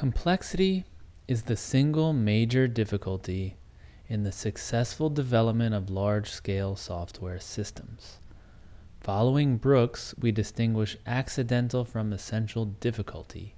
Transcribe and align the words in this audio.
Complexity 0.00 0.86
is 1.28 1.42
the 1.42 1.58
single 1.58 2.14
major 2.14 2.66
difficulty 2.66 3.58
in 4.08 4.22
the 4.22 4.32
successful 4.32 5.10
development 5.10 5.74
of 5.74 5.90
large 5.90 6.30
scale 6.30 6.74
software 6.74 7.38
systems. 7.38 8.18
Following 9.02 9.58
Brooks, 9.58 10.14
we 10.18 10.32
distinguish 10.32 10.96
accidental 11.06 11.84
from 11.84 12.14
essential 12.14 12.64
difficulty, 12.64 13.56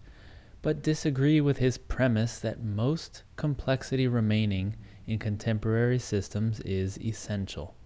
but 0.63 0.83
disagree 0.83 1.41
with 1.41 1.59
his 1.59 1.79
premise 1.79 2.41
that 2.41 2.61
most 2.61 3.23
complexity 3.37 4.09
remaining 4.09 4.75
in 5.07 5.21
contemporary 5.21 6.01
systems 6.01 6.59
is 6.63 6.99
essential. 6.99 7.77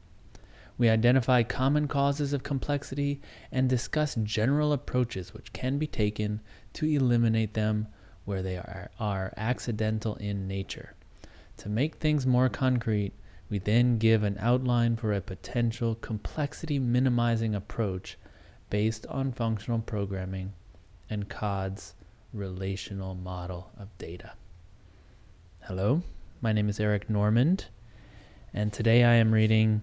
We 0.79 0.89
identify 0.89 1.43
common 1.43 1.89
causes 1.89 2.33
of 2.33 2.43
complexity 2.43 3.21
and 3.53 3.69
discuss 3.69 4.15
general 4.15 4.73
approaches 4.73 5.35
which 5.35 5.53
can 5.53 5.77
be 5.77 5.87
taken 5.87 6.41
to 6.73 6.87
eliminate 6.87 7.53
them 7.53 7.89
where 8.27 8.43
they 8.43 8.59
are, 8.59 8.91
are 9.01 9.33
accidental 9.39 10.17
in 10.17 10.47
nature. 10.47 10.93
To 11.59 11.71
make 11.71 11.95
things 11.95 12.27
more 12.27 12.51
concrete, 12.51 13.15
we 13.49 13.59
then 13.59 13.97
give 13.97 14.23
an 14.23 14.37
outline 14.39 14.97
for 14.97 15.13
a 15.13 15.21
potential 15.23 15.95
complexity 15.95 16.79
minimizing 16.79 17.55
approach 17.55 18.19
based 18.69 19.07
on 19.07 19.33
functional 19.33 19.79
programming 19.79 20.53
and 21.09 21.29
Codd's 21.31 21.95
relational 22.33 23.15
model 23.15 23.71
of 23.79 23.97
data. 23.97 24.33
Hello, 25.63 26.03
my 26.41 26.53
name 26.53 26.69
is 26.69 26.79
Eric 26.81 27.09
Normand, 27.09 27.67
and 28.53 28.73
today 28.73 29.05
I 29.05 29.15
am 29.15 29.33
reading 29.33 29.83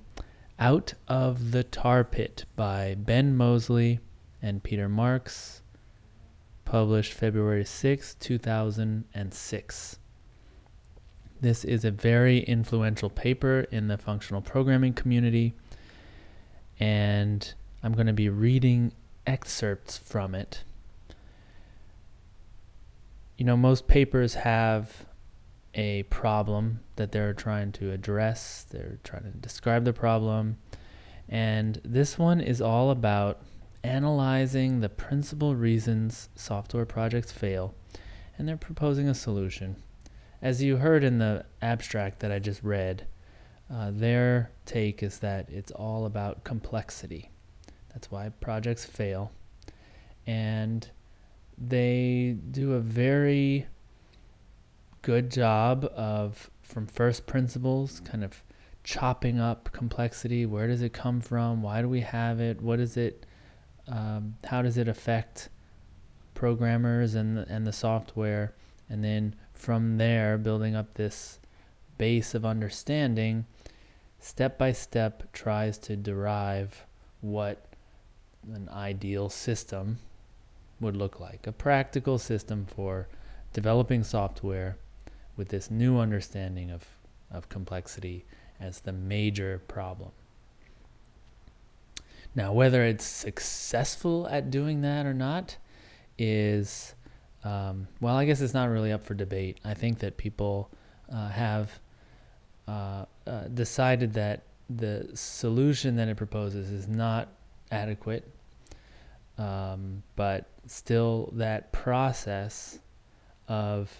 Out 0.59 0.93
of 1.07 1.51
the 1.51 1.63
Tar 1.63 2.03
Pit 2.03 2.45
by 2.55 2.95
Ben 2.95 3.35
Moseley 3.35 3.99
and 4.41 4.61
Peter 4.61 4.87
Marks, 4.87 5.62
published 6.73 7.13
February 7.13 7.63
6, 7.63 8.15
2006. 8.15 9.99
This 11.39 11.63
is 11.63 11.85
a 11.85 11.91
very 11.91 12.39
influential 12.39 13.11
paper 13.11 13.67
in 13.69 13.89
the 13.89 13.97
functional 13.99 14.41
programming 14.41 14.93
community, 14.93 15.53
and 16.79 17.53
I'm 17.83 17.93
going 17.93 18.07
to 18.07 18.11
be 18.11 18.27
reading 18.27 18.91
excerpts 19.27 19.99
from 19.99 20.33
it. 20.33 20.63
You 23.37 23.45
know, 23.45 23.55
most 23.55 23.87
papers 23.87 24.33
have 24.33 25.05
a 25.75 26.01
problem 26.09 26.79
that 26.95 27.11
they're 27.11 27.35
trying 27.35 27.71
to 27.73 27.91
address, 27.91 28.65
they're 28.67 28.97
trying 29.03 29.31
to 29.31 29.37
describe 29.37 29.85
the 29.85 29.93
problem, 29.93 30.57
and 31.29 31.79
this 31.85 32.17
one 32.17 32.41
is 32.41 32.63
all 32.63 32.89
about 32.89 33.43
analyzing 33.83 34.79
the 34.79 34.89
principal 34.89 35.55
reasons 35.55 36.29
software 36.35 36.85
projects 36.85 37.31
fail, 37.31 37.75
and 38.37 38.47
they're 38.47 38.57
proposing 38.57 39.07
a 39.07 39.13
solution. 39.13 39.75
As 40.41 40.63
you 40.63 40.77
heard 40.77 41.03
in 41.03 41.19
the 41.19 41.45
abstract 41.61 42.19
that 42.19 42.31
I 42.31 42.39
just 42.39 42.63
read, 42.63 43.07
uh, 43.73 43.91
their 43.91 44.51
take 44.65 45.01
is 45.01 45.19
that 45.19 45.49
it's 45.49 45.71
all 45.71 46.05
about 46.05 46.43
complexity. 46.43 47.29
That's 47.93 48.11
why 48.11 48.29
projects 48.29 48.85
fail. 48.85 49.31
And 50.25 50.89
they 51.57 52.37
do 52.51 52.73
a 52.73 52.79
very 52.79 53.67
good 55.01 55.29
job 55.29 55.85
of, 55.95 56.49
from 56.61 56.87
first 56.87 57.25
principles, 57.27 57.99
kind 58.01 58.23
of 58.23 58.43
chopping 58.83 59.39
up 59.39 59.71
complexity. 59.71 60.45
Where 60.45 60.67
does 60.67 60.81
it 60.81 60.93
come 60.93 61.21
from? 61.21 61.61
Why 61.61 61.81
do 61.81 61.89
we 61.89 62.01
have 62.01 62.39
it? 62.39 62.61
What 62.61 62.79
is 62.79 62.97
it? 62.97 63.25
Um, 63.87 64.35
how 64.45 64.61
does 64.61 64.77
it 64.77 64.87
affect 64.87 65.49
programmers 66.33 67.15
and 67.15 67.37
and 67.37 67.67
the 67.67 67.73
software? 67.73 68.53
And 68.89 69.03
then 69.03 69.35
from 69.53 69.97
there, 69.97 70.37
building 70.37 70.75
up 70.75 70.93
this 70.93 71.39
base 71.97 72.35
of 72.35 72.45
understanding, 72.45 73.45
step 74.19 74.57
by 74.57 74.71
step 74.71 75.31
tries 75.33 75.77
to 75.79 75.95
derive 75.95 76.85
what 77.21 77.65
an 78.53 78.69
ideal 78.69 79.29
system 79.29 79.99
would 80.79 80.97
look 80.97 81.19
like 81.19 81.47
a 81.47 81.51
practical 81.51 82.17
system 82.17 82.65
for 82.65 83.07
developing 83.53 84.03
software 84.03 84.77
with 85.37 85.49
this 85.49 85.71
new 85.71 85.97
understanding 85.97 86.69
of, 86.69 86.85
of 87.31 87.49
complexity 87.49 88.25
as 88.59 88.81
the 88.81 88.91
major 88.91 89.61
problem. 89.67 90.11
Now, 92.35 92.51
whether 92.53 92.83
it's 92.83 93.05
successful 93.05 94.27
at 94.27 94.49
doing 94.49 94.81
that 94.81 95.05
or 95.05 95.13
not 95.13 95.57
is 96.17 96.95
um, 97.43 97.87
well, 97.99 98.15
I 98.15 98.25
guess 98.25 98.41
it's 98.41 98.53
not 98.53 98.69
really 98.69 98.91
up 98.91 99.03
for 99.03 99.13
debate. 99.13 99.59
I 99.65 99.73
think 99.73 99.99
that 99.99 100.17
people 100.17 100.71
uh, 101.11 101.29
have 101.29 101.79
uh, 102.67 103.05
uh, 103.27 103.47
decided 103.53 104.13
that 104.13 104.43
the 104.69 105.09
solution 105.13 105.97
that 105.97 106.07
it 106.07 106.15
proposes 106.15 106.71
is 106.71 106.87
not 106.87 107.27
adequate, 107.69 108.29
um, 109.37 110.03
but 110.15 110.45
still, 110.67 111.31
that 111.33 111.73
process 111.73 112.79
of 113.49 113.91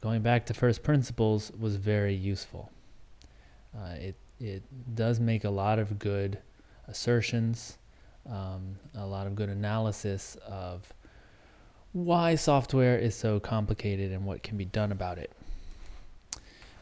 going 0.00 0.22
back 0.22 0.46
to 0.46 0.54
first 0.54 0.82
principles 0.82 1.52
was 1.58 1.76
very 1.76 2.14
useful. 2.14 2.72
Uh, 3.76 3.92
it 3.92 4.16
it 4.40 4.62
does 4.94 5.20
make 5.20 5.44
a 5.44 5.50
lot 5.50 5.78
of 5.78 5.98
good 5.98 6.38
assertions, 6.88 7.78
um, 8.28 8.76
a 8.94 9.06
lot 9.06 9.26
of 9.26 9.34
good 9.34 9.48
analysis 9.48 10.36
of 10.46 10.92
why 11.92 12.34
software 12.34 12.98
is 12.98 13.14
so 13.14 13.40
complicated 13.40 14.12
and 14.12 14.24
what 14.24 14.42
can 14.42 14.56
be 14.56 14.64
done 14.64 14.92
about 14.92 15.18
it. 15.18 15.32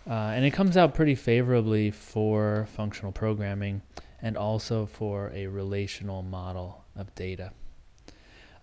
Uh, 0.09 0.33
and 0.34 0.44
it 0.44 0.53
comes 0.53 0.77
out 0.77 0.94
pretty 0.94 1.15
favorably 1.15 1.91
for 1.91 2.67
functional 2.75 3.12
programming 3.12 3.83
and 4.22 4.37
also 4.37 4.87
for 4.87 5.33
a 5.34 5.47
relational 5.47 6.23
model 6.23 6.84
of 6.94 7.12
data. 7.15 7.53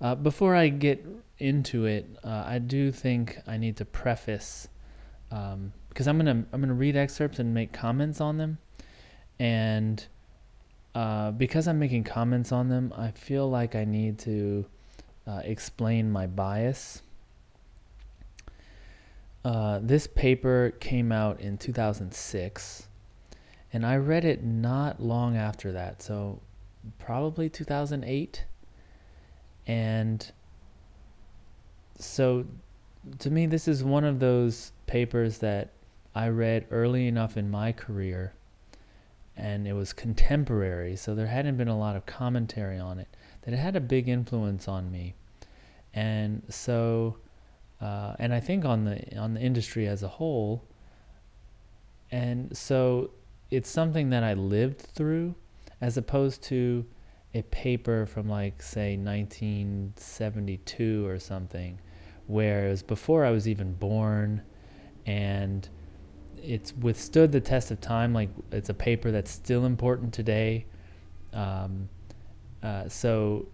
Uh, 0.01 0.15
before 0.15 0.55
I 0.55 0.69
get 0.69 1.05
into 1.39 1.85
it, 1.85 2.17
uh, 2.23 2.43
I 2.45 2.59
do 2.59 2.91
think 2.91 3.39
I 3.47 3.57
need 3.57 3.77
to 3.77 3.85
preface 3.85 4.67
um, 5.31 5.73
because 5.89 6.07
I'm 6.07 6.17
gonna 6.17 6.45
I'm 6.51 6.61
gonna 6.61 6.73
read 6.73 6.95
excerpts 6.95 7.39
and 7.39 7.53
make 7.53 7.71
comments 7.71 8.19
on 8.19 8.37
them, 8.37 8.57
and 9.39 10.05
uh, 10.95 11.31
because 11.31 11.67
I'm 11.67 11.79
making 11.79 12.03
comments 12.03 12.51
on 12.51 12.69
them, 12.69 12.93
I 12.95 13.11
feel 13.11 13.49
like 13.49 13.75
I 13.75 13.85
need 13.85 14.19
to 14.19 14.65
uh, 15.27 15.41
explain 15.43 16.11
my 16.11 16.27
bias. 16.27 17.01
Uh, 19.43 19.79
this 19.81 20.07
paper 20.07 20.73
came 20.79 21.11
out 21.11 21.41
in 21.41 21.57
2006, 21.57 22.87
and 23.73 23.85
I 23.85 23.97
read 23.97 24.23
it 24.23 24.43
not 24.43 25.01
long 25.01 25.35
after 25.35 25.71
that, 25.71 26.01
so 26.01 26.39
probably 26.99 27.49
2008. 27.49 28.45
And 29.65 30.31
so 31.97 32.45
to 33.19 33.29
me, 33.29 33.45
this 33.45 33.67
is 33.67 33.83
one 33.83 34.03
of 34.03 34.19
those 34.19 34.71
papers 34.87 35.39
that 35.39 35.71
I 36.15 36.27
read 36.29 36.67
early 36.71 37.07
enough 37.07 37.37
in 37.37 37.49
my 37.49 37.71
career, 37.71 38.33
and 39.35 39.67
it 39.67 39.73
was 39.73 39.93
contemporary, 39.93 40.95
so 40.95 41.15
there 41.15 41.27
hadn't 41.27 41.57
been 41.57 41.67
a 41.67 41.77
lot 41.77 41.95
of 41.95 42.05
commentary 42.05 42.77
on 42.77 42.99
it 42.99 43.07
that 43.41 43.53
it 43.53 43.57
had 43.57 43.75
a 43.75 43.81
big 43.81 44.07
influence 44.07 44.67
on 44.67 44.91
me. 44.91 45.15
And 45.93 46.43
so, 46.49 47.17
uh, 47.81 48.15
and 48.19 48.33
I 48.33 48.39
think 48.39 48.65
on 48.65 48.85
the 48.85 49.17
on 49.17 49.35
the 49.35 49.41
industry 49.41 49.87
as 49.87 50.03
a 50.03 50.07
whole. 50.07 50.67
And 52.11 52.55
so, 52.55 53.11
it's 53.49 53.69
something 53.69 54.11
that 54.11 54.23
I 54.23 54.33
lived 54.33 54.81
through, 54.81 55.35
as 55.81 55.97
opposed 55.97 56.43
to 56.43 56.85
a 57.33 57.41
paper 57.43 58.05
from 58.05 58.29
like 58.29 58.61
say 58.61 58.95
1972 58.95 61.07
or 61.07 61.17
something, 61.17 61.79
where 62.27 62.67
it 62.67 62.69
was 62.69 62.83
before 62.83 63.25
I 63.25 63.31
was 63.31 63.47
even 63.47 63.73
born, 63.73 64.43
and 65.05 65.67
it's 66.43 66.73
withstood 66.73 67.31
the 67.31 67.41
test 67.41 67.71
of 67.71 67.81
time. 67.81 68.13
Like 68.13 68.29
it's 68.51 68.69
a 68.69 68.73
paper 68.73 69.11
that's 69.11 69.31
still 69.31 69.65
important 69.65 70.13
today. 70.13 70.65
Um, 71.33 71.89
uh, 72.61 72.87
so 72.87 73.47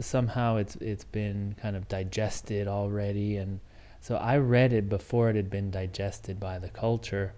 somehow 0.00 0.56
it's 0.56 0.76
it's 0.76 1.04
been 1.04 1.54
kind 1.60 1.76
of 1.76 1.88
digested 1.88 2.68
already, 2.68 3.36
and 3.36 3.60
so 4.00 4.16
I 4.16 4.38
read 4.38 4.72
it 4.72 4.88
before 4.88 5.30
it 5.30 5.36
had 5.36 5.50
been 5.50 5.70
digested 5.70 6.38
by 6.38 6.58
the 6.58 6.68
culture, 6.68 7.34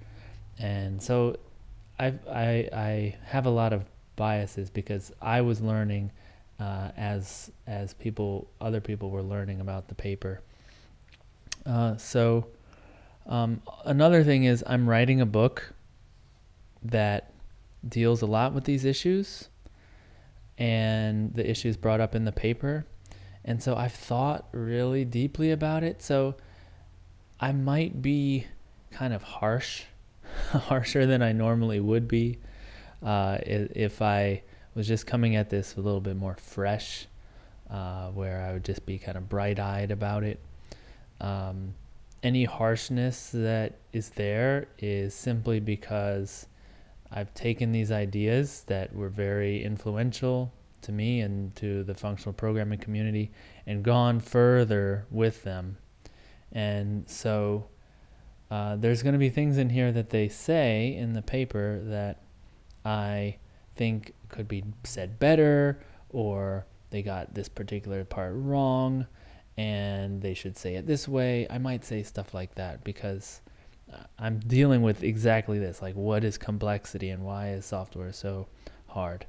and 0.59 1.03
so 1.03 1.37
I 1.99 2.15
I 2.31 2.69
I 2.73 3.17
have 3.25 3.47
a 3.47 3.51
lot 3.51 3.73
of 3.73 3.85
biases 4.17 4.71
because 4.71 5.12
I 5.21 5.41
was 5.43 5.61
learning 5.61 6.12
uh, 6.59 6.91
as 6.97 7.51
as 7.67 7.95
people 7.95 8.49
other 8.61 8.81
people 8.81 9.11
were 9.11 9.23
learning 9.23 9.61
about 9.61 9.89
the 9.89 9.95
paper. 9.95 10.41
Uh, 11.65 11.97
so 11.97 12.47
um, 13.28 13.62
another 13.84 14.23
thing 14.23 14.44
is 14.44 14.62
I'm 14.67 14.88
writing 14.88 15.20
a 15.20 15.26
book 15.26 15.73
that 16.82 17.32
deals 17.87 18.23
a 18.23 18.26
lot 18.26 18.52
with 18.52 18.64
these 18.64 18.84
issues 18.84 19.49
and 20.58 21.34
the 21.34 21.49
issues 21.49 21.76
brought 21.76 22.00
up 22.00 22.14
in 22.14 22.25
the 22.25 22.32
paper. 22.32 22.87
And 23.44 23.62
so 23.62 23.76
I've 23.76 23.93
thought 23.93 24.46
really 24.52 25.05
deeply 25.05 25.50
about 25.50 25.82
it. 25.82 26.02
So 26.02 26.37
I 27.38 27.52
might 27.52 28.00
be 28.00 28.46
kind 28.90 29.12
of 29.12 29.23
harsh, 29.23 29.84
harsher 30.50 31.06
than 31.06 31.23
I 31.23 31.32
normally 31.32 31.81
would 31.81 32.08
be 32.08 32.38
uh, 33.05 33.38
if 33.43 34.00
I 34.00 34.43
was 34.75 34.87
just 34.87 35.06
coming 35.06 35.37
at 35.37 35.50
this 35.50 35.76
a 35.76 35.81
little 35.81 36.00
bit 36.00 36.17
more 36.17 36.37
fresh, 36.37 37.06
uh, 37.70 38.08
where 38.11 38.43
I 38.43 38.52
would 38.52 38.64
just 38.64 38.87
be 38.87 38.99
kind 38.99 39.17
of 39.17 39.28
bright 39.28 39.58
eyed 39.58 39.90
about 39.90 40.23
it. 40.25 40.40
Um, 41.20 41.75
any 42.26 42.43
harshness 42.43 43.31
that 43.32 43.78
is 43.93 44.11
there 44.11 44.67
is 44.81 45.14
simply 45.14 45.61
because 45.61 46.49
I've 47.08 47.32
taken 47.34 47.70
these 47.70 47.93
ideas 47.93 48.64
that 48.67 48.93
were 48.93 49.08
very 49.08 49.62
influential 49.62 50.52
to 50.82 50.90
me 50.90 51.20
and 51.20 51.55
to 51.55 51.84
the 51.84 51.94
functional 51.94 52.32
programming 52.32 52.81
community 52.81 53.31
and 53.64 53.84
gone 53.84 54.19
further 54.19 55.06
with 55.08 55.44
them. 55.44 55.78
And 56.50 57.08
so 57.08 57.69
uh, 58.50 58.75
there's 58.75 59.05
going 59.05 59.12
to 59.12 59.20
be 59.20 59.31
things 59.31 59.56
in 59.56 59.70
here 59.70 59.93
that 59.93 60.11
they 60.11 60.28
say 60.28 60.96
in 60.96 61.12
the 61.12 61.23
paper 61.23 61.81
that 61.84 62.23
I 62.84 63.37
think 63.76 64.14
could 64.28 64.49
be 64.49 64.64
said 64.82 65.20
better 65.20 65.78
or 66.11 66.67
they 66.90 67.02
got 67.02 67.34
this 67.34 67.49
particular 67.49 68.05
part 68.05 68.32
wrong 68.34 69.06
and 69.56 70.20
they 70.20 70.35
should 70.35 70.56
say 70.56 70.75
it 70.75 70.87
this 70.87 71.08
way. 71.08 71.47
I 71.49 71.58
might 71.58 71.85
say 71.85 72.03
stuff 72.03 72.35
like 72.35 72.55
that 72.56 72.85
because 72.85 73.41
uh, 73.93 73.99
I'm 74.19 74.38
dealing 74.41 74.82
with 74.82 75.03
exactly 75.03 75.58
this 75.58 75.81
like, 75.81 75.94
what 75.94 76.25
is 76.25 76.38
complexity 76.38 77.11
and 77.11 77.25
why 77.25 77.50
is 77.50 77.64
software 77.64 78.12
so 78.12 78.49
hard? 78.88 79.26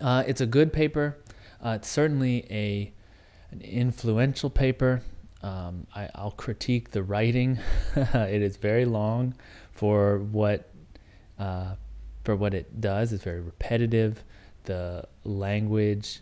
Uh, 0.00 0.24
it's 0.26 0.40
a 0.40 0.46
good 0.46 0.72
paper. 0.72 1.18
Uh, 1.64 1.70
it's 1.70 1.88
certainly 1.88 2.46
a 2.50 2.92
an 3.50 3.60
influential 3.62 4.50
paper. 4.50 5.02
Um, 5.42 5.86
I, 5.94 6.10
will 6.22 6.32
critique 6.32 6.90
the 6.90 7.02
writing. 7.02 7.58
it 7.96 8.42
is 8.42 8.56
very 8.56 8.84
long 8.84 9.34
for 9.72 10.18
what 10.18 10.70
uh, 11.38 11.74
for 12.24 12.36
what 12.36 12.54
it 12.54 12.80
does. 12.80 13.12
It's 13.12 13.24
very 13.24 13.40
repetitive. 13.40 14.22
The 14.64 15.04
language 15.24 16.20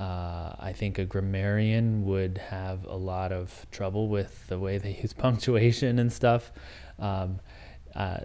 uh, 0.00 0.56
I 0.58 0.72
think 0.72 0.98
a 0.98 1.04
grammarian 1.04 2.06
would 2.06 2.38
have 2.38 2.86
a 2.86 2.96
lot 2.96 3.32
of 3.32 3.66
trouble 3.70 4.08
with 4.08 4.46
the 4.48 4.58
way 4.58 4.78
they 4.78 4.98
use 5.02 5.12
punctuation 5.12 5.98
and 5.98 6.10
stuff. 6.10 6.50
Um, 6.98 7.40
uh, 7.94 8.20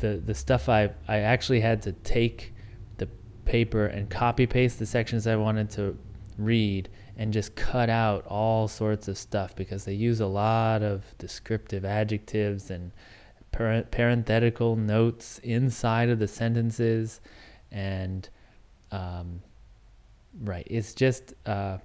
the 0.00 0.20
the 0.24 0.34
stuff 0.34 0.68
I 0.68 0.90
I 1.06 1.18
actually 1.18 1.60
had 1.60 1.82
to 1.82 1.92
take 1.92 2.52
the 2.96 3.06
paper 3.44 3.86
and 3.86 4.10
copy 4.10 4.46
paste 4.46 4.78
the 4.78 4.86
sections 4.86 5.26
I 5.26 5.36
wanted 5.36 5.70
to 5.70 5.96
read 6.36 6.88
and 7.16 7.32
just 7.32 7.54
cut 7.54 7.90
out 7.90 8.26
all 8.26 8.66
sorts 8.66 9.06
of 9.06 9.16
stuff 9.16 9.54
because 9.54 9.84
they 9.84 9.92
use 9.92 10.20
a 10.20 10.26
lot 10.26 10.82
of 10.82 11.16
descriptive 11.18 11.84
adjectives 11.84 12.70
and 12.70 12.92
parenthetical 13.52 14.74
notes 14.74 15.38
inside 15.40 16.08
of 16.08 16.18
the 16.18 16.28
sentences 16.28 17.20
and 17.70 18.28
um, 18.90 19.42
Right. 20.38 20.66
It's 20.70 20.94
just, 20.94 21.34
uh, 21.46 21.78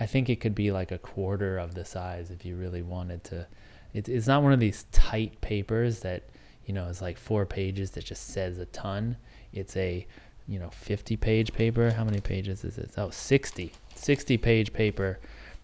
I 0.00 0.06
think 0.06 0.28
it 0.28 0.40
could 0.40 0.54
be 0.54 0.72
like 0.72 0.90
a 0.90 0.98
quarter 0.98 1.58
of 1.58 1.74
the 1.74 1.84
size 1.84 2.30
if 2.30 2.44
you 2.44 2.56
really 2.56 2.82
wanted 2.82 3.24
to. 3.24 3.46
It, 3.92 4.08
it's 4.08 4.26
not 4.26 4.42
one 4.42 4.52
of 4.52 4.60
these 4.60 4.86
tight 4.90 5.40
papers 5.40 6.00
that, 6.00 6.24
you 6.66 6.74
know, 6.74 6.86
is 6.86 7.00
like 7.00 7.18
four 7.18 7.46
pages 7.46 7.92
that 7.92 8.04
just 8.04 8.28
says 8.28 8.58
a 8.58 8.66
ton. 8.66 9.16
It's 9.52 9.76
a, 9.76 10.06
you 10.48 10.58
know, 10.58 10.70
50 10.70 11.16
page 11.16 11.52
paper. 11.52 11.92
How 11.92 12.04
many 12.04 12.20
pages 12.20 12.64
is 12.64 12.76
it? 12.76 12.90
Oh, 12.96 13.10
60. 13.10 13.72
60 13.94 14.36
page 14.38 14.72
paper 14.72 15.20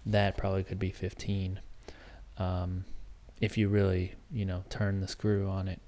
that 0.07 0.37
probably 0.37 0.65
could 0.65 0.79
be 0.79 0.91
15 0.91 1.61
um, 2.39 2.85
if 3.41 3.59
you 3.59 3.69
really, 3.69 4.15
you 4.33 4.45
know, 4.45 4.65
turn 4.71 5.01
the 5.01 5.09
screw 5.09 5.49
on 5.49 5.69
it. 5.69 5.81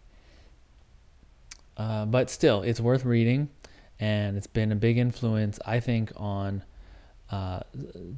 Uh, 1.77 2.05
but 2.05 2.29
still, 2.29 2.63
it's 2.63 2.81
worth 2.81 3.05
reading 3.05 3.49
and 4.03 4.37
it's 4.37 4.49
been 4.49 4.73
a 4.73 4.77
big 4.77 4.99
influence, 4.99 5.61
I 5.65 5.79
think, 5.79 6.11
on 6.17 6.65
uh, 7.31 7.61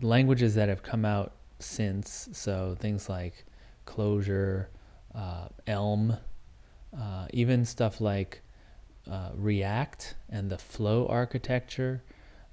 languages 0.00 0.54
that 0.54 0.70
have 0.70 0.82
come 0.82 1.04
out 1.04 1.34
since. 1.58 2.30
So 2.32 2.74
things 2.80 3.10
like 3.10 3.44
Clojure, 3.86 4.68
uh, 5.14 5.48
Elm, 5.66 6.16
uh, 6.98 7.26
even 7.34 7.66
stuff 7.66 8.00
like 8.00 8.40
uh, 9.10 9.32
React 9.34 10.14
and 10.30 10.50
the 10.50 10.56
flow 10.56 11.06
architecture. 11.06 12.02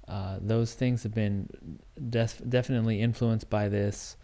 Uh, 0.06 0.36
those 0.38 0.74
things 0.74 1.02
have 1.02 1.14
been 1.14 1.48
def- 2.10 2.42
definitely 2.46 3.00
influenced 3.00 3.48
by 3.48 3.66
this. 3.70 4.18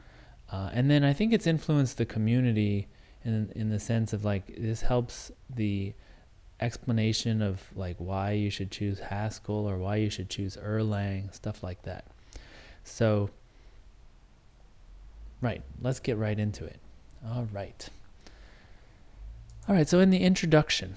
Uh, 0.52 0.69
and 0.75 0.90
then 0.90 1.02
I 1.02 1.14
think 1.14 1.32
it's 1.32 1.46
influenced 1.46 1.96
the 1.96 2.04
community 2.04 2.88
in 3.25 3.50
in 3.56 3.70
the 3.70 3.81
sense 3.81 4.12
of 4.12 4.26
like 4.26 4.54
this 4.58 4.82
helps 4.82 5.32
the 5.49 5.94
explanation 6.60 7.40
of 7.43 7.62
like 7.75 7.96
why 7.99 8.32
you 8.32 8.50
should 8.50 8.70
choose 8.70 8.99
Haskell 8.99 9.69
or 9.69 9.78
why 9.78 9.96
you 9.96 10.10
should 10.10 10.28
choose 10.28 10.56
Erlang, 10.56 11.34
stuff 11.34 11.62
like 11.62 11.82
that. 11.82 12.05
So, 12.84 13.31
right, 15.40 15.62
let's 15.81 16.00
get 16.00 16.16
right 16.16 16.38
into 16.38 16.64
it. 16.64 16.81
All 17.26 17.49
right. 17.52 17.88
All 19.69 19.75
right, 19.75 19.88
so 19.88 20.00
in 20.00 20.10
the 20.10 20.22
introduction, 20.22 20.94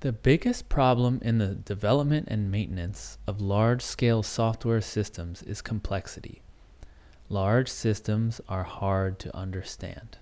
the 0.00 0.12
biggest 0.12 0.68
problem 0.68 1.20
in 1.22 1.38
the 1.38 1.54
development 1.54 2.28
and 2.28 2.50
maintenance 2.50 3.18
of 3.26 3.40
large 3.40 3.82
scale 3.82 4.22
software 4.22 4.80
systems 4.80 5.42
is 5.42 5.62
complexity. 5.62 6.42
Large 7.28 7.68
systems 7.68 8.40
are 8.48 8.64
hard 8.64 9.18
to 9.20 9.36
understand. 9.36 10.18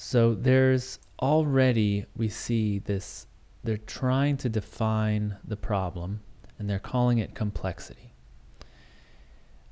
So 0.00 0.32
there's 0.32 1.00
already, 1.20 2.06
we 2.16 2.28
see 2.28 2.78
this, 2.78 3.26
they're 3.64 3.76
trying 3.76 4.36
to 4.36 4.48
define 4.48 5.38
the 5.44 5.56
problem 5.56 6.20
and 6.56 6.70
they're 6.70 6.78
calling 6.78 7.18
it 7.18 7.34
complexity. 7.34 8.12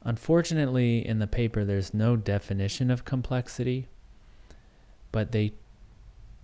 Unfortunately, 0.02 1.06
in 1.06 1.20
the 1.20 1.28
paper, 1.28 1.64
there's 1.64 1.94
no 1.94 2.16
definition 2.16 2.90
of 2.90 3.04
complexity, 3.04 3.86
but 5.12 5.30
they 5.30 5.52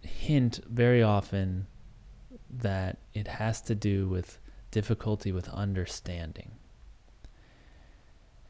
hint 0.00 0.61
very 0.69 1.02
often 1.02 1.67
that 2.49 2.99
it 3.14 3.26
has 3.26 3.61
to 3.62 3.75
do 3.75 4.06
with 4.06 4.38
difficulty 4.70 5.32
with 5.32 5.49
understanding. 5.49 6.52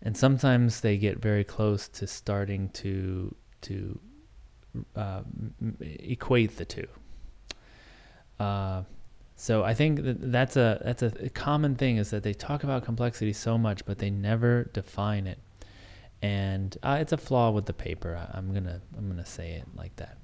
And 0.03 0.15
sometimes 0.15 0.83
they 0.83 0.99
get 0.99 1.21
very 1.21 1.43
close 1.43 1.89
to 1.89 2.07
starting 2.07 2.69
to 2.75 3.35
to 3.63 3.99
uh, 4.97 5.23
equate 5.81 6.57
the 6.57 6.65
two. 6.65 6.87
Uh, 8.39 8.83
so 9.37 9.65
I 9.65 9.75
think 9.75 10.03
that 10.05 10.33
that's 10.33 10.57
a 10.57 10.81
that's 10.85 11.03
a 11.03 11.29
common 11.31 11.75
thing 11.75 11.97
is 11.97 12.11
that 12.11 12.23
they 12.23 12.33
talk 12.35 12.65
about 12.65 12.85
complexity 12.85 13.33
so 13.33 13.59
much, 13.59 13.85
but 13.85 13.99
they 13.99 14.11
never 14.11 14.65
define 14.73 15.27
it, 15.27 15.39
and 16.21 16.77
uh, 16.83 16.99
it's 17.01 17.13
a 17.13 17.17
flaw 17.17 17.51
with 17.51 17.67
the 17.67 17.73
paper. 17.73 18.29
I, 18.33 18.39
am 18.39 18.53
gonna 18.53 18.81
I'm 18.97 19.09
gonna 19.09 19.27
say 19.27 19.53
it 19.53 19.67
like 19.75 19.97
that. 19.97 20.19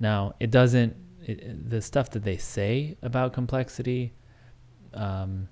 Now 0.00 0.34
it 0.40 0.50
doesn't 0.50 0.96
it, 1.24 1.68
the 1.68 1.82
stuff 1.82 2.10
that 2.10 2.24
they 2.24 2.36
say 2.36 2.96
about 3.02 3.32
complexity, 3.32 4.12
um, 4.94 5.48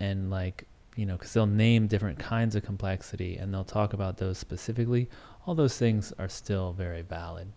and 0.00 0.30
like 0.30 0.66
you 0.96 1.06
know, 1.06 1.14
because 1.14 1.32
they'll 1.32 1.46
name 1.46 1.86
different 1.86 2.18
kinds 2.18 2.56
of 2.56 2.64
complexity 2.64 3.36
and 3.36 3.54
they'll 3.54 3.64
talk 3.64 3.92
about 3.92 4.18
those 4.18 4.38
specifically. 4.38 5.08
All 5.46 5.54
those 5.54 5.78
things 5.78 6.12
are 6.18 6.28
still 6.28 6.72
very 6.72 7.02
valid. 7.02 7.52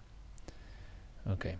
Okay. 1.29 1.57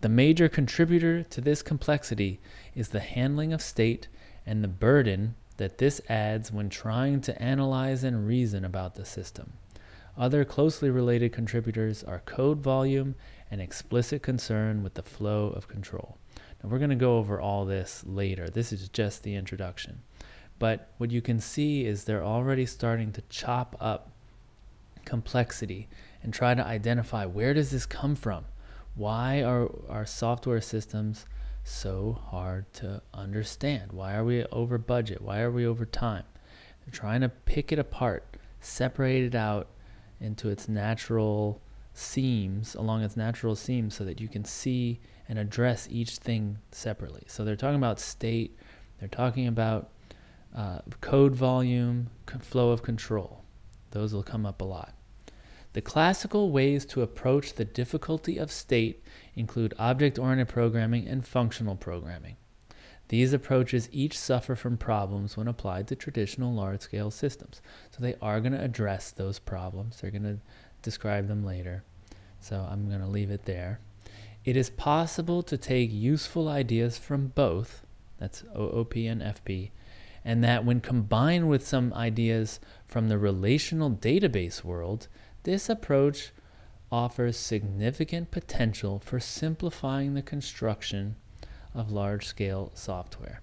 The 0.00 0.08
major 0.08 0.48
contributor 0.48 1.22
to 1.24 1.40
this 1.40 1.62
complexity 1.62 2.40
is 2.74 2.88
the 2.88 3.00
handling 3.00 3.52
of 3.52 3.62
state 3.62 4.08
and 4.46 4.62
the 4.62 4.68
burden 4.68 5.34
that 5.56 5.78
this 5.78 6.00
adds 6.08 6.52
when 6.52 6.68
trying 6.68 7.20
to 7.22 7.42
analyze 7.42 8.04
and 8.04 8.26
reason 8.26 8.64
about 8.64 8.94
the 8.94 9.04
system. 9.04 9.54
Other 10.16 10.44
closely 10.44 10.90
related 10.90 11.32
contributors 11.32 12.02
are 12.04 12.22
code 12.24 12.60
volume 12.60 13.14
and 13.50 13.60
explicit 13.60 14.22
concern 14.22 14.82
with 14.82 14.94
the 14.94 15.02
flow 15.02 15.48
of 15.48 15.68
control. 15.68 16.18
Now, 16.62 16.70
we're 16.70 16.78
going 16.78 16.90
to 16.90 16.96
go 16.96 17.18
over 17.18 17.40
all 17.40 17.64
this 17.64 18.04
later. 18.06 18.48
This 18.48 18.72
is 18.72 18.88
just 18.88 19.22
the 19.22 19.36
introduction. 19.36 20.02
But 20.58 20.90
what 20.98 21.10
you 21.12 21.22
can 21.22 21.40
see 21.40 21.86
is 21.86 22.04
they're 22.04 22.24
already 22.24 22.66
starting 22.66 23.12
to 23.12 23.22
chop 23.28 23.76
up 23.80 24.10
complexity 25.04 25.88
and 26.22 26.34
try 26.34 26.54
to 26.54 26.66
identify 26.66 27.24
where 27.24 27.54
does 27.54 27.70
this 27.70 27.86
come 27.86 28.16
from? 28.16 28.44
Why 28.98 29.44
are 29.44 29.70
our 29.88 30.04
software 30.04 30.60
systems 30.60 31.24
so 31.62 32.20
hard 32.30 32.72
to 32.74 33.00
understand? 33.14 33.92
Why 33.92 34.16
are 34.16 34.24
we 34.24 34.44
over 34.46 34.76
budget? 34.76 35.22
Why 35.22 35.38
are 35.38 35.52
we 35.52 35.64
over 35.64 35.86
time? 35.86 36.24
They're 36.80 36.92
trying 36.92 37.20
to 37.20 37.28
pick 37.28 37.70
it 37.70 37.78
apart, 37.78 38.36
separate 38.58 39.22
it 39.22 39.36
out 39.36 39.68
into 40.20 40.48
its 40.48 40.68
natural 40.68 41.62
seams, 41.94 42.74
along 42.74 43.04
its 43.04 43.16
natural 43.16 43.54
seams, 43.54 43.94
so 43.94 44.04
that 44.04 44.20
you 44.20 44.26
can 44.26 44.44
see 44.44 44.98
and 45.28 45.38
address 45.38 45.86
each 45.88 46.16
thing 46.16 46.58
separately. 46.72 47.22
So 47.28 47.44
they're 47.44 47.54
talking 47.54 47.76
about 47.76 48.00
state, 48.00 48.58
they're 48.98 49.08
talking 49.08 49.46
about 49.46 49.90
uh, 50.56 50.80
code 51.00 51.36
volume, 51.36 52.10
flow 52.40 52.70
of 52.70 52.82
control. 52.82 53.44
Those 53.92 54.12
will 54.12 54.24
come 54.24 54.44
up 54.44 54.60
a 54.60 54.64
lot. 54.64 54.97
The 55.74 55.82
classical 55.82 56.50
ways 56.50 56.84
to 56.86 57.02
approach 57.02 57.54
the 57.54 57.64
difficulty 57.64 58.38
of 58.38 58.50
state 58.50 59.04
include 59.34 59.74
object 59.78 60.18
oriented 60.18 60.48
programming 60.48 61.06
and 61.06 61.26
functional 61.26 61.76
programming. 61.76 62.36
These 63.08 63.32
approaches 63.32 63.88
each 63.90 64.18
suffer 64.18 64.54
from 64.54 64.76
problems 64.76 65.36
when 65.36 65.48
applied 65.48 65.88
to 65.88 65.96
traditional 65.96 66.52
large 66.52 66.82
scale 66.82 67.10
systems. 67.10 67.62
So 67.90 68.02
they 68.02 68.16
are 68.20 68.40
going 68.40 68.52
to 68.52 68.62
address 68.62 69.10
those 69.10 69.38
problems. 69.38 70.00
They're 70.00 70.10
going 70.10 70.22
to 70.24 70.38
describe 70.82 71.26
them 71.26 71.44
later. 71.44 71.84
So 72.40 72.66
I'm 72.70 72.88
going 72.88 73.00
to 73.00 73.06
leave 73.06 73.30
it 73.30 73.44
there. 73.44 73.80
It 74.44 74.56
is 74.56 74.70
possible 74.70 75.42
to 75.42 75.56
take 75.56 75.92
useful 75.92 76.48
ideas 76.48 76.98
from 76.98 77.28
both, 77.28 77.82
that's 78.18 78.44
OOP 78.56 78.94
and 78.96 79.20
FP, 79.20 79.70
and 80.24 80.44
that 80.44 80.64
when 80.64 80.80
combined 80.80 81.48
with 81.48 81.66
some 81.66 81.92
ideas 81.94 82.60
from 82.86 83.08
the 83.08 83.18
relational 83.18 83.90
database 83.90 84.62
world, 84.62 85.08
this 85.42 85.68
approach 85.68 86.32
offers 86.90 87.36
significant 87.36 88.30
potential 88.30 88.98
for 88.98 89.20
simplifying 89.20 90.14
the 90.14 90.22
construction 90.22 91.16
of 91.74 91.90
large 91.90 92.26
scale 92.26 92.70
software. 92.74 93.40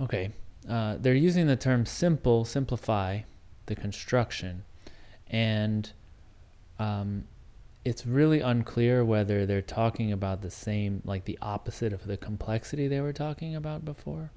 Okay, 0.00 0.30
uh, 0.68 0.96
they're 0.98 1.14
using 1.14 1.46
the 1.46 1.56
term 1.56 1.86
simple, 1.86 2.44
simplify 2.44 3.20
the 3.66 3.74
construction, 3.74 4.64
and 5.28 5.92
um, 6.78 7.24
it's 7.84 8.06
really 8.06 8.40
unclear 8.40 9.04
whether 9.04 9.46
they're 9.46 9.62
talking 9.62 10.12
about 10.12 10.42
the 10.42 10.50
same, 10.50 11.02
like 11.04 11.24
the 11.24 11.38
opposite 11.42 11.92
of 11.92 12.06
the 12.06 12.16
complexity 12.16 12.88
they 12.88 13.00
were 13.00 13.12
talking 13.12 13.54
about 13.54 13.84
before. 13.84 14.30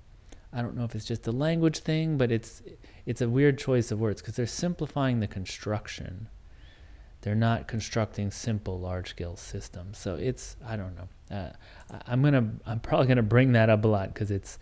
I 0.56 0.62
don't 0.62 0.76
know 0.76 0.86
if 0.86 0.96
it's 0.96 1.06
just 1.06 1.28
a 1.28 1.32
language 1.32 1.80
thing, 1.80 2.18
but 2.18 2.32
it's 2.32 2.64
it's 3.06 3.22
a 3.22 3.30
weird 3.30 3.58
choice 3.58 3.92
of 3.92 4.00
words 4.00 4.22
because 4.22 4.36
they're 4.36 4.48
simplifying 4.48 5.20
the 5.20 5.28
construction. 5.28 6.30
They're 7.22 7.36
not 7.36 7.68
constructing 7.68 8.32
simple 8.32 8.80
large 8.80 9.10
scale 9.10 9.36
systems. 9.36 9.98
So 9.98 10.16
it's 10.16 10.56
I 10.66 10.78
don't 10.78 10.96
know. 10.96 11.36
Uh, 11.36 12.00
I'm 12.08 12.22
gonna 12.22 12.52
I'm 12.66 12.80
probably 12.80 13.08
gonna 13.08 13.22
bring 13.22 13.52
that 13.52 13.70
up 13.70 13.84
a 13.84 13.88
lot 13.88 14.14
because 14.14 14.32
it's 14.32 14.58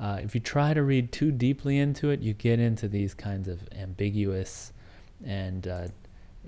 uh, 0.00 0.18
if 0.22 0.34
you 0.34 0.40
try 0.40 0.74
to 0.74 0.82
read 0.82 1.12
too 1.12 1.30
deeply 1.30 1.78
into 1.78 2.10
it, 2.10 2.20
you 2.20 2.34
get 2.34 2.58
into 2.58 2.88
these 2.88 3.14
kinds 3.14 3.46
of 3.48 3.66
ambiguous 3.72 4.72
and 5.24 5.68
uh, 5.68 5.86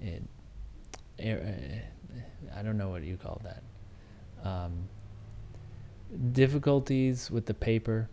it, 0.01 0.23
I 1.21 2.63
don't 2.63 2.77
know 2.77 2.89
what 2.89 3.05
you 3.05 3.17
call 3.17 3.41
that. 3.45 3.63
Um, 4.45 4.89
difficulties 6.33 7.31
with 7.31 7.47
the 7.47 7.55
paper, 7.55 8.09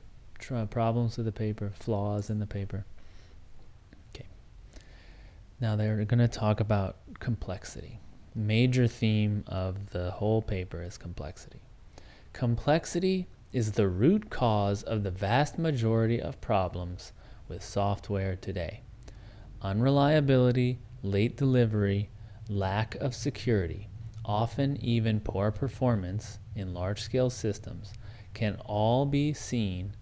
problems 0.69 1.17
with 1.17 1.25
the 1.25 1.31
paper, 1.31 1.71
flaws 1.73 2.29
in 2.29 2.39
the 2.39 2.45
paper. 2.45 2.85
Okay. 4.13 4.27
Now 5.59 5.75
they're 5.75 6.03
going 6.05 6.19
to 6.19 6.27
talk 6.27 6.59
about 6.59 6.97
complexity. 7.19 7.99
Major 8.33 8.87
theme 8.87 9.43
of 9.47 9.91
the 9.91 10.11
whole 10.11 10.41
paper 10.41 10.83
is 10.83 10.97
complexity. 10.97 11.61
Complexity 12.33 13.27
is 13.53 13.71
the 13.71 13.87
root 13.87 14.29
cause 14.29 14.83
of 14.83 15.03
the 15.03 15.11
vast 15.11 15.57
majority 15.57 16.21
of 16.21 16.41
problems 16.41 17.13
with 17.47 17.63
software 17.63 18.35
today. 18.35 18.81
Unreliability, 19.61 20.79
late 21.01 21.37
delivery, 21.37 22.09
lack 22.49 22.95
of 22.95 23.15
security, 23.15 23.87
often 24.25 24.75
even 24.83 25.19
poor 25.19 25.51
performance 25.51 26.39
in 26.55 26.73
large 26.73 27.01
scale 27.01 27.29
systems, 27.29 27.93
can 28.33 28.57
all 28.65 29.05
be 29.05 29.33
seen 29.33 29.93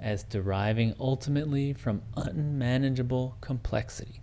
as 0.00 0.24
deriving 0.24 0.94
ultimately 0.98 1.72
from 1.72 2.02
unmanageable 2.16 3.36
complexity. 3.40 4.22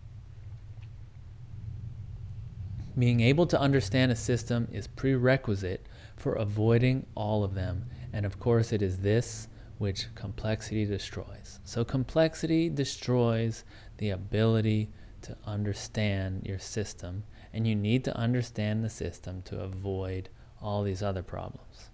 Being 2.98 3.20
able 3.20 3.46
to 3.48 3.60
understand 3.60 4.12
a 4.12 4.16
system 4.16 4.68
is 4.72 4.88
prerequisite 4.88 5.86
for 6.16 6.34
avoiding 6.34 7.06
all 7.14 7.44
of 7.44 7.54
them, 7.54 7.86
and 8.12 8.26
of 8.26 8.40
course, 8.40 8.74
it 8.74 8.82
is 8.82 8.98
this 9.00 9.48
which 9.78 10.08
complexity 10.16 10.86
destroys. 10.86 11.60
So, 11.64 11.86
complexity 11.86 12.70
destroys 12.70 13.64
the 13.98 14.10
ability 14.10 14.90
to 15.22 15.38
understand 15.46 16.42
your 16.46 16.58
system 16.58 17.24
and 17.54 17.68
you 17.68 17.76
need 17.76 18.04
to 18.04 18.16
understand 18.16 18.84
the 18.84 18.90
system 18.90 19.42
to 19.44 19.60
avoid 19.60 20.30
all 20.62 20.84
these 20.84 21.02
other 21.02 21.24
problems. 21.24 21.90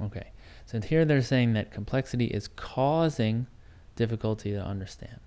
Okay, 0.00 0.32
so 0.70 0.80
here 0.80 1.04
they're 1.04 1.22
saying 1.22 1.54
that 1.54 1.72
complexity 1.72 2.26
is 2.26 2.48
causing 2.48 3.46
difficulty 3.96 4.52
to 4.52 4.62
understand. 4.62 5.20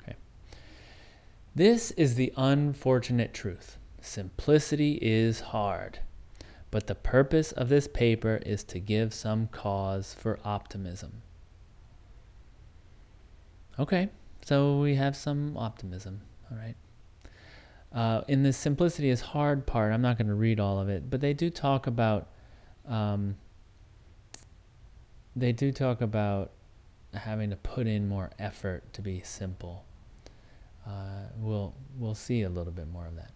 Okay. 0.00 0.16
This 1.54 1.92
is 1.92 2.16
the 2.16 2.32
unfortunate 2.36 3.32
truth. 3.32 3.78
Simplicity 4.00 4.98
is 5.00 5.40
hard. 5.40 6.00
But 6.70 6.88
the 6.88 6.94
purpose 6.94 7.52
of 7.52 7.68
this 7.68 7.86
paper 7.86 8.40
is 8.44 8.64
to 8.64 8.80
give 8.80 9.14
some 9.14 9.46
cause 9.48 10.14
for 10.14 10.38
optimism. 10.44 11.22
Okay, 13.78 14.08
so 14.44 14.78
we 14.78 14.96
have 14.96 15.16
some 15.16 15.56
optimism, 15.56 16.20
all 16.50 16.58
right? 16.58 16.74
uh, 17.94 18.22
in 18.26 18.42
the 18.42 18.52
simplicity 18.52 19.10
is 19.10 19.20
hard 19.20 19.66
part, 19.66 19.92
I'm 19.92 20.02
not 20.02 20.16
going 20.16 20.28
to 20.28 20.34
read 20.34 20.58
all 20.58 20.78
of 20.78 20.88
it, 20.88 21.10
but 21.10 21.20
they 21.20 21.34
do 21.34 21.50
talk 21.50 21.86
about, 21.86 22.28
um, 22.88 23.36
they 25.34 25.52
do 25.52 25.72
talk 25.72 26.00
about 26.00 26.50
having 27.14 27.50
to 27.50 27.56
put 27.56 27.86
in 27.86 28.08
more 28.08 28.30
effort 28.38 28.92
to 28.94 29.02
be 29.02 29.20
simple. 29.20 29.84
Uh, 30.86 31.26
we'll 31.38 31.74
we'll 31.98 32.14
see 32.14 32.42
a 32.42 32.48
little 32.48 32.72
bit 32.72 32.88
more 32.90 33.06
of 33.06 33.16
that. 33.16 33.30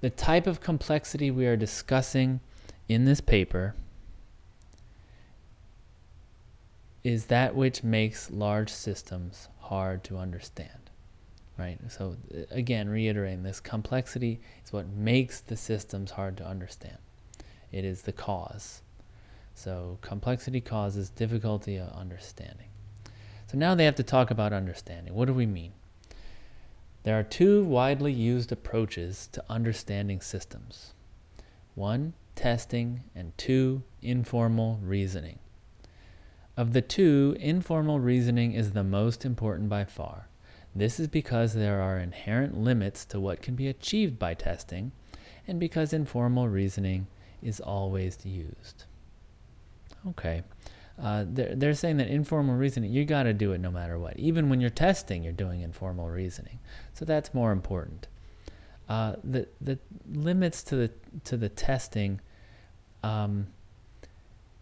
The 0.00 0.10
type 0.10 0.46
of 0.46 0.60
complexity 0.60 1.30
we 1.30 1.46
are 1.46 1.56
discussing 1.56 2.40
in 2.88 3.04
this 3.04 3.20
paper 3.20 3.74
is 7.04 7.26
that 7.26 7.54
which 7.54 7.82
makes 7.82 8.30
large 8.30 8.70
systems 8.70 9.48
hard 9.60 10.04
to 10.04 10.16
understand 10.16 10.80
right? 11.60 11.78
So 11.88 12.16
again, 12.50 12.88
reiterating 12.88 13.42
this 13.42 13.60
complexity 13.60 14.40
is 14.64 14.72
what 14.72 14.88
makes 14.88 15.40
the 15.40 15.56
systems 15.56 16.12
hard 16.12 16.36
to 16.38 16.46
understand. 16.46 16.96
It 17.70 17.84
is 17.84 18.02
the 18.02 18.12
cause. 18.12 18.80
So 19.62 19.98
complexity 20.00 20.62
causes 20.62 21.10
difficulty 21.10 21.76
of 21.76 21.90
understanding. 21.90 22.68
So 23.46 23.58
now 23.58 23.74
they 23.74 23.84
have 23.84 23.96
to 23.96 24.02
talk 24.02 24.30
about 24.30 24.54
understanding. 24.54 25.12
What 25.12 25.26
do 25.26 25.34
we 25.34 25.44
mean? 25.44 25.74
There 27.02 27.18
are 27.18 27.22
two 27.22 27.62
widely 27.64 28.10
used 28.10 28.52
approaches 28.52 29.28
to 29.32 29.44
understanding 29.50 30.22
systems. 30.22 30.94
One, 31.74 32.14
testing, 32.34 33.02
and 33.14 33.36
two, 33.36 33.82
informal 34.00 34.80
reasoning. 34.82 35.40
Of 36.56 36.72
the 36.72 36.80
two, 36.80 37.36
informal 37.38 38.00
reasoning 38.00 38.54
is 38.54 38.72
the 38.72 38.82
most 38.82 39.26
important 39.26 39.68
by 39.68 39.84
far. 39.84 40.30
This 40.74 40.98
is 40.98 41.06
because 41.06 41.52
there 41.52 41.82
are 41.82 41.98
inherent 41.98 42.56
limits 42.56 43.04
to 43.04 43.20
what 43.20 43.42
can 43.42 43.56
be 43.56 43.68
achieved 43.68 44.18
by 44.18 44.32
testing, 44.32 44.92
and 45.46 45.60
because 45.60 45.92
informal 45.92 46.48
reasoning 46.48 47.08
is 47.42 47.60
always 47.60 48.24
used. 48.24 48.84
Okay. 50.08 50.42
Uh, 51.00 51.24
they're, 51.26 51.54
they're 51.54 51.74
saying 51.74 51.96
that 51.96 52.08
informal 52.08 52.56
reasoning, 52.56 52.92
you 52.92 53.04
got 53.04 53.22
to 53.22 53.32
do 53.32 53.52
it 53.52 53.58
no 53.58 53.70
matter 53.70 53.98
what. 53.98 54.18
Even 54.18 54.50
when 54.50 54.60
you're 54.60 54.68
testing, 54.70 55.22
you're 55.22 55.32
doing 55.32 55.62
informal 55.62 56.08
reasoning. 56.08 56.58
So 56.92 57.04
that's 57.04 57.32
more 57.32 57.52
important. 57.52 58.06
Uh, 58.88 59.14
the, 59.24 59.48
the 59.60 59.78
limits 60.12 60.62
to 60.64 60.76
the, 60.76 60.90
to 61.24 61.36
the 61.36 61.48
testing, 61.48 62.20
um, 63.02 63.46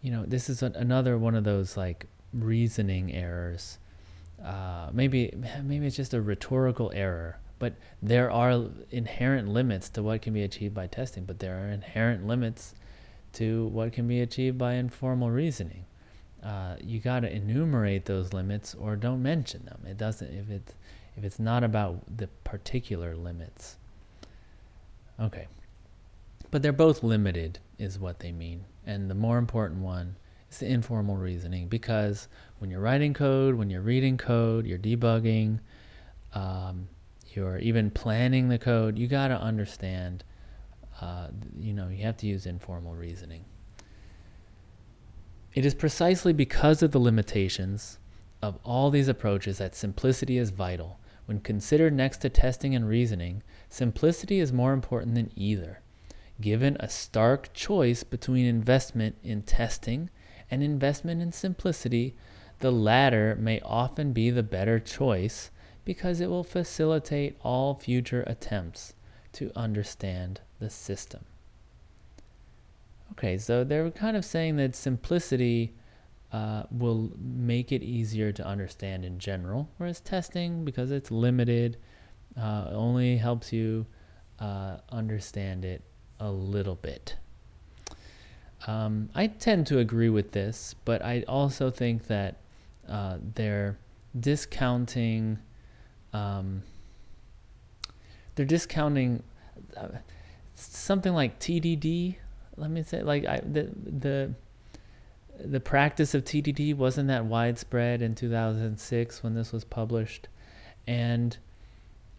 you 0.01 0.11
know, 0.11 0.25
this 0.25 0.49
is 0.49 0.63
a, 0.63 0.67
another 0.75 1.17
one 1.17 1.35
of 1.35 1.43
those 1.43 1.75
like 1.75 2.05
reasoning 2.31 3.13
errors 3.13 3.79
uh, 4.43 4.89
maybe 4.93 5.33
maybe 5.63 5.85
it's 5.85 5.95
just 5.95 6.13
a 6.13 6.21
rhetorical 6.21 6.91
error 6.95 7.39
but 7.57 7.73
there 8.01 8.31
are 8.31 8.69
inherent 8.89 9.49
limits 9.49 9.89
to 9.89 10.01
what 10.01 10.21
can 10.21 10.33
be 10.33 10.43
achieved 10.43 10.73
by 10.73 10.87
testing 10.87 11.25
but 11.25 11.39
there 11.39 11.57
are 11.57 11.67
inherent 11.67 12.25
limits 12.25 12.73
to 13.33 13.67
what 13.67 13.93
can 13.93 14.07
be 14.07 14.21
achieved 14.21 14.57
by 14.57 14.73
informal 14.73 15.29
reasoning. 15.31 15.85
Uh, 16.43 16.75
you 16.81 16.99
got 16.99 17.21
to 17.21 17.31
enumerate 17.31 18.05
those 18.05 18.33
limits 18.33 18.73
or 18.73 18.95
don't 18.95 19.21
mention 19.21 19.65
them. 19.65 19.81
It 19.85 19.97
doesn't 19.97 20.31
if 20.33 20.49
it 20.49 20.73
if 21.17 21.23
it's 21.23 21.39
not 21.39 21.63
about 21.63 22.17
the 22.17 22.27
particular 22.43 23.15
limits. 23.15 23.77
Okay. 25.19 25.47
But 26.49 26.61
they're 26.61 26.71
both 26.71 27.03
limited 27.03 27.59
is 27.77 27.99
what 27.99 28.19
they 28.19 28.31
mean. 28.31 28.63
And 28.85 29.09
the 29.09 29.15
more 29.15 29.37
important 29.37 29.81
one 29.81 30.15
is 30.49 30.59
the 30.59 30.67
informal 30.67 31.17
reasoning 31.17 31.67
because 31.67 32.27
when 32.59 32.71
you're 32.71 32.79
writing 32.79 33.13
code, 33.13 33.55
when 33.55 33.69
you're 33.69 33.81
reading 33.81 34.17
code, 34.17 34.65
you're 34.65 34.79
debugging, 34.79 35.59
um, 36.33 36.87
you're 37.33 37.57
even 37.59 37.91
planning 37.91 38.49
the 38.49 38.57
code, 38.57 38.97
you 38.97 39.07
got 39.07 39.27
to 39.27 39.39
understand, 39.39 40.23
uh, 41.01 41.27
you 41.59 41.73
know, 41.73 41.87
you 41.87 42.03
have 42.03 42.17
to 42.17 42.27
use 42.27 42.45
informal 42.45 42.95
reasoning. 42.95 43.45
It 45.53 45.65
is 45.65 45.73
precisely 45.73 46.33
because 46.33 46.83
of 46.83 46.91
the 46.91 46.99
limitations 46.99 47.97
of 48.41 48.59
all 48.63 48.89
these 48.89 49.07
approaches 49.07 49.57
that 49.57 49.75
simplicity 49.75 50.37
is 50.37 50.51
vital. 50.51 50.99
When 51.25 51.39
considered 51.39 51.93
next 51.93 52.17
to 52.19 52.29
testing 52.29 52.75
and 52.75 52.87
reasoning, 52.87 53.43
simplicity 53.69 54.39
is 54.39 54.53
more 54.53 54.73
important 54.73 55.15
than 55.15 55.31
either. 55.35 55.81
Given 56.41 56.77
a 56.79 56.89
stark 56.89 57.53
choice 57.53 58.03
between 58.03 58.45
investment 58.45 59.17
in 59.23 59.41
testing 59.41 60.09
and 60.49 60.63
investment 60.63 61.21
in 61.21 61.31
simplicity, 61.31 62.15
the 62.59 62.71
latter 62.71 63.35
may 63.39 63.59
often 63.61 64.13
be 64.13 64.29
the 64.29 64.43
better 64.43 64.79
choice 64.79 65.51
because 65.85 66.21
it 66.21 66.29
will 66.29 66.43
facilitate 66.43 67.37
all 67.41 67.75
future 67.75 68.23
attempts 68.27 68.93
to 69.33 69.51
understand 69.55 70.41
the 70.59 70.69
system. 70.69 71.25
Okay, 73.13 73.37
so 73.37 73.63
they're 73.63 73.89
kind 73.91 74.15
of 74.15 74.23
saying 74.23 74.57
that 74.57 74.75
simplicity 74.75 75.73
uh, 76.31 76.63
will 76.71 77.11
make 77.17 77.71
it 77.71 77.81
easier 77.81 78.31
to 78.31 78.45
understand 78.45 79.03
in 79.03 79.19
general, 79.19 79.67
whereas 79.77 79.99
testing, 79.99 80.63
because 80.63 80.91
it's 80.91 81.11
limited, 81.11 81.77
uh, 82.39 82.67
only 82.71 83.17
helps 83.17 83.51
you 83.51 83.85
uh, 84.39 84.77
understand 84.91 85.65
it 85.65 85.81
a 86.19 86.31
little 86.31 86.75
bit. 86.75 87.15
Um, 88.67 89.09
I 89.15 89.27
tend 89.27 89.67
to 89.67 89.79
agree 89.79 90.09
with 90.09 90.31
this, 90.31 90.75
but 90.85 91.03
I 91.03 91.23
also 91.27 91.71
think 91.71 92.07
that 92.07 92.37
uh, 92.87 93.17
they're 93.35 93.77
discounting. 94.19 95.39
Um, 96.13 96.63
they're 98.35 98.45
discounting 98.45 99.23
uh, 99.75 99.87
something 100.61 101.13
like 101.13 101.39
TDD. 101.39 102.15
Let 102.57 102.69
me 102.69 102.83
say, 102.83 103.01
like 103.01 103.25
I, 103.25 103.39
the 103.39 103.69
the 103.85 104.33
the 105.39 105.59
practice 105.59 106.13
of 106.13 106.23
TDD 106.25 106.75
wasn't 106.75 107.07
that 107.07 107.25
widespread 107.25 108.01
in 108.01 108.13
2006 108.13 109.23
when 109.23 109.35
this 109.35 109.53
was 109.53 109.63
published, 109.63 110.27
and 110.87 111.37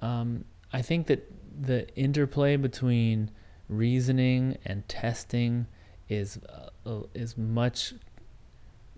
um, 0.00 0.44
I 0.72 0.82
think 0.82 1.06
that 1.08 1.30
the 1.60 1.88
interplay 1.96 2.56
between 2.56 3.30
reasoning 3.68 4.56
and 4.64 4.88
testing 4.88 5.66
is 6.08 6.38
uh, 6.86 7.00
is 7.14 7.36
much 7.36 7.94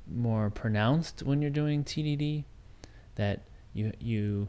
more 0.07 0.51
pronounced 0.51 1.23
when 1.23 1.43
you're 1.43 1.51
doing 1.51 1.85
TDD. 1.85 2.45
That 3.17 3.43
you 3.75 3.93
you 3.99 4.49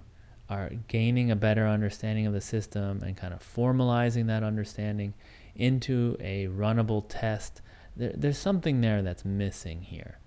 are 0.54 0.72
gaining 0.88 1.32
a 1.32 1.36
better 1.36 1.68
understanding 1.68 2.28
of 2.28 2.34
the 2.34 2.42
system 2.42 3.02
and 3.04 3.18
kind 3.18 3.34
of 3.34 3.40
formalizing 3.40 4.28
that 4.28 4.44
understanding 4.44 5.14
into 5.56 6.18
a 6.20 6.48
runnable 6.48 7.04
test 7.08 7.62
there, 7.96 8.12
there's 8.16 8.38
something 8.38 8.82
there 8.82 9.02
that's 9.02 9.26
missing 9.26 9.82
here. 9.82 10.18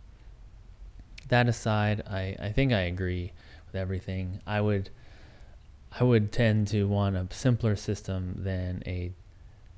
That 1.29 1.49
aside, 1.49 2.03
I, 2.09 2.37
I 2.39 2.53
think 2.53 2.73
I 2.73 2.83
agree 2.83 3.33
with 3.67 3.75
everything. 3.75 4.41
I 4.47 4.61
would 4.61 4.91
I 5.99 6.05
would 6.05 6.31
tend 6.31 6.69
to 6.69 6.85
want 6.85 7.17
a 7.17 7.27
simpler 7.31 7.75
system 7.75 8.35
than 8.45 8.83
a 8.87 9.13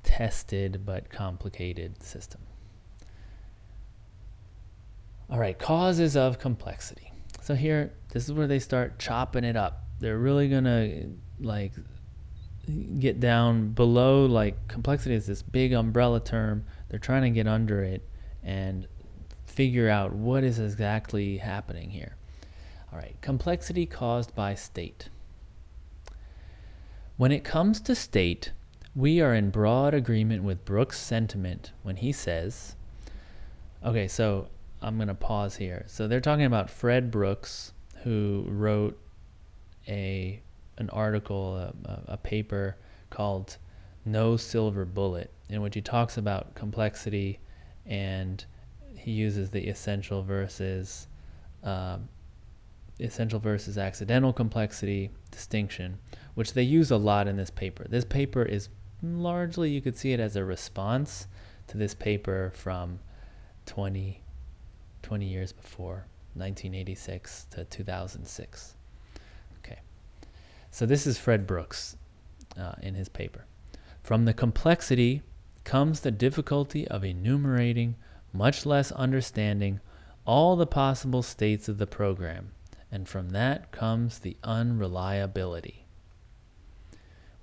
tested 0.03 0.85
but 0.85 1.09
complicated 1.09 2.03
system. 2.03 2.41
All 5.29 5.39
right, 5.39 5.57
causes 5.57 6.17
of 6.17 6.39
complexity. 6.39 7.13
So 7.41 7.55
here, 7.55 7.93
this 8.11 8.25
is 8.25 8.33
where 8.33 8.47
they 8.47 8.59
start 8.59 8.99
chopping 8.99 9.43
it 9.43 9.55
up. 9.55 9.83
They're 9.99 10.17
really 10.17 10.49
gonna 10.49 11.05
like 11.39 11.73
get 12.99 13.19
down 13.19 13.69
below 13.69 14.25
like 14.25 14.67
complexity 14.67 15.15
is 15.15 15.25
this 15.25 15.41
big 15.41 15.73
umbrella 15.73 16.19
term 16.19 16.63
they're 16.87 16.99
trying 16.99 17.23
to 17.23 17.29
get 17.31 17.47
under 17.47 17.81
it 17.81 18.07
and 18.43 18.87
figure 19.45 19.89
out 19.89 20.13
what 20.13 20.43
is 20.43 20.59
exactly 20.59 21.37
happening 21.37 21.89
here. 21.89 22.15
All 22.91 22.97
right, 22.97 23.15
complexity 23.21 23.85
caused 23.85 24.33
by 24.33 24.55
state. 24.55 25.09
When 27.17 27.31
it 27.31 27.43
comes 27.43 27.81
to 27.81 27.95
state, 27.95 28.53
we 28.95 29.21
are 29.21 29.33
in 29.33 29.49
broad 29.49 29.93
agreement 29.93 30.43
with 30.43 30.65
Brooks' 30.65 30.99
sentiment 30.99 31.71
when 31.83 31.97
he 31.97 32.11
says, 32.11 32.75
okay, 33.83 34.07
so 34.07 34.47
I'm 34.81 34.95
going 34.95 35.09
to 35.09 35.13
pause 35.13 35.57
here. 35.57 35.83
So 35.87 36.07
they're 36.07 36.21
talking 36.21 36.45
about 36.45 36.69
Fred 36.69 37.11
Brooks, 37.11 37.73
who 38.03 38.45
wrote 38.47 38.97
a 39.89 40.41
an 40.77 40.89
article, 40.91 41.57
a, 41.57 41.73
a 42.07 42.17
paper 42.17 42.77
called 43.09 43.57
No 44.05 44.37
Silver 44.37 44.85
Bullet 44.85 45.31
in 45.49 45.61
which 45.61 45.75
he 45.75 45.81
talks 45.81 46.17
about 46.17 46.55
complexity 46.55 47.39
and 47.85 48.45
he 48.95 49.11
uses 49.11 49.49
the 49.49 49.67
essential 49.67 50.23
versus 50.23 51.07
um, 51.63 52.07
essential 52.99 53.39
versus 53.39 53.77
accidental 53.77 54.31
complexity 54.31 55.09
distinction, 55.31 55.97
which 56.35 56.53
they 56.53 56.63
use 56.63 56.91
a 56.91 56.97
lot 56.97 57.27
in 57.27 57.37
this 57.37 57.49
paper. 57.49 57.85
This 57.89 58.05
paper 58.05 58.43
is 58.43 58.69
largely, 59.01 59.69
you 59.69 59.81
could 59.81 59.97
see 59.97 60.13
it 60.13 60.19
as 60.19 60.35
a 60.35 60.43
response 60.43 61.27
to 61.67 61.77
this 61.77 61.93
paper 61.93 62.51
from 62.53 62.99
20, 63.65 64.21
20 65.01 65.25
years 65.25 65.51
before, 65.51 66.05
1986 66.35 67.47
to 67.51 67.63
2006. 67.65 68.75
So 70.71 70.85
this 70.85 71.07
is 71.07 71.17
Fred 71.17 71.47
Brooks 71.47 71.97
uh, 72.57 72.73
in 72.81 72.95
his 72.95 73.09
paper. 73.09 73.45
From 74.03 74.25
the 74.25 74.33
complexity 74.33 75.21
comes 75.63 75.99
the 75.99 76.11
difficulty 76.11 76.87
of 76.87 77.03
enumerating, 77.03 77.95
much 78.33 78.65
less 78.65 78.91
understanding, 78.91 79.79
all 80.25 80.55
the 80.55 80.67
possible 80.67 81.23
states 81.23 81.67
of 81.67 81.77
the 81.77 81.87
program, 81.87 82.51
and 82.91 83.07
from 83.07 83.29
that 83.29 83.71
comes 83.71 84.19
the 84.19 84.37
unreliability. 84.43 85.85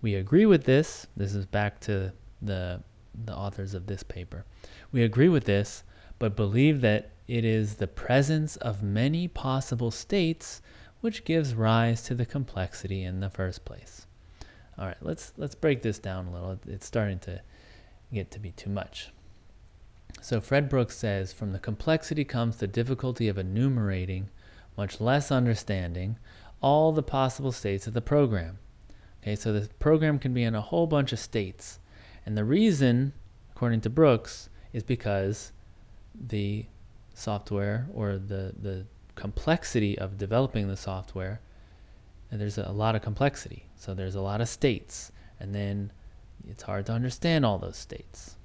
We 0.01 0.15
agree 0.15 0.47
with 0.47 0.65
this. 0.65 1.07
This 1.17 1.35
is 1.35 1.47
back 1.47 1.81
to 1.81 2.12
the, 2.41 2.83
the 3.25 3.35
authors 3.35 3.75
of 3.75 3.87
this 3.87 4.03
paper. 4.03 4.45
We 4.93 5.03
agree 5.03 5.29
with 5.29 5.45
this, 5.45 5.83
but 6.19 6.37
believe 6.37 6.81
that 6.83 7.11
it 7.27 7.45
is 7.45 7.75
the 7.75 7.89
presence 7.89 8.57
of 8.57 8.83
many 8.83 9.27
possible 9.27 9.91
states 9.91 10.62
which 11.01 11.25
gives 11.25 11.55
rise 11.55 12.03
to 12.03 12.15
the 12.15 12.27
complexity 12.27 13.03
in 13.05 13.21
the 13.21 13.31
first 13.31 13.65
place. 13.65 14.07
All 14.79 14.87
right, 14.87 14.97
let's 15.01 15.33
let's 15.37 15.55
break 15.55 15.83
this 15.83 15.99
down 15.99 16.27
a 16.27 16.33
little. 16.33 16.59
It's 16.67 16.87
starting 16.87 17.19
to 17.21 17.41
get 18.13 18.31
to 18.33 18.39
be 18.39 18.53
too 18.53 18.71
much. 18.71 19.11
So 20.21 20.41
Fred 20.41 20.69
Brooks 20.69 20.97
says 20.97 21.33
from 21.33 21.53
the 21.53 21.59
complexity 21.59 22.25
comes 22.25 22.57
the 22.57 22.67
difficulty 22.67 23.29
of 23.29 23.39
enumerating, 23.39 24.31
much 24.77 25.01
less 25.01 25.31
understanding, 25.31 26.19
all 26.61 26.93
the 26.93 27.03
possible 27.03 27.53
states 27.53 27.87
of 27.87 27.95
the 27.95 28.01
program. 28.01 28.59
Okay, 29.23 29.37
so 29.37 29.53
the 29.53 29.69
program 29.79 30.19
can 30.19 30.33
be 30.33 30.43
in 30.43 30.55
a 30.55 30.61
whole 30.61 30.87
bunch 30.87 31.13
of 31.13 31.19
states. 31.19 31.79
And 32.25 32.37
the 32.37 32.45
reason, 32.45 33.13
according 33.55 33.81
to 33.83 33.91
Brooks, 33.91 34.49
is 34.73 34.83
because 34.83 35.53
the 36.15 36.67
software 37.15 37.89
or 37.93 38.19
the, 38.19 38.55
the 38.61 38.87
complexity 39.17 39.99
of 39.99 40.17
developing 40.17 40.69
the 40.69 40.77
software, 40.77 41.41
and 42.31 42.41
there's 42.41 42.59
a 42.59 42.71
lot 42.71 42.95
of 42.95 43.03
complexity. 43.03 43.67
So 43.77 43.95
there's 43.95 44.15
a 44.15 44.21
lot 44.21 44.41
of 44.41 44.49
states. 44.49 45.11
And 45.41 45.55
then 45.55 45.93
it's 46.49 46.63
hard 46.63 46.87
to 46.87 46.93
understand 46.93 47.45
all 47.45 47.59
those 47.59 47.77
states. 47.77 48.37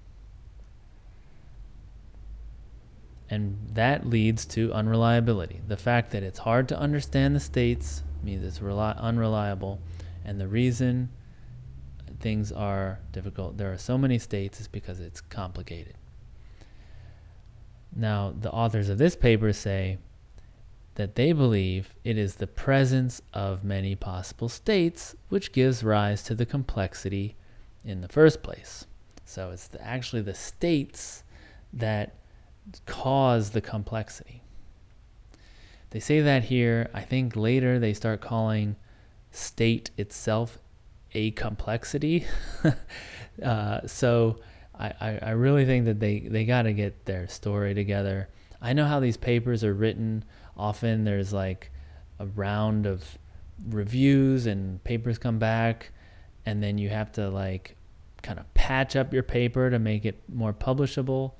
And 3.29 3.57
that 3.73 4.05
leads 4.05 4.45
to 4.47 4.73
unreliability. 4.73 5.61
The 5.67 5.77
fact 5.77 6.11
that 6.11 6.21
it's 6.21 6.39
hard 6.39 6.67
to 6.69 6.77
understand 6.77 7.35
the 7.35 7.39
states 7.39 8.03
means 8.23 8.43
it's 8.43 8.59
reli- 8.59 8.99
unreliable. 8.99 9.79
And 10.25 10.39
the 10.39 10.47
reason 10.47 11.09
things 12.19 12.51
are 12.51 12.99
difficult, 13.11 13.57
there 13.57 13.71
are 13.71 13.77
so 13.77 13.97
many 13.97 14.19
states, 14.19 14.59
is 14.59 14.67
because 14.67 14.99
it's 14.99 15.21
complicated. 15.21 15.95
Now, 17.95 18.33
the 18.39 18.51
authors 18.51 18.89
of 18.89 18.97
this 18.97 19.15
paper 19.15 19.51
say 19.53 19.97
that 20.95 21.15
they 21.15 21.31
believe 21.31 21.93
it 22.03 22.17
is 22.17 22.35
the 22.35 22.47
presence 22.47 23.21
of 23.33 23.63
many 23.63 23.95
possible 23.95 24.49
states 24.49 25.15
which 25.29 25.51
gives 25.51 25.83
rise 25.83 26.21
to 26.23 26.35
the 26.35 26.45
complexity 26.45 27.35
in 27.83 28.01
the 28.01 28.07
first 28.07 28.43
place. 28.43 28.85
So 29.25 29.51
it's 29.51 29.67
the, 29.67 29.81
actually 29.81 30.21
the 30.21 30.33
states 30.33 31.23
that 31.73 32.15
cause 32.85 33.51
the 33.51 33.61
complexity. 33.61 34.43
They 35.91 35.99
say 35.99 36.21
that 36.21 36.45
here. 36.45 36.89
I 36.93 37.01
think 37.01 37.35
later 37.35 37.79
they 37.79 37.93
start 37.93 38.21
calling 38.21 38.75
state 39.31 39.91
itself 39.97 40.57
a 41.13 41.31
complexity. 41.31 42.25
uh, 43.43 43.87
so 43.87 44.39
I, 44.77 44.93
I, 44.99 45.19
I 45.21 45.29
really 45.31 45.65
think 45.65 45.85
that 45.85 45.99
they, 45.99 46.19
they 46.19 46.45
got 46.45 46.63
to 46.63 46.73
get 46.73 47.05
their 47.05 47.27
story 47.27 47.73
together. 47.73 48.29
I 48.61 48.73
know 48.73 48.85
how 48.85 48.99
these 48.99 49.17
papers 49.17 49.63
are 49.63 49.73
written. 49.73 50.23
Often 50.57 51.03
there's 51.03 51.33
like 51.33 51.71
a 52.19 52.25
round 52.25 52.85
of 52.85 53.17
reviews 53.69 54.45
and 54.45 54.83
papers 54.83 55.17
come 55.17 55.39
back 55.39 55.91
and 56.45 56.61
then 56.61 56.77
you 56.77 56.89
have 56.89 57.11
to 57.13 57.29
like 57.29 57.75
kind 58.23 58.39
of 58.39 58.51
patch 58.53 58.95
up 58.95 59.13
your 59.13 59.23
paper 59.23 59.69
to 59.69 59.79
make 59.79 60.05
it 60.05 60.21
more 60.27 60.53
publishable 60.53 61.33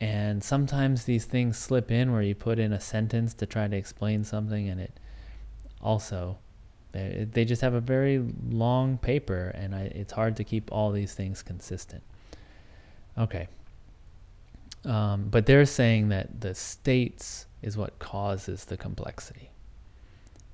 And 0.00 0.42
sometimes 0.44 1.04
these 1.04 1.24
things 1.24 1.58
slip 1.58 1.90
in 1.90 2.12
where 2.12 2.22
you 2.22 2.34
put 2.34 2.58
in 2.58 2.72
a 2.72 2.80
sentence 2.80 3.34
to 3.34 3.46
try 3.46 3.66
to 3.66 3.76
explain 3.76 4.22
something, 4.22 4.68
and 4.68 4.80
it 4.80 4.92
also 5.80 6.38
they, 6.92 7.44
just 7.44 7.62
have 7.62 7.74
a 7.74 7.80
very 7.80 8.24
long 8.48 8.96
paper, 8.98 9.48
and 9.54 9.74
I, 9.74 9.82
it's 9.94 10.12
hard 10.12 10.36
to 10.36 10.44
keep 10.44 10.70
all 10.72 10.90
these 10.90 11.14
things 11.14 11.42
consistent. 11.42 12.02
Okay. 13.16 13.48
Um, 14.84 15.28
but 15.28 15.46
they're 15.46 15.66
saying 15.66 16.08
that 16.10 16.40
the 16.40 16.54
states 16.54 17.46
is 17.62 17.76
what 17.76 17.98
causes 17.98 18.64
the 18.64 18.76
complexity. 18.76 19.50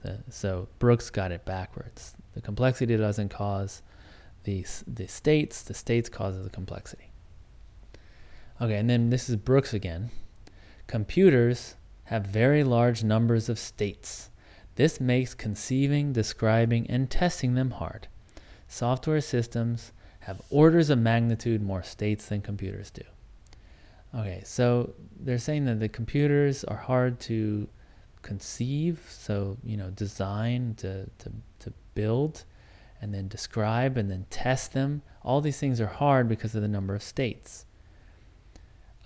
The, 0.02 0.18
so 0.30 0.68
Brooks 0.78 1.10
got 1.10 1.32
it 1.32 1.44
backwards. 1.44 2.14
The 2.34 2.40
complexity 2.40 2.96
doesn't 2.96 3.30
cause 3.30 3.82
the, 4.44 4.66
the 4.86 5.06
states, 5.06 5.62
the 5.62 5.74
states 5.74 6.08
causes 6.08 6.44
the 6.44 6.50
complexity. 6.50 7.10
Okay, 8.60 8.76
and 8.76 8.88
then 8.88 9.10
this 9.10 9.28
is 9.28 9.36
Brooks 9.36 9.74
again. 9.74 10.10
Computers 10.86 11.76
have 12.04 12.26
very 12.26 12.62
large 12.62 13.02
numbers 13.02 13.48
of 13.48 13.58
states. 13.58 14.30
This 14.76 15.00
makes 15.00 15.34
conceiving, 15.34 16.12
describing, 16.12 16.88
and 16.90 17.10
testing 17.10 17.54
them 17.54 17.72
hard. 17.72 18.08
Software 18.68 19.20
systems 19.20 19.92
have 20.20 20.42
orders 20.50 20.90
of 20.90 20.98
magnitude 20.98 21.62
more 21.62 21.82
states 21.82 22.26
than 22.26 22.42
computers 22.42 22.90
do. 22.90 23.02
Okay, 24.16 24.42
so 24.44 24.94
they're 25.18 25.38
saying 25.38 25.64
that 25.64 25.80
the 25.80 25.88
computers 25.88 26.62
are 26.64 26.76
hard 26.76 27.18
to 27.20 27.68
conceive, 28.22 29.00
so 29.08 29.56
you 29.64 29.76
know, 29.76 29.90
design 29.90 30.74
to, 30.78 31.06
to, 31.18 31.32
to 31.58 31.72
build, 31.94 32.44
and 33.00 33.12
then 33.12 33.28
describe 33.28 33.96
and 33.96 34.10
then 34.10 34.26
test 34.30 34.72
them. 34.72 35.02
All 35.22 35.40
these 35.40 35.58
things 35.58 35.80
are 35.80 35.86
hard 35.86 36.28
because 36.28 36.54
of 36.54 36.62
the 36.62 36.68
number 36.68 36.94
of 36.94 37.02
states. 37.02 37.66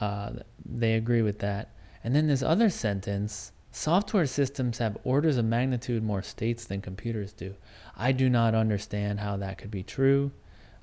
Uh, 0.00 0.30
they 0.64 0.94
agree 0.94 1.22
with 1.22 1.38
that. 1.40 1.70
And 2.04 2.14
then 2.14 2.26
this 2.26 2.42
other 2.42 2.70
sentence 2.70 3.52
software 3.70 4.26
systems 4.26 4.78
have 4.78 4.96
orders 5.04 5.36
of 5.36 5.44
magnitude 5.44 6.02
more 6.02 6.22
states 6.22 6.64
than 6.64 6.80
computers 6.80 7.32
do. 7.32 7.54
I 7.96 8.12
do 8.12 8.28
not 8.28 8.54
understand 8.54 9.20
how 9.20 9.36
that 9.38 9.58
could 9.58 9.70
be 9.70 9.82
true. 9.82 10.30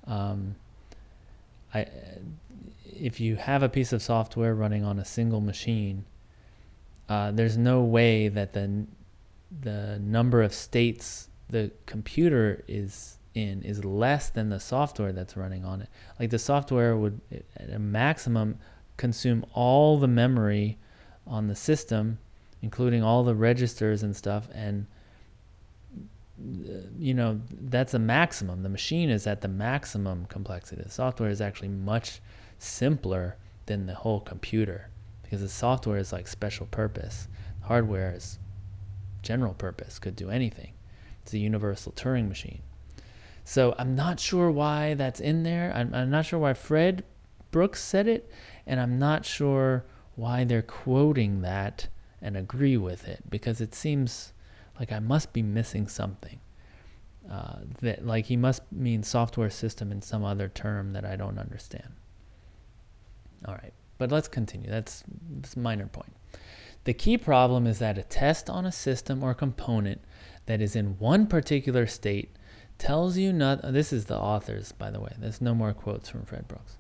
Um, 0.06 0.56
I, 1.76 1.88
if 2.86 3.20
you 3.20 3.36
have 3.36 3.64
a 3.64 3.70
piece 3.70 3.92
of 3.94 4.02
software 4.02 4.56
running 4.56 4.84
on 4.84 5.00
a 5.00 5.06
single 5.06 5.42
machine, 5.42 6.06
uh, 7.10 7.32
there's 7.32 7.58
no 7.58 7.82
way 7.84 8.30
that 8.30 8.54
the 8.54 8.88
the 9.62 10.00
number 10.00 10.42
of 10.42 10.54
states 10.54 11.30
the 11.50 11.72
computer 11.86 12.64
is 12.68 13.18
in 13.34 13.62
is 13.62 13.86
less 13.86 14.30
than 14.30 14.50
the 14.50 14.60
software 14.60 15.12
that's 15.12 15.36
running 15.38 15.66
on 15.66 15.82
it. 15.82 15.90
Like 16.20 16.30
the 16.30 16.40
software 16.40 16.96
would, 16.96 17.22
at 17.58 17.70
a 17.70 17.80
maximum, 17.80 18.58
consume 18.98 19.46
all 19.54 20.00
the 20.00 20.08
memory 20.08 20.78
on 21.28 21.48
the 21.48 21.56
system, 21.56 22.18
including 22.62 23.04
all 23.04 23.24
the 23.24 23.36
registers 23.36 24.04
and 24.04 24.16
stuff. 24.16 24.48
And, 24.54 24.88
you 26.98 27.14
know, 27.14 27.42
that's 27.50 27.94
a 27.94 28.00
maximum. 28.00 28.64
The 28.64 28.70
machine 28.70 29.10
is 29.10 29.26
at 29.26 29.42
the 29.42 29.48
maximum 29.48 30.26
complexity. 30.26 30.82
The 30.84 30.90
software 30.90 31.30
is 31.30 31.42
actually 31.42 31.70
much 31.70 32.22
simpler 32.60 33.38
than 33.66 33.86
the 33.86 33.96
whole 33.96 34.20
computer 34.20 34.90
because 35.24 35.42
the 35.42 35.50
software 35.50 35.98
is 35.98 36.12
like 36.12 36.28
special 36.28 36.66
purpose. 36.68 37.28
Hardware 37.62 38.14
is 38.16 38.40
general 39.22 39.54
purpose, 39.54 39.98
could 39.98 40.16
do 40.16 40.30
anything. 40.30 40.74
It's 41.24 41.34
a 41.34 41.40
universal 41.40 41.92
Turing 41.92 42.28
machine. 42.28 42.62
So 43.44 43.76
I'm 43.78 43.96
not 43.96 44.20
sure 44.20 44.52
why 44.52 44.94
that's 44.94 45.20
in 45.20 45.44
there. 45.44 45.72
I'm, 45.76 45.94
I'm 45.94 46.10
not 46.10 46.26
sure 46.26 46.40
why 46.40 46.54
Fred 46.54 47.04
Brooks 47.52 47.82
said 47.82 48.08
it, 48.08 48.30
and 48.68 48.80
I'm 48.80 49.00
not 49.00 49.26
sure 49.26 49.86
why 50.16 50.44
they're 50.44 50.62
quoting 50.62 51.42
that 51.42 51.88
and 52.22 52.36
agree 52.36 52.78
with 52.78 53.08
it 53.08 53.24
because 53.30 53.62
it 53.62 53.76
seems 53.76 54.34
like 54.80 54.92
I 54.92 55.00
must 55.00 55.34
be 55.34 55.42
missing 55.42 55.88
something. 55.88 56.40
Uh, 57.30 57.60
that 57.82 58.06
like 58.06 58.26
he 58.26 58.38
must 58.38 58.62
mean 58.72 59.02
software 59.02 59.50
system 59.50 59.92
in 59.92 60.02
some 60.02 60.24
other 60.24 60.48
term 60.48 60.94
that 60.94 61.04
I 61.04 61.16
don't 61.16 61.40
understand. 61.40 61.94
All 63.48 63.56
right, 63.56 63.74
but 63.98 64.12
let's 64.12 64.28
continue. 64.28 64.70
That's, 64.70 65.04
that's 65.30 65.56
a 65.56 65.60
minor 65.60 65.88
point. 65.88 66.14
The 66.84 66.94
key 66.94 67.18
problem 67.18 67.66
is 67.66 67.80
that 67.80 67.98
a 67.98 68.04
test 68.04 68.48
on 68.48 68.66
a 68.66 68.72
system 68.72 69.24
or 69.24 69.34
component 69.34 70.02
that 70.46 70.62
is 70.62 70.76
in 70.76 71.00
one 71.00 71.26
particular 71.26 71.88
state 71.88 72.36
tells 72.78 73.18
you 73.18 73.34
not. 73.34 73.62
This 73.74 73.92
is 73.92 74.06
the 74.06 74.18
authors, 74.18 74.72
by 74.72 74.92
the 74.92 75.00
way. 75.00 75.14
There's 75.18 75.42
no 75.42 75.56
more 75.56 75.74
quotes 75.74 76.10
from 76.10 76.26
Fred 76.26 76.48
Brooks. 76.48 76.78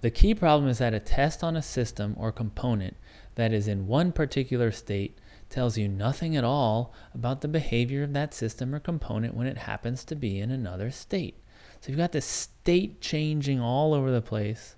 The 0.00 0.10
key 0.12 0.32
problem 0.32 0.70
is 0.70 0.78
that 0.78 0.94
a 0.94 1.00
test 1.00 1.42
on 1.42 1.56
a 1.56 1.62
system 1.62 2.14
or 2.16 2.30
component 2.30 2.96
that 3.34 3.52
is 3.52 3.66
in 3.66 3.88
one 3.88 4.12
particular 4.12 4.70
state 4.70 5.18
tells 5.48 5.78
you 5.78 5.88
nothing 5.88 6.36
at 6.36 6.44
all 6.44 6.92
about 7.14 7.40
the 7.40 7.48
behavior 7.48 8.02
of 8.02 8.12
that 8.12 8.34
system 8.34 8.74
or 8.74 8.80
component 8.80 9.34
when 9.34 9.46
it 9.46 9.58
happens 9.58 10.04
to 10.04 10.14
be 10.14 10.40
in 10.40 10.50
another 10.50 10.90
state. 10.90 11.42
So 11.80 11.88
you've 11.88 11.98
got 11.98 12.12
this 12.12 12.26
state 12.26 13.00
changing 13.00 13.60
all 13.60 13.94
over 13.94 14.10
the 14.10 14.20
place, 14.20 14.76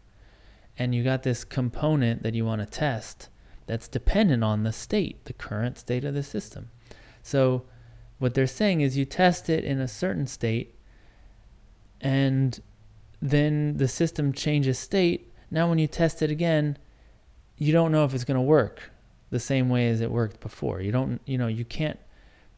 and 0.79 0.95
you 0.95 1.03
got 1.03 1.23
this 1.23 1.45
component 1.45 2.23
that 2.23 2.35
you 2.35 2.45
want 2.45 2.61
to 2.61 2.67
test 2.67 3.29
that's 3.67 3.89
dependent 3.89 4.45
on 4.45 4.63
the 4.63 4.73
state, 4.73 5.25
the 5.25 5.33
current 5.33 5.79
state 5.79 6.05
of 6.05 6.15
the 6.15 6.23
system. 6.23 6.71
So 7.23 7.65
what 8.19 8.35
they're 8.35 8.47
saying 8.47 8.81
is 8.81 8.97
you 8.97 9.05
test 9.05 9.49
it 9.49 9.65
in 9.65 9.81
a 9.81 9.89
certain 9.89 10.27
state 10.27 10.77
and 12.01 12.61
then 13.21 13.77
the 13.77 13.89
system 13.89 14.33
changes 14.33 14.79
state. 14.79 15.33
Now, 15.51 15.69
when 15.69 15.79
you 15.79 15.87
test 15.87 16.23
it 16.23 16.31
again, 16.31 16.79
you 17.59 17.73
don't 17.73 17.93
know 17.93 18.05
if 18.05 18.15
it's 18.15 18.25
going 18.25 18.37
to 18.37 18.41
work 18.41 18.91
the 19.31 19.40
same 19.40 19.69
way 19.69 19.88
as 19.88 20.01
it 20.01 20.11
worked 20.11 20.40
before. 20.40 20.81
You 20.81 20.93
don't, 20.93 21.21
you 21.25 21.38
know, 21.38 21.47
you 21.47 21.64
can't, 21.64 21.99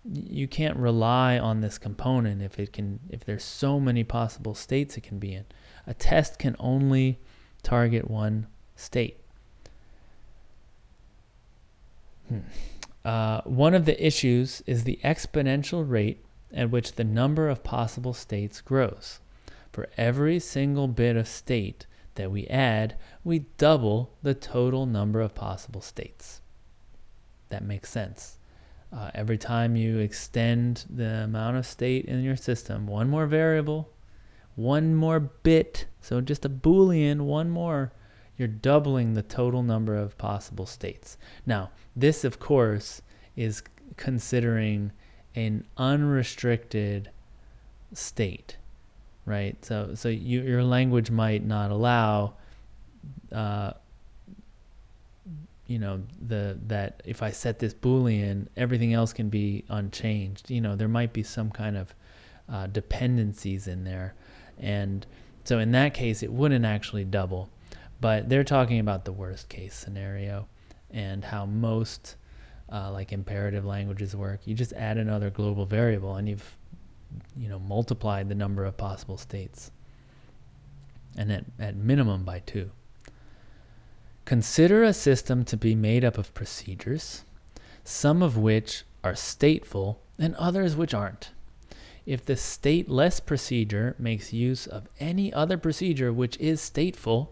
you 0.04 0.48
can't 0.48 0.76
rely 0.76 1.38
on 1.38 1.60
this 1.60 1.78
component 1.78 2.42
if 2.42 2.58
it 2.58 2.72
can, 2.72 3.00
if 3.08 3.24
there's 3.24 3.44
so 3.44 3.78
many 3.78 4.04
possible 4.04 4.54
states 4.54 4.96
it 4.96 5.02
can 5.02 5.18
be 5.18 5.34
in. 5.34 5.44
A 5.86 5.94
test 5.94 6.38
can 6.38 6.56
only 6.58 7.18
target 7.62 8.10
one 8.10 8.46
state. 8.74 9.20
Hmm. 12.28 12.38
Uh, 13.04 13.40
one 13.42 13.74
of 13.74 13.84
the 13.84 14.04
issues 14.04 14.62
is 14.66 14.84
the 14.84 15.00
exponential 15.02 15.88
rate 15.88 16.24
at 16.54 16.70
which 16.70 16.92
the 16.92 17.04
number 17.04 17.48
of 17.48 17.64
possible 17.64 18.12
states 18.12 18.60
grows. 18.60 19.20
For 19.72 19.88
every 19.96 20.38
single 20.38 20.86
bit 20.86 21.16
of 21.16 21.26
state 21.26 21.86
that 22.14 22.30
we 22.30 22.46
add, 22.48 22.96
we 23.24 23.40
double 23.56 24.12
the 24.22 24.34
total 24.34 24.86
number 24.86 25.20
of 25.20 25.34
possible 25.34 25.80
states. 25.80 26.41
That 27.52 27.64
makes 27.64 27.88
sense. 27.88 28.38
Uh, 28.92 29.10
every 29.14 29.38
time 29.38 29.76
you 29.76 29.98
extend 29.98 30.84
the 30.90 31.24
amount 31.24 31.56
of 31.56 31.64
state 31.64 32.06
in 32.06 32.22
your 32.22 32.36
system, 32.36 32.86
one 32.86 33.08
more 33.08 33.26
variable, 33.26 33.88
one 34.56 34.94
more 34.94 35.20
bit, 35.20 35.86
so 36.00 36.20
just 36.20 36.44
a 36.44 36.50
boolean, 36.50 37.20
one 37.20 37.48
more, 37.48 37.92
you're 38.36 38.48
doubling 38.48 39.14
the 39.14 39.22
total 39.22 39.62
number 39.62 39.94
of 39.94 40.18
possible 40.18 40.66
states. 40.66 41.16
Now, 41.46 41.70
this, 41.94 42.24
of 42.24 42.40
course, 42.40 43.00
is 43.36 43.62
considering 43.96 44.92
an 45.34 45.64
unrestricted 45.76 47.10
state 47.92 48.56
right? 49.24 49.62
So 49.64 49.94
so 49.94 50.08
you, 50.08 50.42
your 50.42 50.64
language 50.64 51.10
might 51.10 51.44
not 51.44 51.70
allow, 51.70 52.34
uh, 53.30 53.72
you 55.72 55.78
know, 55.78 56.02
the 56.20 56.58
that 56.66 57.02
if 57.06 57.22
I 57.22 57.30
set 57.30 57.58
this 57.58 57.72
boolean, 57.72 58.48
everything 58.56 58.92
else 58.92 59.12
can 59.12 59.30
be 59.30 59.64
unchanged. 59.68 60.50
You 60.50 60.60
know, 60.60 60.76
there 60.76 60.88
might 60.88 61.12
be 61.12 61.22
some 61.22 61.50
kind 61.50 61.76
of 61.76 61.94
uh, 62.48 62.66
dependencies 62.66 63.66
in 63.66 63.84
there, 63.84 64.14
and 64.58 65.06
so 65.44 65.58
in 65.58 65.72
that 65.72 65.94
case, 65.94 66.22
it 66.22 66.30
wouldn't 66.30 66.66
actually 66.66 67.04
double. 67.04 67.48
But 68.00 68.28
they're 68.28 68.44
talking 68.44 68.80
about 68.80 69.04
the 69.04 69.12
worst 69.12 69.48
case 69.48 69.74
scenario 69.74 70.46
and 70.90 71.24
how 71.24 71.46
most 71.46 72.16
uh, 72.70 72.90
like 72.92 73.12
imperative 73.12 73.64
languages 73.64 74.14
work. 74.14 74.40
You 74.44 74.54
just 74.54 74.72
add 74.74 74.98
another 74.98 75.30
global 75.30 75.64
variable 75.64 76.16
and 76.16 76.28
you've 76.28 76.56
you 77.36 77.48
know, 77.48 77.58
multiplied 77.58 78.28
the 78.28 78.34
number 78.34 78.64
of 78.64 78.76
possible 78.76 79.16
states, 79.16 79.70
and 81.16 81.32
at, 81.32 81.44
at 81.58 81.76
minimum 81.76 82.24
by 82.24 82.40
two. 82.40 82.70
Consider 84.24 84.82
a 84.82 84.92
system 84.92 85.44
to 85.44 85.56
be 85.56 85.74
made 85.74 86.04
up 86.04 86.16
of 86.16 86.32
procedures, 86.34 87.24
some 87.84 88.22
of 88.22 88.36
which 88.36 88.84
are 89.02 89.14
stateful 89.14 89.96
and 90.18 90.34
others 90.36 90.76
which 90.76 90.94
aren't. 90.94 91.30
If 92.06 92.24
the 92.24 92.34
stateless 92.34 93.24
procedure 93.24 93.94
makes 93.98 94.32
use 94.32 94.66
of 94.66 94.88
any 94.98 95.32
other 95.32 95.56
procedure 95.56 96.12
which 96.12 96.36
is 96.38 96.60
stateful, 96.60 97.28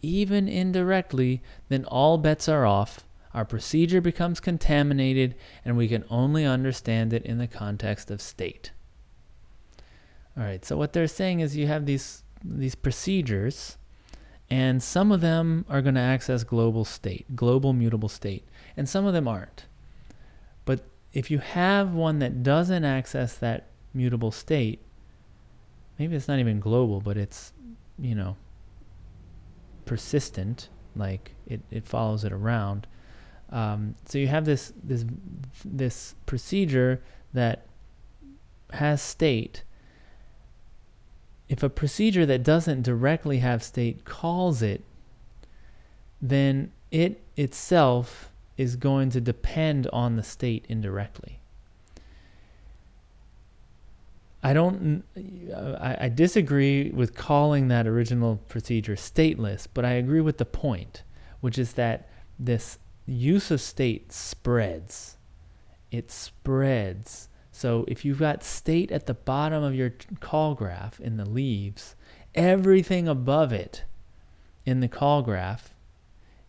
even 0.00 0.48
indirectly, 0.48 1.42
then 1.68 1.84
all 1.84 2.18
bets 2.18 2.48
are 2.48 2.66
off. 2.66 3.04
Our 3.34 3.44
procedure 3.44 4.00
becomes 4.00 4.40
contaminated, 4.40 5.34
and 5.64 5.76
we 5.76 5.88
can 5.88 6.04
only 6.10 6.44
understand 6.44 7.12
it 7.12 7.24
in 7.24 7.38
the 7.38 7.46
context 7.46 8.10
of 8.10 8.20
state. 8.20 8.72
All 10.36 10.44
right. 10.44 10.64
So 10.64 10.76
what 10.76 10.92
they're 10.92 11.06
saying 11.06 11.40
is 11.40 11.56
you 11.56 11.66
have 11.66 11.86
these 11.86 12.22
these 12.44 12.74
procedures, 12.74 13.76
And 14.52 14.82
some 14.82 15.10
of 15.12 15.22
them 15.22 15.64
are 15.70 15.80
going 15.80 15.94
to 15.94 16.00
access 16.02 16.44
global 16.44 16.84
state, 16.84 17.24
global 17.34 17.72
mutable 17.72 18.10
state, 18.10 18.46
and 18.76 18.86
some 18.86 19.06
of 19.06 19.14
them 19.14 19.26
aren't. 19.26 19.64
But 20.66 20.84
if 21.14 21.30
you 21.30 21.38
have 21.38 21.94
one 21.94 22.18
that 22.18 22.42
doesn't 22.42 22.84
access 22.84 23.34
that 23.38 23.68
mutable 23.94 24.30
state, 24.30 24.80
maybe 25.98 26.16
it's 26.16 26.28
not 26.28 26.38
even 26.38 26.60
global, 26.60 27.00
but 27.00 27.16
it's, 27.16 27.54
you 27.98 28.14
know, 28.14 28.36
persistent, 29.86 30.68
like 30.94 31.32
it, 31.46 31.62
it 31.70 31.86
follows 31.86 32.22
it 32.22 32.30
around. 32.30 32.86
Um, 33.48 33.94
so 34.04 34.18
you 34.18 34.26
have 34.26 34.44
this 34.44 34.74
this 34.84 35.06
this 35.64 36.14
procedure 36.26 37.00
that 37.32 37.64
has 38.74 39.00
state. 39.00 39.62
If 41.52 41.62
a 41.62 41.68
procedure 41.68 42.24
that 42.24 42.42
doesn't 42.42 42.80
directly 42.80 43.40
have 43.40 43.62
state 43.62 44.06
calls 44.06 44.62
it, 44.62 44.82
then 46.18 46.72
it 46.90 47.22
itself 47.36 48.32
is 48.56 48.74
going 48.76 49.10
to 49.10 49.20
depend 49.20 49.86
on 49.92 50.16
the 50.16 50.22
state 50.22 50.64
indirectly. 50.70 51.40
I 54.42 54.54
don't. 54.54 55.04
I, 55.54 56.06
I, 56.06 56.08
disagree 56.08 56.88
with 56.88 57.14
calling 57.14 57.68
that 57.68 57.86
original 57.86 58.36
procedure 58.48 58.96
stateless, 58.96 59.66
but 59.74 59.84
I 59.84 59.90
agree 59.90 60.22
with 60.22 60.38
the 60.38 60.46
point, 60.46 61.02
which 61.42 61.58
is 61.58 61.74
that 61.74 62.08
this 62.38 62.78
use 63.04 63.50
of 63.50 63.60
state 63.60 64.10
spreads. 64.10 65.18
It 65.90 66.10
spreads. 66.10 67.28
So 67.62 67.84
if 67.86 68.04
you've 68.04 68.18
got 68.18 68.42
state 68.42 68.90
at 68.90 69.06
the 69.06 69.14
bottom 69.14 69.62
of 69.62 69.72
your 69.72 69.94
call 70.18 70.56
graph 70.56 70.98
in 70.98 71.16
the 71.16 71.24
leaves, 71.24 71.94
everything 72.34 73.06
above 73.06 73.52
it 73.52 73.84
in 74.66 74.80
the 74.80 74.88
call 74.88 75.22
graph 75.22 75.72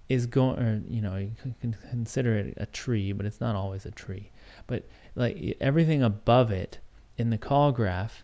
is 0.09 0.25
going. 0.25 0.57
Or, 0.57 0.81
you 0.87 1.03
know, 1.03 1.17
you 1.17 1.35
can 1.61 1.77
consider 1.91 2.35
it 2.39 2.55
a 2.57 2.65
tree, 2.65 3.11
but 3.11 3.27
it's 3.27 3.39
not 3.39 3.55
always 3.55 3.85
a 3.85 3.91
tree. 3.91 4.31
But 4.65 4.87
like 5.13 5.55
everything 5.61 6.01
above 6.01 6.49
it 6.49 6.79
in 7.15 7.29
the 7.29 7.37
call 7.37 7.71
graph 7.71 8.23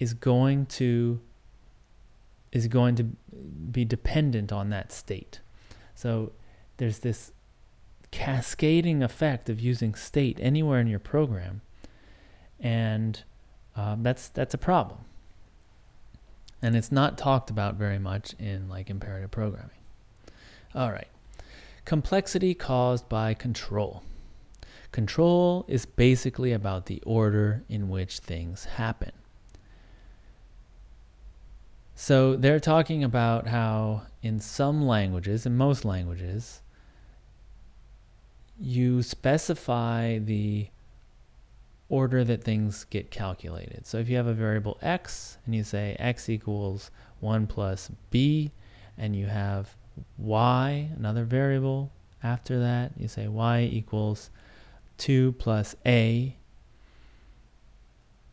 is 0.00 0.12
going 0.12 0.66
to 0.66 1.20
is 2.50 2.66
going 2.66 2.96
to 2.96 3.04
be 3.70 3.84
dependent 3.84 4.52
on 4.52 4.70
that 4.70 4.90
state. 4.90 5.38
So 5.94 6.32
there's 6.78 6.98
this 6.98 7.30
cascading 8.10 9.04
effect 9.04 9.48
of 9.48 9.60
using 9.60 9.94
state 9.94 10.40
anywhere 10.40 10.80
in 10.80 10.88
your 10.88 10.98
program, 10.98 11.60
and 12.64 13.22
um, 13.76 14.02
that's 14.02 14.28
that's 14.30 14.54
a 14.54 14.58
problem. 14.58 15.00
And 16.62 16.74
it's 16.74 16.90
not 16.90 17.18
talked 17.18 17.50
about 17.50 17.74
very 17.74 17.98
much 17.98 18.34
in 18.38 18.68
like 18.68 18.88
imperative 18.88 19.30
programming. 19.30 19.70
All 20.74 20.90
right, 20.90 21.08
complexity 21.84 22.54
caused 22.54 23.08
by 23.08 23.34
control. 23.34 24.02
Control 24.90 25.64
is 25.68 25.86
basically 25.86 26.52
about 26.52 26.86
the 26.86 27.02
order 27.04 27.62
in 27.68 27.88
which 27.88 28.20
things 28.20 28.64
happen. 28.64 29.12
So 31.96 32.34
they're 32.36 32.60
talking 32.60 33.04
about 33.04 33.48
how 33.48 34.02
in 34.22 34.40
some 34.40 34.86
languages, 34.86 35.46
in 35.46 35.56
most 35.56 35.84
languages, 35.84 36.62
you 38.58 39.02
specify 39.02 40.18
the 40.18 40.68
order 41.88 42.24
that 42.24 42.42
things 42.42 42.84
get 42.84 43.10
calculated. 43.10 43.86
So 43.86 43.98
if 43.98 44.08
you 44.08 44.16
have 44.16 44.26
a 44.26 44.34
variable 44.34 44.78
x 44.82 45.38
and 45.44 45.54
you 45.54 45.64
say 45.64 45.96
x 45.98 46.28
equals 46.28 46.90
1 47.20 47.46
plus 47.46 47.90
b, 48.10 48.52
and 48.96 49.14
you 49.16 49.26
have 49.26 49.76
y, 50.16 50.90
another 50.96 51.24
variable 51.24 51.92
after 52.22 52.58
that, 52.60 52.92
you 52.96 53.08
say 53.08 53.28
y 53.28 53.62
equals 53.62 54.30
2 54.98 55.32
plus 55.32 55.74
a, 55.84 56.36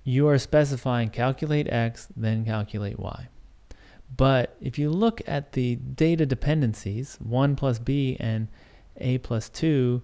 you 0.04 0.28
are 0.28 0.40
specifying 0.40 1.10
calculate 1.10 1.68
x, 1.72 2.08
then 2.16 2.46
calculate 2.46 3.00
y. 3.00 3.28
But 4.16 4.58
if 4.60 4.78
you 4.78 4.90
look 4.90 5.22
at 5.28 5.54
the 5.54 5.76
data 5.76 6.26
dependencies, 6.26 7.18
1 7.22 7.56
plus 7.56 7.80
b 7.80 8.18
and 8.20 8.48
a 8.98 9.20
plus 9.20 9.50
2, 9.50 10.02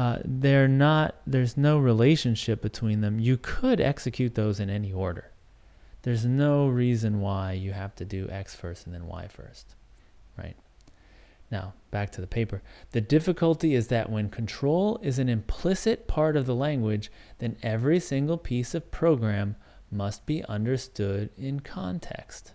uh, 0.00 0.18
they're 0.24 0.66
not, 0.66 1.16
there's 1.26 1.58
no 1.58 1.78
relationship 1.78 2.62
between 2.62 3.02
them. 3.02 3.20
You 3.20 3.36
could 3.36 3.82
execute 3.82 4.34
those 4.34 4.58
in 4.58 4.70
any 4.70 4.90
order. 4.90 5.30
There's 6.04 6.24
no 6.24 6.68
reason 6.68 7.20
why 7.20 7.52
you 7.52 7.72
have 7.72 7.94
to 7.96 8.06
do 8.06 8.26
x 8.30 8.54
first 8.54 8.86
and 8.86 8.94
then 8.94 9.06
y 9.06 9.28
first, 9.28 9.74
right? 10.38 10.56
Now, 11.50 11.74
back 11.90 12.12
to 12.12 12.22
the 12.22 12.26
paper. 12.26 12.62
The 12.92 13.02
difficulty 13.02 13.74
is 13.74 13.88
that 13.88 14.08
when 14.08 14.30
control 14.30 14.98
is 15.02 15.18
an 15.18 15.28
implicit 15.28 16.08
part 16.08 16.34
of 16.34 16.46
the 16.46 16.54
language, 16.54 17.12
then 17.36 17.58
every 17.62 18.00
single 18.00 18.38
piece 18.38 18.74
of 18.74 18.90
program 18.90 19.54
must 19.92 20.24
be 20.24 20.42
understood 20.44 21.28
in 21.36 21.60
context. 21.60 22.54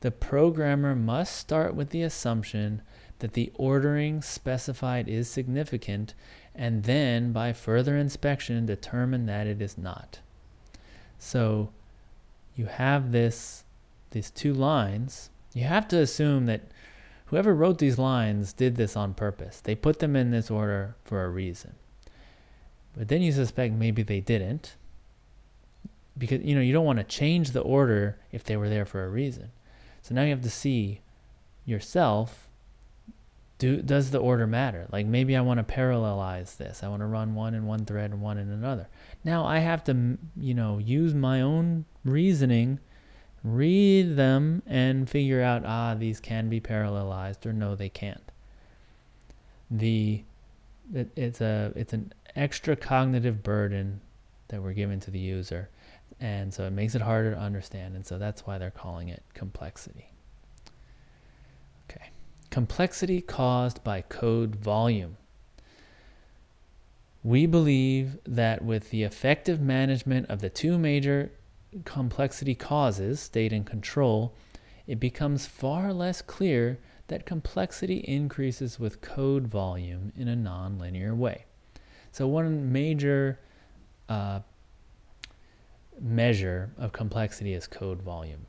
The 0.00 0.10
programmer 0.10 0.94
must 0.94 1.34
start 1.34 1.74
with 1.74 1.90
the 1.90 2.02
assumption 2.02 2.82
that 3.22 3.34
the 3.34 3.52
ordering 3.54 4.20
specified 4.20 5.08
is 5.08 5.30
significant 5.30 6.12
and 6.54 6.84
then 6.84 7.32
by 7.32 7.52
further 7.52 7.96
inspection 7.96 8.66
determine 8.66 9.26
that 9.26 9.46
it 9.46 9.62
is 9.62 9.78
not. 9.78 10.20
So 11.18 11.70
you 12.56 12.66
have 12.66 13.12
this 13.12 13.64
these 14.10 14.30
two 14.30 14.52
lines. 14.52 15.30
You 15.54 15.64
have 15.64 15.88
to 15.88 15.98
assume 15.98 16.46
that 16.46 16.62
Whoever 17.32 17.54
wrote 17.54 17.78
these 17.78 17.96
lines 17.96 18.52
did 18.52 18.76
this 18.76 18.94
on 18.94 19.14
purpose. 19.14 19.58
They 19.58 19.74
put 19.74 20.00
them 20.00 20.14
in 20.16 20.32
this 20.32 20.50
order 20.50 20.96
for 21.02 21.24
a 21.24 21.30
reason. 21.30 21.76
But 22.94 23.08
then 23.08 23.22
you 23.22 23.32
suspect 23.32 23.72
maybe 23.72 24.02
they 24.02 24.20
didn't. 24.20 24.76
Because 26.18 26.42
you 26.42 26.54
know, 26.54 26.60
you 26.60 26.74
don't 26.74 26.84
want 26.84 26.98
to 26.98 27.04
change 27.04 27.52
the 27.52 27.62
order 27.62 28.18
if 28.32 28.44
they 28.44 28.54
were 28.54 28.68
there 28.68 28.84
for 28.84 29.02
a 29.02 29.08
reason. 29.08 29.50
So 30.02 30.14
now 30.14 30.24
you 30.24 30.28
have 30.28 30.42
to 30.42 30.50
see 30.50 31.00
yourself 31.64 32.48
do 33.62 33.80
does 33.80 34.10
the 34.10 34.18
order 34.18 34.48
matter? 34.48 34.88
Like 34.90 35.06
maybe 35.06 35.36
I 35.36 35.40
want 35.40 35.66
to 35.66 35.74
parallelize 35.74 36.56
this. 36.56 36.82
I 36.82 36.88
want 36.88 37.00
to 37.00 37.06
run 37.06 37.36
one 37.36 37.54
in 37.54 37.64
one 37.64 37.84
thread 37.84 38.10
and 38.10 38.20
one 38.20 38.36
in 38.36 38.50
another. 38.50 38.88
Now 39.22 39.44
I 39.44 39.60
have 39.60 39.84
to, 39.84 40.18
you 40.36 40.52
know, 40.52 40.78
use 40.78 41.14
my 41.14 41.40
own 41.40 41.84
reasoning 42.04 42.80
read 43.44 44.16
them 44.16 44.62
and 44.66 45.10
figure 45.10 45.42
out 45.42 45.64
ah 45.64 45.94
these 45.94 46.20
can 46.20 46.48
be 46.48 46.60
parallelized 46.60 47.44
or 47.44 47.52
no 47.52 47.74
they 47.74 47.88
can't 47.88 48.30
the 49.68 50.22
it, 50.94 51.10
it's 51.16 51.40
a 51.40 51.72
it's 51.74 51.92
an 51.92 52.12
extra 52.36 52.76
cognitive 52.76 53.42
burden 53.42 54.00
that 54.46 54.62
we're 54.62 54.72
giving 54.72 55.00
to 55.00 55.10
the 55.10 55.18
user 55.18 55.68
and 56.20 56.54
so 56.54 56.64
it 56.64 56.70
makes 56.70 56.94
it 56.94 57.02
harder 57.02 57.32
to 57.32 57.36
understand 57.36 57.96
and 57.96 58.06
so 58.06 58.16
that's 58.16 58.46
why 58.46 58.58
they're 58.58 58.70
calling 58.70 59.08
it 59.08 59.24
complexity 59.34 60.11
complexity 62.52 63.20
caused 63.20 63.82
by 63.82 64.00
code 64.02 64.54
volume 64.54 65.16
we 67.24 67.46
believe 67.46 68.18
that 68.26 68.64
with 68.64 68.90
the 68.90 69.04
effective 69.04 69.60
management 69.60 70.28
of 70.28 70.40
the 70.40 70.50
two 70.50 70.76
major 70.78 71.30
complexity 71.84 72.54
causes, 72.54 73.20
state 73.20 73.52
and 73.52 73.64
control, 73.64 74.34
it 74.86 74.98
becomes 74.98 75.46
far 75.46 75.92
less 75.92 76.20
clear 76.20 76.78
that 77.06 77.24
complexity 77.24 77.98
increases 77.98 78.80
with 78.80 79.00
code 79.00 79.46
volume 79.46 80.12
in 80.16 80.28
a 80.28 80.34
nonlinear 80.34 81.16
way. 81.16 81.44
So, 82.10 82.26
one 82.26 82.72
major 82.72 83.38
uh, 84.08 84.40
measure 86.00 86.72
of 86.76 86.92
complexity 86.92 87.54
is 87.54 87.66
code 87.66 88.02
volume. 88.02 88.46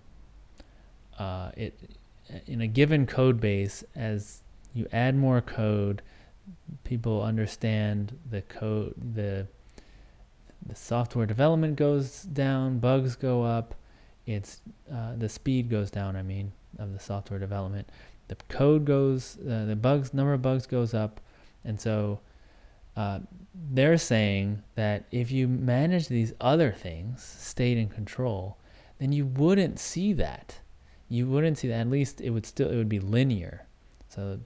Uh, 1.17 1.51
it 1.55 1.79
in 2.47 2.61
a 2.61 2.67
given 2.67 3.05
code 3.05 3.39
base, 3.39 3.83
as 3.95 4.41
you 4.73 4.87
add 4.91 5.15
more 5.15 5.41
code, 5.41 6.01
people 6.83 7.23
understand 7.23 8.17
the 8.29 8.41
code 8.41 8.93
the 9.15 9.47
the 10.65 10.75
software 10.75 11.25
development 11.25 11.75
goes 11.75 12.23
down, 12.23 12.79
bugs 12.79 13.15
go 13.15 13.43
up, 13.43 13.75
it's 14.25 14.61
uh, 14.91 15.13
the 15.17 15.27
speed 15.27 15.69
goes 15.69 15.91
down. 15.91 16.15
I 16.15 16.23
mean, 16.23 16.53
of 16.79 16.93
the 16.93 16.99
software 16.99 17.39
development, 17.39 17.89
the 18.29 18.35
code 18.47 18.85
goes, 18.85 19.37
uh, 19.41 19.65
the 19.65 19.75
bugs 19.75 20.13
number 20.13 20.33
of 20.33 20.41
bugs 20.41 20.65
goes 20.65 20.93
up, 20.93 21.19
and 21.65 21.79
so 21.79 22.19
uh, 22.95 23.19
they're 23.71 23.97
saying 23.97 24.63
that 24.75 25.05
if 25.11 25.31
you 25.31 25.47
manage 25.47 26.07
these 26.07 26.33
other 26.39 26.71
things, 26.71 27.21
state 27.23 27.77
and 27.77 27.91
control, 27.91 28.57
then 28.99 29.11
you 29.11 29.25
wouldn't 29.25 29.79
see 29.79 30.13
that. 30.13 30.59
You 31.13 31.27
wouldn't 31.27 31.59
see 31.59 31.67
that. 31.67 31.81
At 31.81 31.89
least 31.91 32.21
it 32.21 32.31
would 32.31 32.43
still 32.43 32.71
it 32.71 32.75
would 32.75 32.89
be 32.89 32.99
linear. 32.99 33.67
So 34.09 34.39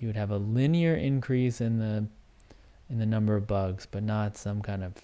you 0.00 0.08
would 0.08 0.16
have 0.16 0.32
a 0.32 0.36
linear 0.36 0.96
increase 0.96 1.60
in 1.60 1.78
the 1.78 2.06
in 2.90 2.98
the 2.98 3.06
number 3.06 3.36
of 3.36 3.46
bugs, 3.46 3.86
but 3.88 4.02
not 4.02 4.36
some 4.36 4.60
kind 4.60 4.82
of 4.82 4.94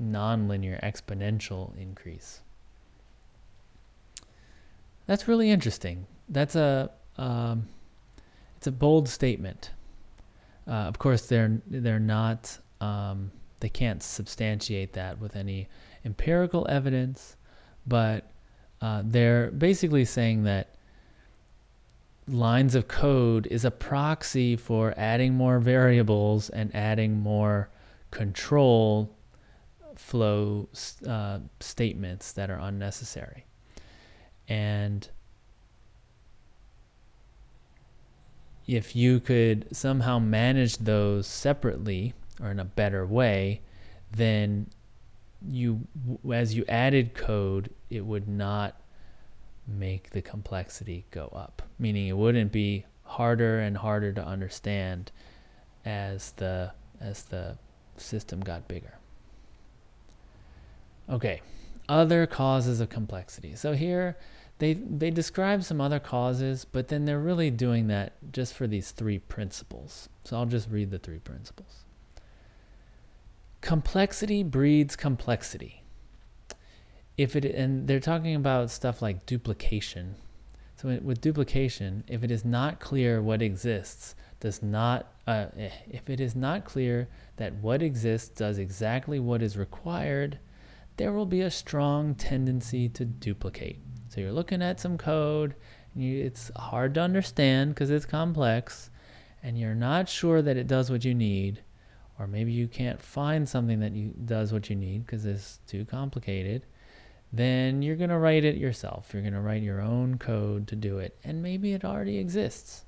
nonlinear 0.00 0.82
exponential 0.82 1.76
increase. 1.80 2.40
That's 5.06 5.28
really 5.28 5.50
interesting. 5.50 6.06
that's 6.28 6.56
a 6.56 6.90
um, 7.16 7.68
it's 8.56 8.66
a 8.66 8.72
bold 8.72 9.08
statement. 9.08 9.70
Uh, 10.66 10.88
of 10.90 10.98
course, 10.98 11.28
they're 11.28 11.60
they're 11.68 12.00
not 12.00 12.58
um, 12.80 13.30
they 13.60 13.68
can't 13.68 14.02
substantiate 14.02 14.94
that 14.94 15.20
with 15.20 15.36
any 15.36 15.68
empirical 16.04 16.66
evidence, 16.68 17.36
but 17.86 18.32
uh, 18.80 19.02
they're 19.04 19.50
basically 19.50 20.04
saying 20.04 20.44
that 20.44 20.74
lines 22.28 22.74
of 22.74 22.88
code 22.88 23.46
is 23.46 23.64
a 23.64 23.70
proxy 23.70 24.56
for 24.56 24.92
adding 24.96 25.34
more 25.34 25.58
variables 25.58 26.50
and 26.50 26.74
adding 26.74 27.18
more 27.18 27.70
control 28.10 29.14
flow 29.94 30.68
uh, 31.06 31.38
statements 31.60 32.32
that 32.32 32.50
are 32.50 32.58
unnecessary. 32.58 33.44
And 34.48 35.08
if 38.66 38.96
you 38.96 39.20
could 39.20 39.68
somehow 39.74 40.18
manage 40.18 40.78
those 40.78 41.26
separately 41.26 42.14
or 42.42 42.50
in 42.50 42.60
a 42.60 42.64
better 42.64 43.06
way, 43.06 43.62
then 44.10 44.68
you 45.48 45.86
as 46.32 46.54
you 46.54 46.64
added 46.68 47.14
code, 47.14 47.70
it 47.90 48.04
would 48.04 48.28
not 48.28 48.80
make 49.66 50.10
the 50.10 50.22
complexity 50.22 51.04
go 51.10 51.28
up, 51.34 51.62
meaning 51.78 52.06
it 52.06 52.16
wouldn't 52.16 52.52
be 52.52 52.84
harder 53.02 53.60
and 53.60 53.76
harder 53.76 54.12
to 54.12 54.24
understand 54.24 55.10
as 55.84 56.32
the 56.32 56.72
as 57.00 57.24
the 57.24 57.56
system 57.96 58.40
got 58.40 58.68
bigger. 58.68 58.94
Okay, 61.08 61.40
other 61.88 62.26
causes 62.26 62.80
of 62.80 62.88
complexity. 62.88 63.54
So 63.54 63.74
here 63.74 64.16
they 64.58 64.74
they 64.74 65.10
describe 65.10 65.62
some 65.62 65.80
other 65.80 66.00
causes, 66.00 66.64
but 66.64 66.88
then 66.88 67.04
they're 67.04 67.20
really 67.20 67.50
doing 67.50 67.86
that 67.88 68.14
just 68.32 68.54
for 68.54 68.66
these 68.66 68.90
three 68.90 69.18
principles. 69.18 70.08
So 70.24 70.36
I'll 70.36 70.46
just 70.46 70.70
read 70.70 70.90
the 70.90 70.98
three 70.98 71.18
principles. 71.18 71.84
Complexity 73.60 74.42
breeds 74.42 74.96
complexity. 74.96 75.82
If 77.16 77.34
it 77.36 77.44
and 77.44 77.86
they're 77.88 78.00
talking 78.00 78.34
about 78.34 78.70
stuff 78.70 79.00
like 79.02 79.26
duplication. 79.26 80.16
So 80.76 80.88
with 81.02 81.22
duplication, 81.22 82.04
if 82.06 82.22
it 82.22 82.30
is 82.30 82.44
not 82.44 82.80
clear 82.80 83.22
what 83.22 83.40
exists, 83.40 84.14
does 84.40 84.62
not 84.62 85.06
uh, 85.26 85.46
eh, 85.56 85.70
if 85.90 86.08
it 86.10 86.20
is 86.20 86.36
not 86.36 86.64
clear 86.64 87.08
that 87.36 87.54
what 87.54 87.82
exists 87.82 88.28
does 88.28 88.58
exactly 88.58 89.18
what 89.18 89.42
is 89.42 89.56
required, 89.56 90.38
there 90.96 91.12
will 91.12 91.26
be 91.26 91.40
a 91.40 91.50
strong 91.50 92.14
tendency 92.14 92.88
to 92.90 93.04
duplicate. 93.04 93.80
So 94.08 94.20
you're 94.20 94.32
looking 94.32 94.62
at 94.62 94.80
some 94.80 94.96
code, 94.96 95.54
and 95.94 96.04
you, 96.04 96.24
it's 96.24 96.50
hard 96.56 96.94
to 96.94 97.00
understand 97.00 97.74
because 97.74 97.90
it's 97.90 98.06
complex, 98.06 98.90
and 99.42 99.58
you're 99.58 99.74
not 99.74 100.08
sure 100.08 100.42
that 100.42 100.56
it 100.56 100.66
does 100.66 100.90
what 100.90 101.04
you 101.04 101.14
need, 101.14 101.62
or 102.18 102.26
maybe 102.26 102.52
you 102.52 102.68
can't 102.68 103.00
find 103.00 103.48
something 103.48 103.80
that 103.80 103.92
you, 103.92 104.14
does 104.24 104.52
what 104.52 104.70
you 104.70 104.76
need 104.76 105.04
because 105.04 105.26
it's 105.26 105.58
too 105.66 105.84
complicated. 105.84 106.64
Then 107.32 107.82
you're 107.82 107.96
going 107.96 108.10
to 108.10 108.18
write 108.18 108.44
it 108.44 108.56
yourself. 108.56 109.10
You're 109.12 109.22
going 109.22 109.34
to 109.34 109.40
write 109.40 109.62
your 109.62 109.80
own 109.80 110.18
code 110.18 110.66
to 110.68 110.76
do 110.76 110.98
it, 110.98 111.16
and 111.24 111.42
maybe 111.42 111.72
it 111.72 111.84
already 111.84 112.18
exists. 112.18 112.84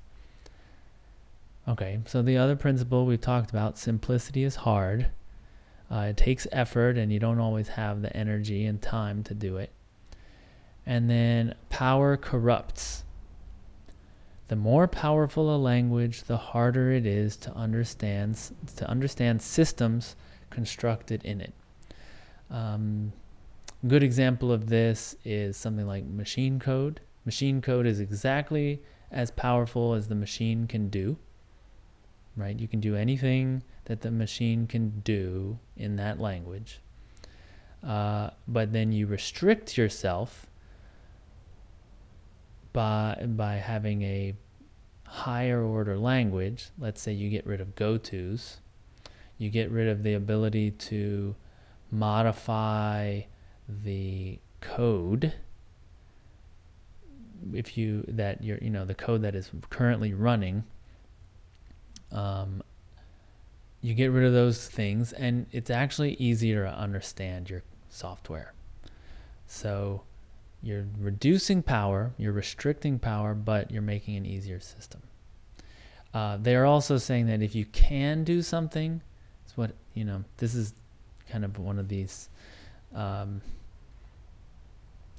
Okay, 1.67 1.99
so 2.05 2.21
the 2.21 2.37
other 2.37 2.55
principle 2.55 3.05
we've 3.05 3.21
talked 3.21 3.51
about 3.51 3.77
simplicity 3.77 4.43
is 4.43 4.55
hard. 4.57 5.07
Uh, 5.91 6.07
it 6.09 6.17
takes 6.17 6.47
effort, 6.51 6.97
and 6.97 7.11
you 7.11 7.19
don't 7.19 7.39
always 7.39 7.69
have 7.69 8.01
the 8.01 8.15
energy 8.15 8.65
and 8.65 8.81
time 8.81 9.23
to 9.23 9.33
do 9.33 9.57
it. 9.57 9.71
And 10.85 11.09
then 11.09 11.55
power 11.69 12.17
corrupts. 12.17 13.03
The 14.47 14.55
more 14.55 14.87
powerful 14.87 15.55
a 15.55 15.57
language, 15.57 16.23
the 16.23 16.37
harder 16.37 16.91
it 16.91 17.05
is 17.05 17.37
to 17.37 17.53
understand 17.53 18.39
to 18.77 18.89
understand 18.89 19.43
systems 19.43 20.15
constructed 20.49 21.23
in 21.23 21.41
it. 21.41 21.53
Um, 22.49 23.13
good 23.87 24.03
example 24.03 24.51
of 24.51 24.67
this 24.67 25.15
is 25.23 25.57
something 25.57 25.87
like 25.87 26.05
machine 26.05 26.59
code. 26.59 27.01
Machine 27.25 27.61
code 27.61 27.85
is 27.85 27.99
exactly 27.99 28.81
as 29.11 29.31
powerful 29.31 29.93
as 29.93 30.07
the 30.07 30.15
machine 30.15 30.67
can 30.67 30.89
do. 30.89 31.17
Right? 32.35 32.57
You 32.59 32.67
can 32.67 32.79
do 32.79 32.95
anything 32.95 33.63
that 33.85 34.01
the 34.01 34.11
machine 34.11 34.67
can 34.67 35.01
do 35.01 35.59
in 35.75 35.95
that 35.97 36.19
language. 36.19 36.79
Uh, 37.85 38.29
but 38.47 38.73
then 38.73 38.91
you 38.91 39.07
restrict 39.07 39.77
yourself 39.77 40.47
by 42.73 43.25
by 43.25 43.55
having 43.55 44.01
a 44.03 44.35
higher 45.05 45.63
order 45.63 45.97
language. 45.97 46.69
Let's 46.77 47.01
say 47.01 47.13
you 47.13 47.29
get 47.29 47.45
rid 47.45 47.61
of 47.61 47.75
gotos, 47.75 48.57
you 49.37 49.49
get 49.49 49.71
rid 49.71 49.87
of 49.87 50.03
the 50.03 50.13
ability 50.13 50.71
to 50.71 51.35
modify 51.89 53.21
the 53.83 54.39
code 54.61 55.33
if 57.53 57.77
you 57.77 58.03
that 58.07 58.43
you're 58.43 58.57
you 58.57 58.69
know 58.69 58.83
the 58.83 58.93
code 58.93 59.21
that 59.21 59.35
is 59.35 59.49
currently 59.69 60.13
running 60.13 60.63
um, 62.11 62.61
you 63.81 63.93
get 63.93 64.11
rid 64.11 64.25
of 64.25 64.33
those 64.33 64.67
things 64.67 65.13
and 65.13 65.45
it's 65.51 65.69
actually 65.69 66.13
easier 66.15 66.65
to 66.65 66.71
understand 66.71 67.49
your 67.49 67.63
software. 67.89 68.53
So 69.47 70.03
you're 70.61 70.85
reducing 70.99 71.63
power, 71.63 72.11
you're 72.17 72.33
restricting 72.33 72.99
power, 72.99 73.33
but 73.33 73.71
you're 73.71 73.81
making 73.81 74.17
an 74.17 74.25
easier 74.25 74.59
system. 74.59 75.01
Uh, 76.13 76.37
they 76.37 76.55
are 76.55 76.65
also 76.65 76.97
saying 76.97 77.27
that 77.27 77.41
if 77.41 77.55
you 77.55 77.65
can 77.65 78.23
do 78.23 78.41
something, 78.41 79.01
it's 79.45 79.55
what, 79.55 79.71
you 79.93 80.03
know, 80.03 80.23
this 80.37 80.55
is 80.55 80.73
kind 81.29 81.45
of 81.45 81.57
one 81.57 81.79
of 81.79 81.87
these 81.87 82.29
um, 82.93 83.41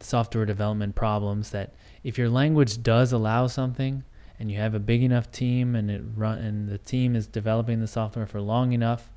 software 0.00 0.46
development 0.46 0.94
problems 0.94 1.50
that 1.50 1.74
if 2.02 2.18
your 2.18 2.28
language 2.28 2.82
does 2.82 3.12
allow 3.12 3.46
something, 3.46 4.04
and 4.40 4.50
you 4.50 4.56
have 4.56 4.74
a 4.74 4.80
big 4.80 5.02
enough 5.02 5.30
team 5.30 5.76
and 5.76 5.90
it 5.90 6.02
run 6.16 6.38
and 6.38 6.66
the 6.66 6.78
team 6.78 7.14
is 7.14 7.26
developing 7.26 7.80
the 7.80 7.86
software 7.86 8.26
for 8.26 8.40
long 8.40 8.72
enough, 8.72 9.10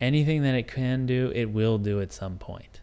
anything 0.00 0.42
that 0.42 0.54
it 0.56 0.66
can 0.66 1.06
do, 1.06 1.30
it 1.32 1.44
will 1.46 1.78
do 1.78 2.00
at 2.00 2.12
some 2.12 2.38
point. 2.38 2.80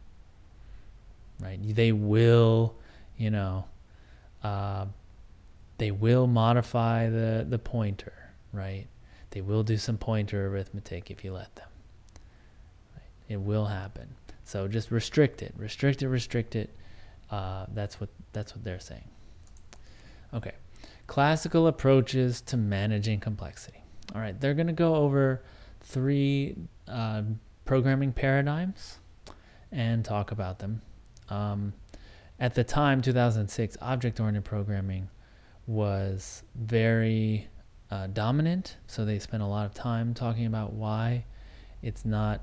Right? 1.42 1.60
They 1.62 1.92
will, 1.92 2.76
you 3.18 3.30
know, 3.30 3.66
uh, 4.42 4.86
they 5.78 5.92
will 5.92 6.28
modify 6.28 7.10
the 7.10 7.46
the 7.48 7.60
pointer, 7.60 8.14
right? 8.54 8.88
They 9.32 9.42
will 9.42 9.64
do 9.64 9.76
some 9.76 9.98
pointer 9.98 10.48
arithmetic 10.48 11.12
if 11.12 11.26
you 11.26 11.34
let 11.34 11.54
them. 11.58 11.68
Right? 12.96 13.04
It 13.28 13.42
will 13.42 13.66
happen. 13.66 14.16
So 14.46 14.70
just 14.70 14.92
restrict 14.92 15.42
it, 15.42 15.54
restrict 15.58 16.02
it, 16.04 16.08
restrict 16.08 16.56
it. 16.56 16.70
Uh, 17.30 17.66
that's 17.74 18.00
what 18.00 18.10
that's 18.34 18.56
what 18.56 18.64
they're 18.64 18.80
saying. 18.80 19.10
Okay 20.34 20.54
classical 21.08 21.68
approaches 21.68 22.42
to 22.42 22.58
managing 22.58 23.20
complexity. 23.20 23.84
All 24.14 24.22
right, 24.22 24.40
they're 24.40 24.54
going 24.54 24.68
to 24.68 24.74
go 24.74 24.96
over 24.96 25.44
three 25.82 26.56
uh, 26.88 27.24
programming 27.66 28.14
paradigms 28.14 29.00
and 29.72 30.06
talk 30.06 30.32
about 30.32 30.60
them. 30.60 30.82
Um, 31.30 31.74
at 32.40 32.56
the 32.56 32.64
time, 32.64 33.02
2006, 33.02 33.78
object 33.82 34.20
oriented 34.20 34.46
programming 34.46 35.10
was 35.68 36.44
very 36.56 37.48
uh, 37.90 38.08
dominant, 38.08 38.78
so 38.88 39.06
they 39.06 39.20
spent 39.20 39.42
a 39.42 39.48
lot 39.48 39.66
of 39.66 39.74
time 39.74 40.14
talking 40.14 40.46
about 40.46 40.74
why 40.74 41.26
it's 41.82 42.06
not 42.06 42.42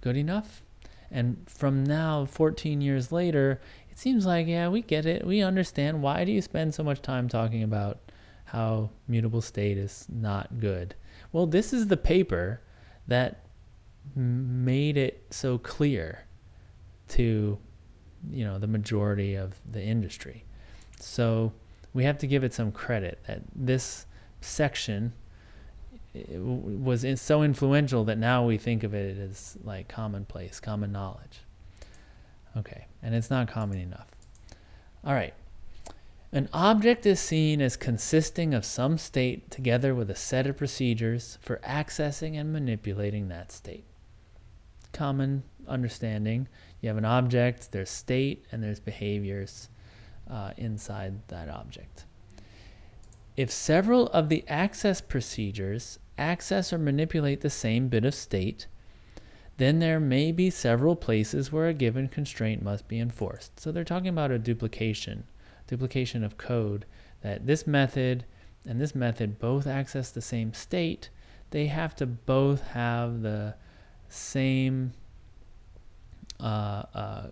good 0.00 0.16
enough. 0.16 0.62
And 1.10 1.38
from 1.46 1.84
now, 1.84 2.24
14 2.24 2.80
years 2.80 3.12
later, 3.12 3.60
it 3.94 4.00
seems 4.00 4.26
like, 4.26 4.48
yeah, 4.48 4.68
we 4.68 4.82
get 4.82 5.06
it. 5.06 5.24
We 5.24 5.40
understand. 5.40 6.02
Why 6.02 6.24
do 6.24 6.32
you 6.32 6.42
spend 6.42 6.74
so 6.74 6.82
much 6.82 7.00
time 7.00 7.28
talking 7.28 7.62
about 7.62 8.00
how 8.46 8.90
mutable 9.06 9.40
state 9.40 9.78
is 9.78 10.04
not 10.08 10.58
good? 10.58 10.96
Well, 11.30 11.46
this 11.46 11.72
is 11.72 11.86
the 11.86 11.96
paper 11.96 12.60
that 13.06 13.46
made 14.16 14.96
it 14.96 15.24
so 15.30 15.58
clear 15.58 16.24
to 17.06 17.56
you 18.30 18.44
know 18.44 18.58
the 18.58 18.66
majority 18.66 19.36
of 19.36 19.60
the 19.70 19.82
industry. 19.82 20.44
So 20.98 21.52
we 21.92 22.02
have 22.02 22.18
to 22.18 22.26
give 22.26 22.42
it 22.42 22.52
some 22.52 22.72
credit 22.72 23.20
that 23.28 23.42
this 23.54 24.06
section 24.40 25.12
was 26.12 27.06
so 27.20 27.44
influential 27.44 28.04
that 28.06 28.18
now 28.18 28.44
we 28.44 28.58
think 28.58 28.82
of 28.82 28.92
it 28.92 29.16
as 29.18 29.56
like 29.62 29.86
commonplace, 29.86 30.58
common 30.58 30.90
knowledge. 30.90 31.43
Okay, 32.56 32.86
and 33.02 33.14
it's 33.14 33.30
not 33.30 33.48
common 33.48 33.78
enough. 33.78 34.08
All 35.04 35.14
right. 35.14 35.34
An 36.32 36.48
object 36.52 37.06
is 37.06 37.20
seen 37.20 37.60
as 37.60 37.76
consisting 37.76 38.54
of 38.54 38.64
some 38.64 38.98
state 38.98 39.50
together 39.50 39.94
with 39.94 40.10
a 40.10 40.16
set 40.16 40.46
of 40.46 40.56
procedures 40.56 41.38
for 41.40 41.58
accessing 41.58 42.38
and 42.38 42.52
manipulating 42.52 43.28
that 43.28 43.52
state. 43.52 43.84
Common 44.92 45.44
understanding. 45.68 46.48
You 46.80 46.88
have 46.88 46.98
an 46.98 47.04
object, 47.04 47.70
there's 47.72 47.90
state, 47.90 48.44
and 48.50 48.62
there's 48.62 48.80
behaviors 48.80 49.68
uh, 50.28 50.52
inside 50.56 51.26
that 51.28 51.48
object. 51.48 52.04
if 53.36 53.50
several 53.50 54.06
of 54.08 54.28
the 54.28 54.44
access 54.48 55.00
procedures 55.00 55.98
access 56.16 56.72
or 56.72 56.78
manipulate 56.78 57.40
the 57.40 57.50
same 57.50 57.88
bit 57.88 58.04
of 58.04 58.14
state, 58.14 58.66
then 59.56 59.78
there 59.78 60.00
may 60.00 60.32
be 60.32 60.50
several 60.50 60.96
places 60.96 61.52
where 61.52 61.68
a 61.68 61.74
given 61.74 62.08
constraint 62.08 62.62
must 62.62 62.88
be 62.88 62.98
enforced. 62.98 63.60
So 63.60 63.70
they're 63.70 63.84
talking 63.84 64.08
about 64.08 64.30
a 64.30 64.38
duplication, 64.38 65.24
duplication 65.66 66.24
of 66.24 66.36
code, 66.36 66.86
that 67.22 67.46
this 67.46 67.66
method 67.66 68.24
and 68.66 68.80
this 68.80 68.94
method 68.94 69.38
both 69.38 69.66
access 69.66 70.10
the 70.10 70.22
same 70.22 70.54
state. 70.54 71.10
They 71.50 71.66
have 71.66 71.94
to 71.96 72.06
both 72.06 72.62
have 72.68 73.22
the 73.22 73.54
same 74.08 74.92
uh, 76.40 76.82
uh, 76.94 77.26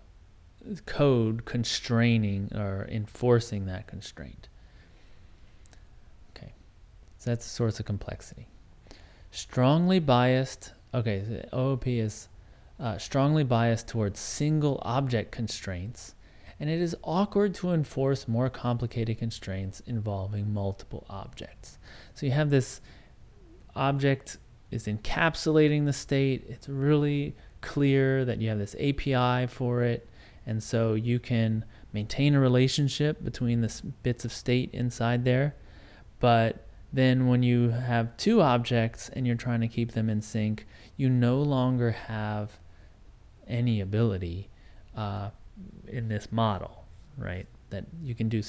code 0.85 1.45
constraining 1.45 2.51
or 2.55 2.87
enforcing 2.89 3.65
that 3.65 3.87
constraint. 3.87 4.47
Okay, 6.31 6.53
so 7.17 7.31
that's 7.31 7.45
a 7.45 7.49
source 7.49 7.79
of 7.79 7.85
complexity. 7.85 8.47
Strongly 9.31 9.99
biased 9.99 10.71
Okay, 10.93 11.23
so 11.27 11.57
OOP 11.57 11.87
is 11.87 12.27
uh, 12.79 12.99
strongly 12.99 13.43
biased 13.43 13.87
towards 13.87 14.19
single 14.19 14.79
object 14.83 15.31
constraints, 15.31 16.13
and 16.59 16.69
it 16.69 16.79
is 16.79 16.95
awkward 17.03 17.55
to 17.55 17.71
enforce 17.71 18.27
more 18.27 18.49
complicated 18.49 19.17
constraints 19.17 19.79
involving 19.87 20.53
multiple 20.53 21.05
objects. 21.09 21.79
So 22.13 22.27
you 22.27 22.31
have 22.33 22.51
this 22.51 22.79
object 23.75 24.37
is 24.69 24.85
encapsulating 24.85 25.85
the 25.85 25.93
state. 25.93 26.45
It's 26.47 26.69
really 26.69 27.35
clear 27.61 28.23
that 28.25 28.39
you 28.39 28.49
have 28.49 28.59
this 28.59 28.75
API 28.75 29.47
for 29.47 29.81
it, 29.81 30.07
and 30.45 30.61
so 30.61 30.93
you 30.93 31.17
can 31.17 31.65
maintain 31.91 32.35
a 32.35 32.39
relationship 32.39 33.23
between 33.23 33.61
the 33.61 33.81
bits 34.03 34.25
of 34.25 34.31
state 34.31 34.69
inside 34.73 35.25
there, 35.25 35.55
but 36.19 36.67
then 36.93 37.27
when 37.27 37.41
you 37.41 37.69
have 37.69 38.15
two 38.17 38.39
objects 38.41 39.09
and 39.09 39.25
you're 39.25 39.35
trying 39.35 39.61
to 39.61 39.67
keep 39.67 39.93
them 39.93 40.09
in 40.09 40.21
sync, 40.21 40.67
you 40.97 41.09
no 41.09 41.41
longer 41.41 41.91
have 41.91 42.59
any 43.47 43.81
ability 43.81 44.49
uh, 44.95 45.29
in 45.87 46.07
this 46.07 46.31
model, 46.31 46.85
right? 47.17 47.47
That 47.69 47.85
you 48.01 48.15
can 48.15 48.29
do 48.29 48.41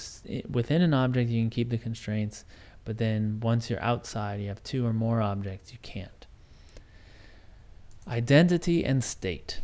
within 0.48 0.82
an 0.82 0.94
object, 0.94 1.30
you 1.30 1.42
can 1.42 1.50
keep 1.50 1.70
the 1.70 1.78
constraints, 1.78 2.44
but 2.84 2.98
then 2.98 3.40
once 3.40 3.70
you're 3.70 3.82
outside, 3.82 4.40
you 4.40 4.48
have 4.48 4.62
two 4.62 4.86
or 4.86 4.92
more 4.92 5.22
objects, 5.22 5.72
you 5.72 5.78
can't. 5.82 6.26
Identity 8.06 8.84
and 8.84 9.02
state. 9.02 9.60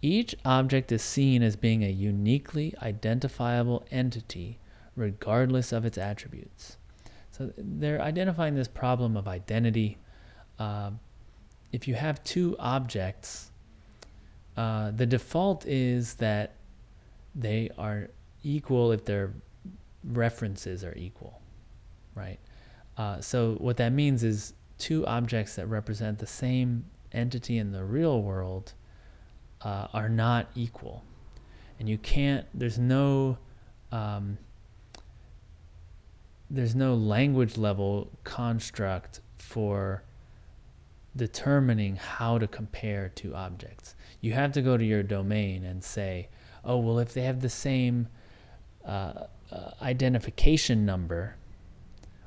Each 0.00 0.34
object 0.44 0.92
is 0.92 1.02
seen 1.02 1.42
as 1.42 1.56
being 1.56 1.82
a 1.82 1.88
uniquely 1.88 2.74
identifiable 2.82 3.86
entity 3.90 4.58
regardless 4.94 5.72
of 5.72 5.84
its 5.84 5.96
attributes. 5.96 6.76
So 7.30 7.52
they're 7.56 8.02
identifying 8.02 8.54
this 8.54 8.68
problem 8.68 9.16
of 9.16 9.26
identity. 9.26 9.98
Uh, 10.58 10.90
if 11.72 11.86
you 11.86 11.94
have 11.94 12.22
two 12.24 12.56
objects, 12.58 13.50
uh, 14.56 14.90
the 14.90 15.06
default 15.06 15.66
is 15.66 16.14
that 16.14 16.54
they 17.34 17.70
are 17.78 18.08
equal 18.42 18.92
if 18.92 19.04
their 19.04 19.32
references 20.04 20.84
are 20.84 20.94
equal, 20.96 21.40
right? 22.14 22.38
Uh, 22.96 23.20
so 23.20 23.54
what 23.54 23.76
that 23.76 23.92
means 23.92 24.24
is 24.24 24.54
two 24.78 25.06
objects 25.06 25.56
that 25.56 25.66
represent 25.66 26.18
the 26.18 26.26
same 26.26 26.84
entity 27.12 27.58
in 27.58 27.72
the 27.72 27.84
real 27.84 28.22
world 28.22 28.72
uh, 29.62 29.88
are 29.92 30.08
not 30.08 30.48
equal, 30.54 31.04
and 31.78 31.88
you 31.88 31.98
can't. 31.98 32.46
There's 32.54 32.78
no 32.78 33.38
um, 33.92 34.38
there's 36.50 36.74
no 36.74 36.94
language 36.94 37.56
level 37.56 38.10
construct 38.24 39.20
for 39.36 40.02
determining 41.18 41.96
how 41.96 42.38
to 42.38 42.46
compare 42.46 43.10
two 43.10 43.34
objects. 43.34 43.94
You 44.20 44.32
have 44.32 44.52
to 44.52 44.62
go 44.62 44.78
to 44.78 44.84
your 44.84 45.02
domain 45.02 45.64
and 45.64 45.84
say, 45.84 46.28
oh, 46.64 46.78
well, 46.78 46.98
if 46.98 47.12
they 47.12 47.22
have 47.22 47.40
the 47.40 47.50
same 47.50 48.08
uh, 48.86 49.24
uh, 49.52 49.70
identification 49.82 50.86
number 50.86 51.36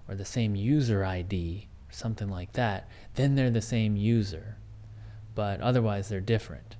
or 0.07 0.13
the 0.15 0.25
same 0.25 0.55
user 0.55 1.03
ID 1.03 1.67
or 1.89 1.93
something 1.93 2.29
like 2.29 2.53
that, 2.53 2.87
then 3.15 3.35
they're 3.35 3.49
the 3.49 3.61
same 3.61 3.95
user. 3.95 4.57
But 5.33 5.59
otherwise, 5.61 6.09
they're 6.09 6.19
different. 6.19 6.75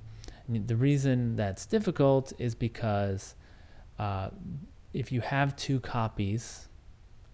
And 0.48 0.68
the 0.68 0.76
reason 0.76 1.36
that's 1.36 1.66
difficult 1.66 2.34
is 2.38 2.54
because 2.54 3.34
uh, 3.98 4.30
if 4.94 5.12
you 5.12 5.22
have 5.22 5.56
two 5.56 5.80
copies 5.80 6.68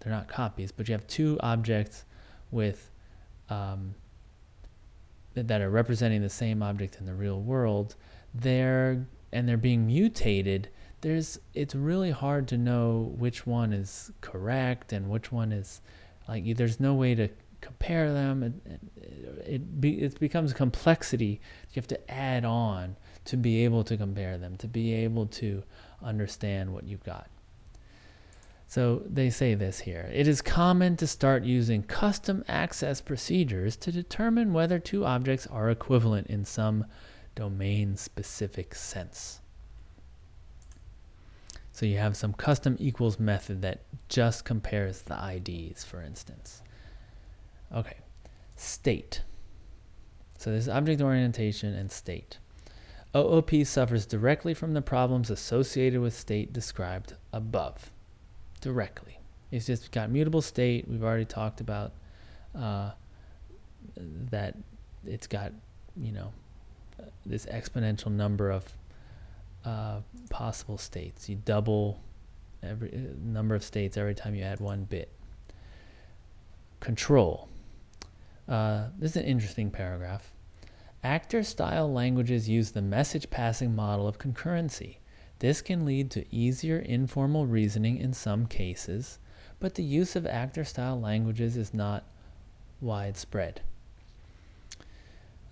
they're 0.00 0.12
not 0.12 0.28
copies, 0.28 0.72
but 0.72 0.88
you 0.88 0.92
have 0.92 1.06
two 1.06 1.38
objects 1.40 2.04
with 2.50 2.90
um, 3.50 3.94
that 5.34 5.60
are 5.60 5.70
representing 5.70 6.22
the 6.22 6.28
same 6.28 6.62
object 6.62 6.96
in 6.98 7.06
the 7.06 7.14
real 7.14 7.40
world. 7.40 7.94
They're 8.34 9.06
and 9.32 9.48
they're 9.48 9.56
being 9.56 9.86
mutated. 9.86 10.68
There's 11.00 11.38
it's 11.54 11.74
really 11.74 12.10
hard 12.10 12.48
to 12.48 12.58
know 12.58 13.14
which 13.16 13.46
one 13.46 13.72
is 13.72 14.10
correct 14.20 14.92
and 14.92 15.08
which 15.08 15.30
one 15.30 15.52
is 15.52 15.80
like 16.28 16.56
there's 16.56 16.80
no 16.80 16.94
way 16.94 17.14
to 17.14 17.28
compare 17.60 18.12
them. 18.12 18.42
It 18.42 18.80
uh, 19.00 19.42
it, 19.46 19.80
be, 19.80 20.02
it 20.02 20.18
becomes 20.20 20.52
complexity 20.52 21.40
you 21.70 21.80
have 21.80 21.88
to 21.88 22.10
add 22.10 22.44
on 22.44 22.96
to 23.24 23.36
be 23.36 23.64
able 23.64 23.84
to 23.84 23.96
compare 23.96 24.38
them, 24.38 24.56
to 24.56 24.66
be 24.66 24.92
able 24.94 25.26
to 25.26 25.62
understand 26.02 26.72
what 26.72 26.84
you've 26.84 27.04
got. 27.04 27.28
So 28.68 29.02
they 29.06 29.30
say 29.30 29.54
this 29.54 29.80
here. 29.80 30.10
It 30.12 30.28
is 30.28 30.42
common 30.42 30.98
to 30.98 31.06
start 31.06 31.42
using 31.42 31.82
custom 31.82 32.44
access 32.46 33.00
procedures 33.00 33.76
to 33.76 33.90
determine 33.90 34.52
whether 34.52 34.78
two 34.78 35.06
objects 35.06 35.46
are 35.46 35.70
equivalent 35.70 36.26
in 36.26 36.44
some 36.44 36.84
domain 37.34 37.96
specific 37.96 38.74
sense. 38.74 39.40
So 41.72 41.86
you 41.86 41.96
have 41.96 42.14
some 42.14 42.34
custom 42.34 42.76
equals 42.78 43.18
method 43.18 43.62
that 43.62 43.84
just 44.10 44.44
compares 44.44 45.00
the 45.00 45.16
IDs, 45.16 45.82
for 45.84 46.02
instance. 46.02 46.60
Okay, 47.74 47.96
state. 48.54 49.22
So 50.36 50.50
this 50.50 50.64
is 50.64 50.68
object 50.68 51.00
orientation 51.00 51.72
and 51.74 51.90
state. 51.90 52.36
OOP 53.16 53.64
suffers 53.64 54.04
directly 54.04 54.52
from 54.52 54.74
the 54.74 54.82
problems 54.82 55.30
associated 55.30 56.02
with 56.02 56.14
state 56.14 56.52
described 56.52 57.14
above 57.32 57.92
directly. 58.58 59.18
It's 59.50 59.66
just 59.66 59.90
got 59.92 60.10
mutable 60.10 60.42
state. 60.42 60.86
We've 60.88 61.02
already 61.02 61.24
talked 61.24 61.60
about 61.60 61.92
uh, 62.54 62.90
that 64.30 64.56
it's 65.06 65.26
got, 65.26 65.52
you 65.96 66.12
know, 66.12 66.32
this 67.24 67.46
exponential 67.46 68.10
number 68.10 68.50
of 68.50 68.64
uh, 69.64 70.00
possible 70.30 70.78
states. 70.78 71.28
You 71.28 71.36
double 71.44 72.00
every 72.62 72.92
uh, 72.92 73.14
number 73.22 73.54
of 73.54 73.62
states 73.62 73.96
every 73.96 74.14
time 74.14 74.34
you 74.34 74.42
add 74.42 74.60
one 74.60 74.84
bit. 74.84 75.10
Control. 76.80 77.48
Uh, 78.48 78.88
this 78.98 79.12
is 79.12 79.16
an 79.18 79.24
interesting 79.24 79.70
paragraph. 79.70 80.32
Actor 81.04 81.44
style 81.44 81.92
languages 81.92 82.48
use 82.48 82.72
the 82.72 82.82
message 82.82 83.30
passing 83.30 83.74
model 83.74 84.08
of 84.08 84.18
concurrency. 84.18 84.96
This 85.38 85.62
can 85.62 85.84
lead 85.84 86.10
to 86.12 86.34
easier 86.34 86.78
informal 86.78 87.46
reasoning 87.46 87.98
in 87.98 88.12
some 88.12 88.46
cases, 88.46 89.18
but 89.60 89.74
the 89.74 89.82
use 89.82 90.16
of 90.16 90.26
actor 90.26 90.64
style 90.64 91.00
languages 91.00 91.56
is 91.56 91.72
not 91.72 92.04
widespread. 92.80 93.60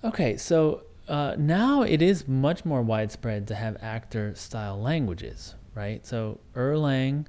Okay, 0.03 0.37
so 0.37 0.83
uh, 1.09 1.37
now 1.39 1.83
it 1.83 2.03
is 2.03 2.27
much 2.27 2.65
more 2.65 2.83
widespread 2.83 3.47
to 3.49 3.55
have 3.55 3.77
actor 3.81 4.35
style 4.35 4.81
languages, 4.81 5.55
right? 5.75 6.05
So 6.05 6.41
Erlang, 6.55 7.27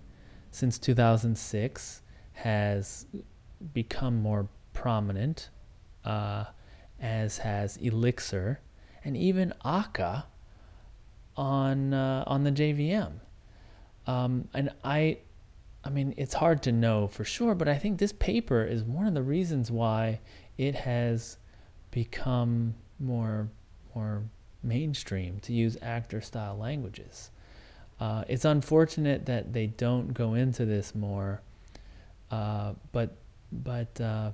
since 0.50 0.80
2006, 0.80 2.02
has 2.34 3.06
become 3.74 4.22
more 4.22 4.48
prominent, 4.74 5.50
uh, 6.04 6.46
as 7.00 7.40
has 7.40 7.78
Elixir, 7.78 8.62
and 9.04 9.16
even 9.16 9.54
Akka 9.64 10.26
on 11.38 11.94
uh, 11.94 12.24
on 12.28 12.44
the 12.44 12.52
JVM. 12.52 13.14
Um, 14.08 14.48
and 14.54 14.72
I, 14.84 15.18
I 15.84 15.90
mean, 15.90 16.14
it's 16.18 16.34
hard 16.34 16.64
to 16.64 16.72
know 16.72 17.08
for 17.08 17.24
sure, 17.24 17.54
but 17.56 17.68
I 17.68 17.78
think 17.78 18.00
this 18.00 18.14
paper 18.14 18.64
is 18.64 18.84
one 18.84 19.06
of 19.06 19.14
the 19.14 19.22
reasons 19.22 19.70
why 19.70 20.20
it 20.58 20.76
has 20.76 21.38
become 21.92 22.74
more 23.00 23.50
more 23.94 24.24
mainstream 24.64 25.40
to 25.42 25.54
use 25.54 25.78
actor 25.82 26.22
style 26.22 26.58
languages. 26.58 27.32
Uh, 28.00 28.24
it's 28.28 28.46
unfortunate 28.46 29.26
that 29.26 29.54
they 29.54 29.68
don't 29.68 30.14
go 30.14 30.34
into 30.34 30.66
this 30.66 30.94
more, 30.96 31.42
uh, 32.32 32.74
but 32.92 33.18
but 33.52 34.00
uh, 34.00 34.32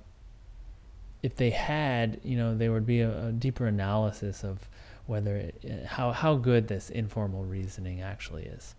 if 1.22 1.36
they 1.36 1.50
had, 1.50 2.20
you 2.24 2.38
know, 2.38 2.56
there 2.56 2.72
would 2.72 2.86
be 2.86 3.00
a, 3.00 3.28
a 3.28 3.32
deeper 3.32 3.66
analysis 3.66 4.44
of 4.44 4.68
whether 5.06 5.36
it, 5.36 5.86
how 5.86 6.12
how 6.12 6.36
good 6.36 6.68
this 6.68 6.90
informal 6.90 7.44
reasoning 7.44 8.02
actually 8.02 8.44
is. 8.44 8.76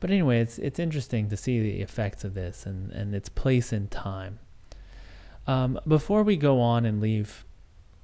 but 0.00 0.10
anyway, 0.10 0.40
it's 0.40 0.58
it's 0.58 0.78
interesting 0.78 1.28
to 1.28 1.36
see 1.36 1.60
the 1.60 1.80
effects 1.80 2.24
of 2.24 2.34
this 2.34 2.66
and 2.66 2.92
and 2.92 3.14
its 3.14 3.28
place 3.28 3.72
in 3.72 3.88
time. 3.88 4.38
Um, 5.46 5.78
before 5.86 6.22
we 6.22 6.36
go 6.36 6.60
on 6.60 6.84
and 6.84 7.00
leave 7.00 7.44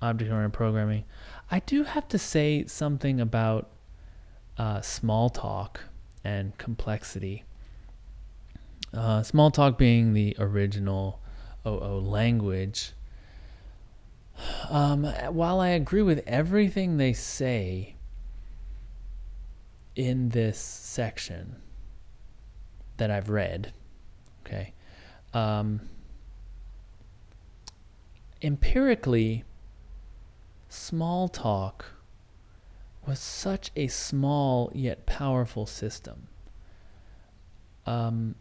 object-oriented 0.00 0.52
programming, 0.52 1.04
I 1.50 1.60
do 1.60 1.84
have 1.84 2.08
to 2.08 2.18
say 2.18 2.64
something 2.66 3.20
about 3.20 3.70
uh, 4.58 4.78
Smalltalk 4.78 5.78
and 6.24 6.56
complexity. 6.58 7.44
Uh, 8.92 9.20
Smalltalk 9.20 9.78
being 9.78 10.12
the 10.12 10.36
original 10.38 11.20
OO 11.66 11.98
language. 12.00 12.92
Um, 14.68 15.04
while 15.04 15.60
I 15.60 15.68
agree 15.68 16.02
with 16.02 16.22
everything 16.26 16.96
they 16.96 17.12
say 17.12 17.96
in 19.94 20.30
this 20.30 20.58
section 20.58 21.56
that 22.96 23.10
I've 23.10 23.28
read, 23.28 23.72
okay, 24.44 24.72
um, 25.34 25.80
empirically, 28.40 29.44
Smalltalk 30.70 31.82
was 33.06 33.18
such 33.18 33.70
a 33.76 33.88
small 33.88 34.70
yet 34.74 35.06
powerful 35.06 35.66
system. 35.66 36.28
Um, 37.84 38.36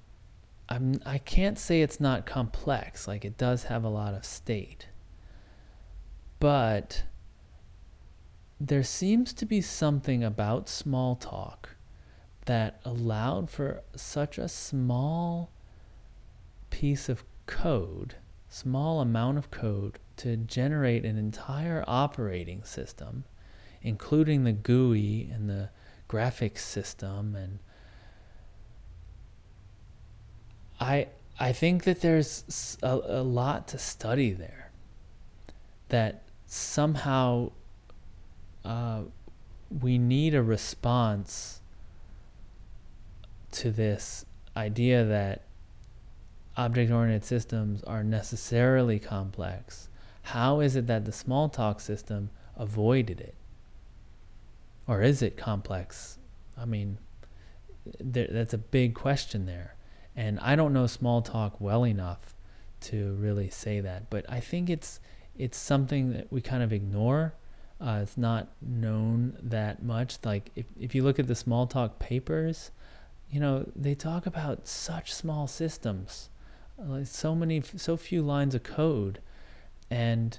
I'm, 0.70 1.02
I 1.06 1.18
can't 1.18 1.60
say 1.60 1.82
it's 1.82 2.00
not 2.00 2.26
complex, 2.26 3.08
like 3.08 3.26
it 3.26 3.38
does 3.38 3.64
have 3.64 3.84
a 3.84 3.90
lot 3.90 4.14
of 4.14 4.24
state. 4.24 4.88
But 6.42 7.04
there 8.60 8.82
seems 8.82 9.32
to 9.34 9.46
be 9.46 9.62
something 9.62 10.24
about 10.24 10.66
Smalltalk 10.66 11.76
that 12.48 12.82
allowed 12.84 13.52
for 13.52 13.84
such 13.96 14.40
a 14.40 14.48
small 14.48 15.52
piece 16.72 17.10
of 17.10 17.24
code, 17.46 18.16
small 18.50 19.02
amount 19.02 19.38
of 19.38 19.52
code, 19.52 20.00
to 20.18 20.36
generate 20.36 21.06
an 21.06 21.16
entire 21.16 21.84
operating 21.86 22.64
system, 22.64 23.26
including 23.84 24.44
the 24.44 24.52
GUI 24.52 25.30
and 25.32 25.48
the 25.48 25.70
graphics 26.10 26.62
system 26.62 27.36
and 27.36 27.60
I 30.80 31.10
I 31.40 31.54
think 31.54 31.84
that 31.84 32.02
there's 32.02 32.80
a, 32.82 33.00
a 33.20 33.22
lot 33.22 33.68
to 33.68 33.78
study 33.78 34.32
there. 34.32 34.72
That 35.90 36.24
somehow 36.54 37.50
uh, 38.66 39.04
we 39.80 39.98
need 39.98 40.36
a 40.36 40.44
response 40.44 41.62
to 43.54 43.72
this 43.72 44.26
idea 44.58 45.06
that 45.06 45.44
object-oriented 46.58 47.24
systems 47.24 47.82
are 47.84 48.04
necessarily 48.04 49.00
complex. 49.00 49.88
How 50.24 50.60
is 50.60 50.76
it 50.76 50.88
that 50.88 51.06
the 51.06 51.12
Smalltalk 51.12 51.80
system 51.80 52.32
avoided 52.58 53.22
it? 53.22 53.36
Or 54.88 55.02
is 55.02 55.22
it 55.22 55.38
complex? 55.38 56.18
I 56.58 56.66
mean, 56.66 56.98
there, 57.98 58.28
that's 58.30 58.54
a 58.54 58.58
big 58.58 58.94
question 58.94 59.46
there. 59.46 59.76
And 60.18 60.38
I 60.42 60.58
don't 60.58 60.74
know 60.74 60.84
Smalltalk 60.84 61.62
well 61.62 61.86
enough 61.86 62.36
to 62.82 63.14
really 63.14 63.50
say 63.50 63.80
that, 63.80 64.10
but 64.10 64.26
I 64.30 64.42
think 64.42 64.70
it's 64.70 65.00
it's 65.38 65.58
something 65.58 66.14
that 66.14 66.32
we 66.32 66.42
kind 66.42 66.64
of 66.64 66.72
ignore. 66.74 67.34
Uh, 67.80 68.00
it's 68.04 68.18
not 68.18 68.48
known 68.62 69.38
that 69.42 69.84
much. 69.84 70.18
Like 70.24 70.52
if 70.56 70.66
if 70.80 70.94
you 70.94 71.04
look 71.04 71.20
at 71.20 71.28
the 71.28 71.34
Smalltalk 71.34 72.00
papers, 72.00 72.72
you 73.30 73.40
know 73.40 73.70
they 73.76 73.96
talk 73.96 74.26
about 74.26 74.68
such 74.68 75.14
small 75.14 75.48
systems, 75.48 76.30
like 76.78 77.08
so 77.08 77.34
many 77.34 77.62
so 77.76 77.98
few 77.98 78.22
lines 78.22 78.54
of 78.54 78.64
code, 78.64 79.20
and 79.90 80.38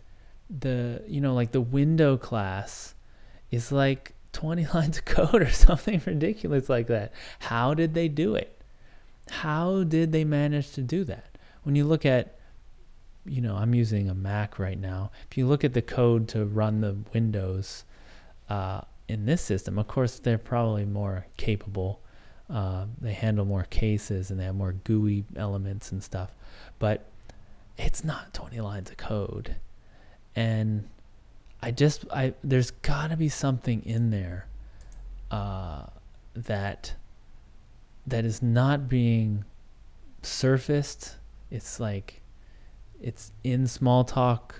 the 0.49 1.03
you 1.09 1.20
know 1.20 1.34
like 1.34 1.53
the 1.53 1.61
window 1.61 2.16
class 2.16 2.95
is 3.51 3.72
like 3.72 4.14
20 4.32 4.66
lines 4.72 4.97
of 4.99 5.05
code 5.05 5.43
or 5.43 5.51
something 5.51 6.01
ridiculous 6.07 6.68
like 6.68 6.86
that. 6.86 7.12
How 7.40 7.74
did 7.74 7.93
they 7.93 8.09
do 8.09 8.34
it? 8.34 8.59
How 9.28 9.84
did 9.84 10.11
they 10.12 10.24
manage 10.24 10.72
to 10.72 10.80
do 10.80 11.05
that? 11.05 11.36
When 11.64 11.76
you 11.76 11.84
look 11.84 12.07
at, 12.07 12.34
you 13.24 13.40
know, 13.40 13.56
I'm 13.56 13.74
using 13.74 14.08
a 14.08 14.14
Mac 14.14 14.58
right 14.58 14.78
now. 14.78 15.10
If 15.30 15.38
you 15.38 15.46
look 15.46 15.64
at 15.64 15.74
the 15.74 15.82
code 15.82 16.28
to 16.28 16.44
run 16.44 16.80
the 16.80 16.96
Windows 17.12 17.84
uh, 18.48 18.82
in 19.08 19.26
this 19.26 19.42
system, 19.42 19.78
of 19.78 19.86
course, 19.86 20.18
they're 20.18 20.38
probably 20.38 20.84
more 20.84 21.26
capable. 21.36 22.00
Uh, 22.50 22.86
they 23.00 23.12
handle 23.12 23.44
more 23.44 23.64
cases 23.64 24.30
and 24.30 24.40
they 24.40 24.44
have 24.44 24.54
more 24.54 24.72
GUI 24.72 25.24
elements 25.36 25.92
and 25.92 26.02
stuff. 26.02 26.34
But 26.78 27.08
it's 27.78 28.04
not 28.04 28.34
20 28.34 28.60
lines 28.60 28.90
of 28.90 28.96
code. 28.96 29.56
And 30.34 30.88
I 31.62 31.70
just, 31.70 32.04
I 32.12 32.34
there's 32.42 32.70
got 32.70 33.10
to 33.10 33.16
be 33.16 33.28
something 33.28 33.84
in 33.84 34.10
there 34.10 34.46
uh, 35.30 35.84
that 36.34 36.94
that 38.06 38.24
is 38.24 38.42
not 38.42 38.88
being 38.88 39.44
surfaced. 40.22 41.16
It's 41.50 41.78
like 41.78 42.21
it's 43.03 43.32
in 43.42 43.64
Smalltalk 43.64 44.53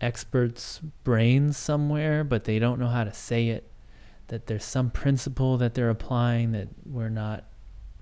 experts' 0.00 0.80
brains 1.02 1.56
somewhere, 1.56 2.24
but 2.24 2.44
they 2.44 2.58
don't 2.58 2.78
know 2.78 2.88
how 2.88 3.04
to 3.04 3.12
say 3.12 3.48
it. 3.48 3.70
That 4.28 4.46
there's 4.46 4.64
some 4.64 4.90
principle 4.90 5.58
that 5.58 5.74
they're 5.74 5.90
applying 5.90 6.52
that 6.52 6.68
we're 6.86 7.10
not 7.10 7.44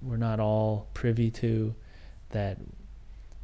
we're 0.00 0.16
not 0.16 0.40
all 0.40 0.88
privy 0.94 1.30
to. 1.30 1.74
That 2.30 2.58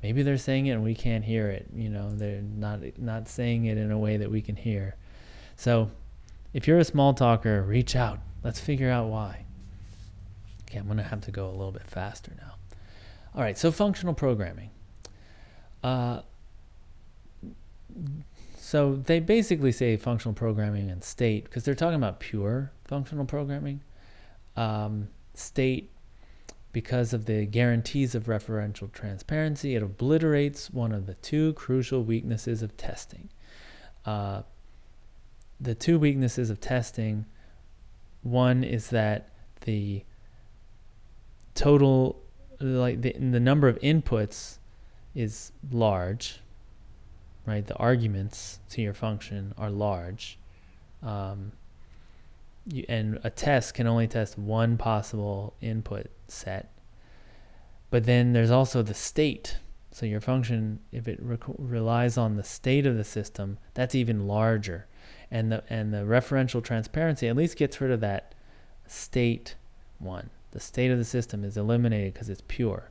maybe 0.03 0.23
they're 0.23 0.39
saying 0.39 0.67
it 0.67 0.73
and 0.73 0.85
we 0.85 0.95
can't 0.95 1.25
hear 1.25 1.49
it. 1.49 1.67
You 1.75 1.89
know, 1.89 2.11
they're 2.11 2.43
not 2.43 2.81
not 2.99 3.29
saying 3.29 3.65
it 3.65 3.79
in 3.79 3.91
a 3.91 3.99
way 3.99 4.17
that 4.17 4.31
we 4.31 4.41
can 4.41 4.57
hear. 4.57 4.97
So, 5.57 5.91
if 6.53 6.69
you're 6.69 6.79
a 6.79 6.83
Smalltalker, 6.83 7.67
reach 7.67 7.97
out. 7.97 8.21
Let's 8.45 8.61
figure 8.61 8.91
out 8.91 9.09
why. 9.09 9.45
Okay, 10.63 10.79
I'm 10.79 10.87
to 10.97 11.03
have 11.03 11.23
to 11.23 11.31
go 11.31 11.49
a 11.49 11.51
little 11.51 11.73
bit 11.73 11.87
faster 11.87 12.33
now. 12.37 12.55
All 13.35 13.43
right, 13.43 13.59
so 13.59 13.73
functional 13.73 14.15
programming. 14.15 14.71
So 18.57 18.97
they 18.97 19.21
basically 19.21 19.73
say 19.73 19.97
functional 19.97 20.35
programming 20.35 20.91
and 20.91 21.03
state 21.03 21.45
because 21.45 21.65
they're 21.65 21.75
talking 21.75 21.95
about 21.97 22.21
pure 22.21 22.73
functional 22.85 23.25
programming. 23.25 23.81
Um, 24.57 25.09
state, 25.35 25.91
because 26.73 27.13
of 27.13 27.25
the 27.25 27.47
guarantees 27.47 28.15
of 28.15 28.25
referential 28.25 28.93
transparency, 28.93 29.75
it 29.75 29.83
obliterates 29.83 30.71
one 30.71 30.93
of 30.93 31.07
the 31.07 31.15
two 31.15 31.55
crucial 31.55 32.03
weaknesses 32.03 32.63
of 32.63 32.77
testing. 32.77 33.31
Uh, 34.05 34.43
the 35.61 35.75
two 35.75 35.99
weaknesses 35.99 36.51
of 36.51 36.61
testing 36.61 37.25
one 38.23 38.63
is 38.63 38.91
that 38.91 39.31
the 39.63 40.05
total 41.55 42.23
like 42.61 43.01
the, 43.01 43.13
the 43.13 43.41
number 43.41 43.69
of 43.69 43.79
inputs 43.81 44.58
is 45.19 45.53
large 45.71 46.41
right? 47.49 47.67
The 47.67 47.77
arguments 47.77 48.61
to 48.71 48.83
your 48.83 48.93
function 48.93 49.55
are 49.57 49.71
large. 49.71 50.39
Um, 51.03 51.53
you, 52.67 52.85
and 52.89 53.19
a 53.25 53.31
test 53.31 53.75
can 53.75 53.87
only 53.87 54.07
test 54.07 54.39
one 54.39 54.77
possible 54.77 55.55
input 55.63 56.09
set. 56.29 56.71
But 57.91 58.05
then 58.05 58.35
there's 58.35 58.51
also 58.51 58.83
the 58.83 58.95
state. 58.95 59.57
So 59.91 60.05
your 60.05 60.21
function 60.21 60.81
if 60.93 61.09
it 61.09 61.19
rec- 61.23 61.41
relies 61.57 62.19
on 62.19 62.37
the 62.37 62.45
state 62.45 62.87
of 62.87 62.97
the 62.97 63.05
system 63.05 63.59
that's 63.73 63.95
even 63.95 64.29
larger. 64.29 64.87
And 65.31 65.51
the 65.51 65.65
and 65.71 65.93
the 65.93 65.99
referential 65.99 66.63
transparency 66.63 67.29
at 67.29 67.37
least 67.37 67.57
gets 67.57 67.81
rid 67.81 67.91
of 67.91 68.01
that 68.01 68.35
state 68.87 69.57
one. 69.99 70.29
The 70.51 70.61
state 70.61 70.91
of 70.91 70.99
the 70.99 71.05
system 71.05 71.45
is 71.45 71.57
eliminated 71.57 72.13
because 72.13 72.29
it's 72.29 72.43
pure. 72.47 72.91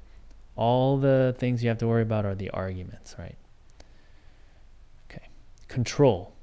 All 0.58 0.98
the 0.98 1.36
things 1.38 1.64
you 1.64 1.70
have 1.70 1.78
to 1.78 1.88
worry 1.88 2.02
about 2.02 2.26
are 2.26 2.36
the 2.36 2.50
arguments, 2.50 3.16
right? 3.18 3.38
Okay. 5.10 5.30
Control. 5.68 6.34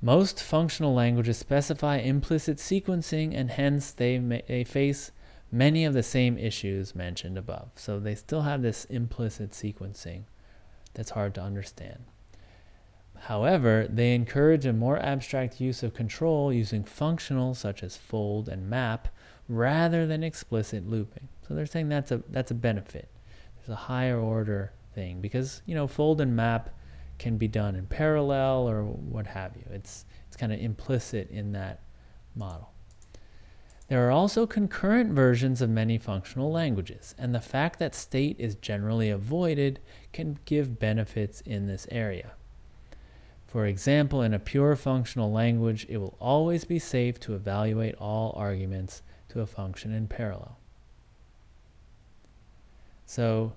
Most 0.00 0.42
functional 0.42 0.94
languages 0.94 1.36
specify 1.36 1.96
implicit 1.96 2.58
sequencing 2.58 3.36
and 3.36 3.50
hence 3.50 3.90
they, 3.90 4.18
may, 4.18 4.42
they 4.46 4.62
face 4.62 5.10
many 5.50 5.84
of 5.84 5.94
the 5.94 6.02
same 6.02 6.38
issues 6.38 6.94
mentioned 6.94 7.36
above. 7.36 7.70
So 7.74 7.98
they 7.98 8.14
still 8.14 8.42
have 8.42 8.62
this 8.62 8.84
implicit 8.84 9.50
sequencing 9.50 10.24
that's 10.94 11.10
hard 11.10 11.34
to 11.34 11.42
understand. 11.42 12.04
However, 13.20 13.86
they 13.88 14.14
encourage 14.14 14.66
a 14.66 14.72
more 14.72 14.98
abstract 14.98 15.60
use 15.60 15.82
of 15.82 15.94
control 15.94 16.52
using 16.52 16.84
functionals 16.84 17.56
such 17.56 17.82
as 17.82 17.96
fold 17.96 18.48
and 18.48 18.70
map 18.70 19.08
rather 19.48 20.06
than 20.06 20.22
explicit 20.22 20.88
looping. 20.88 21.28
So 21.46 21.54
they're 21.54 21.66
saying 21.66 21.88
that's 21.88 22.10
a 22.10 22.22
that's 22.28 22.50
a 22.50 22.54
benefit. 22.54 23.08
There's 23.56 23.68
a 23.68 23.76
higher 23.76 24.18
order 24.18 24.72
thing 24.94 25.20
because 25.20 25.62
you 25.66 25.74
know 25.74 25.86
fold 25.86 26.20
and 26.20 26.34
map 26.34 26.70
can 27.18 27.38
be 27.38 27.48
done 27.48 27.76
in 27.76 27.86
parallel 27.86 28.68
or 28.68 28.82
what 28.82 29.26
have 29.26 29.56
you. 29.56 29.64
It's 29.70 30.04
it's 30.26 30.36
kind 30.36 30.52
of 30.52 30.60
implicit 30.60 31.30
in 31.30 31.52
that 31.52 31.80
model. 32.34 32.70
There 33.88 34.06
are 34.06 34.10
also 34.10 34.46
concurrent 34.46 35.12
versions 35.12 35.62
of 35.62 35.70
many 35.70 35.96
functional 35.96 36.50
languages, 36.50 37.14
and 37.16 37.32
the 37.32 37.40
fact 37.40 37.78
that 37.78 37.94
state 37.94 38.34
is 38.40 38.56
generally 38.56 39.10
avoided 39.10 39.78
can 40.12 40.40
give 40.44 40.80
benefits 40.80 41.40
in 41.42 41.68
this 41.68 41.86
area. 41.92 42.32
For 43.46 43.64
example, 43.64 44.22
in 44.22 44.34
a 44.34 44.40
pure 44.40 44.74
functional 44.74 45.30
language, 45.30 45.86
it 45.88 45.98
will 45.98 46.16
always 46.20 46.64
be 46.64 46.80
safe 46.80 47.20
to 47.20 47.34
evaluate 47.36 47.94
all 47.94 48.34
arguments 48.36 49.02
to 49.28 49.40
a 49.40 49.46
function 49.46 49.92
in 49.92 50.08
parallel. 50.08 50.58
So 53.06 53.52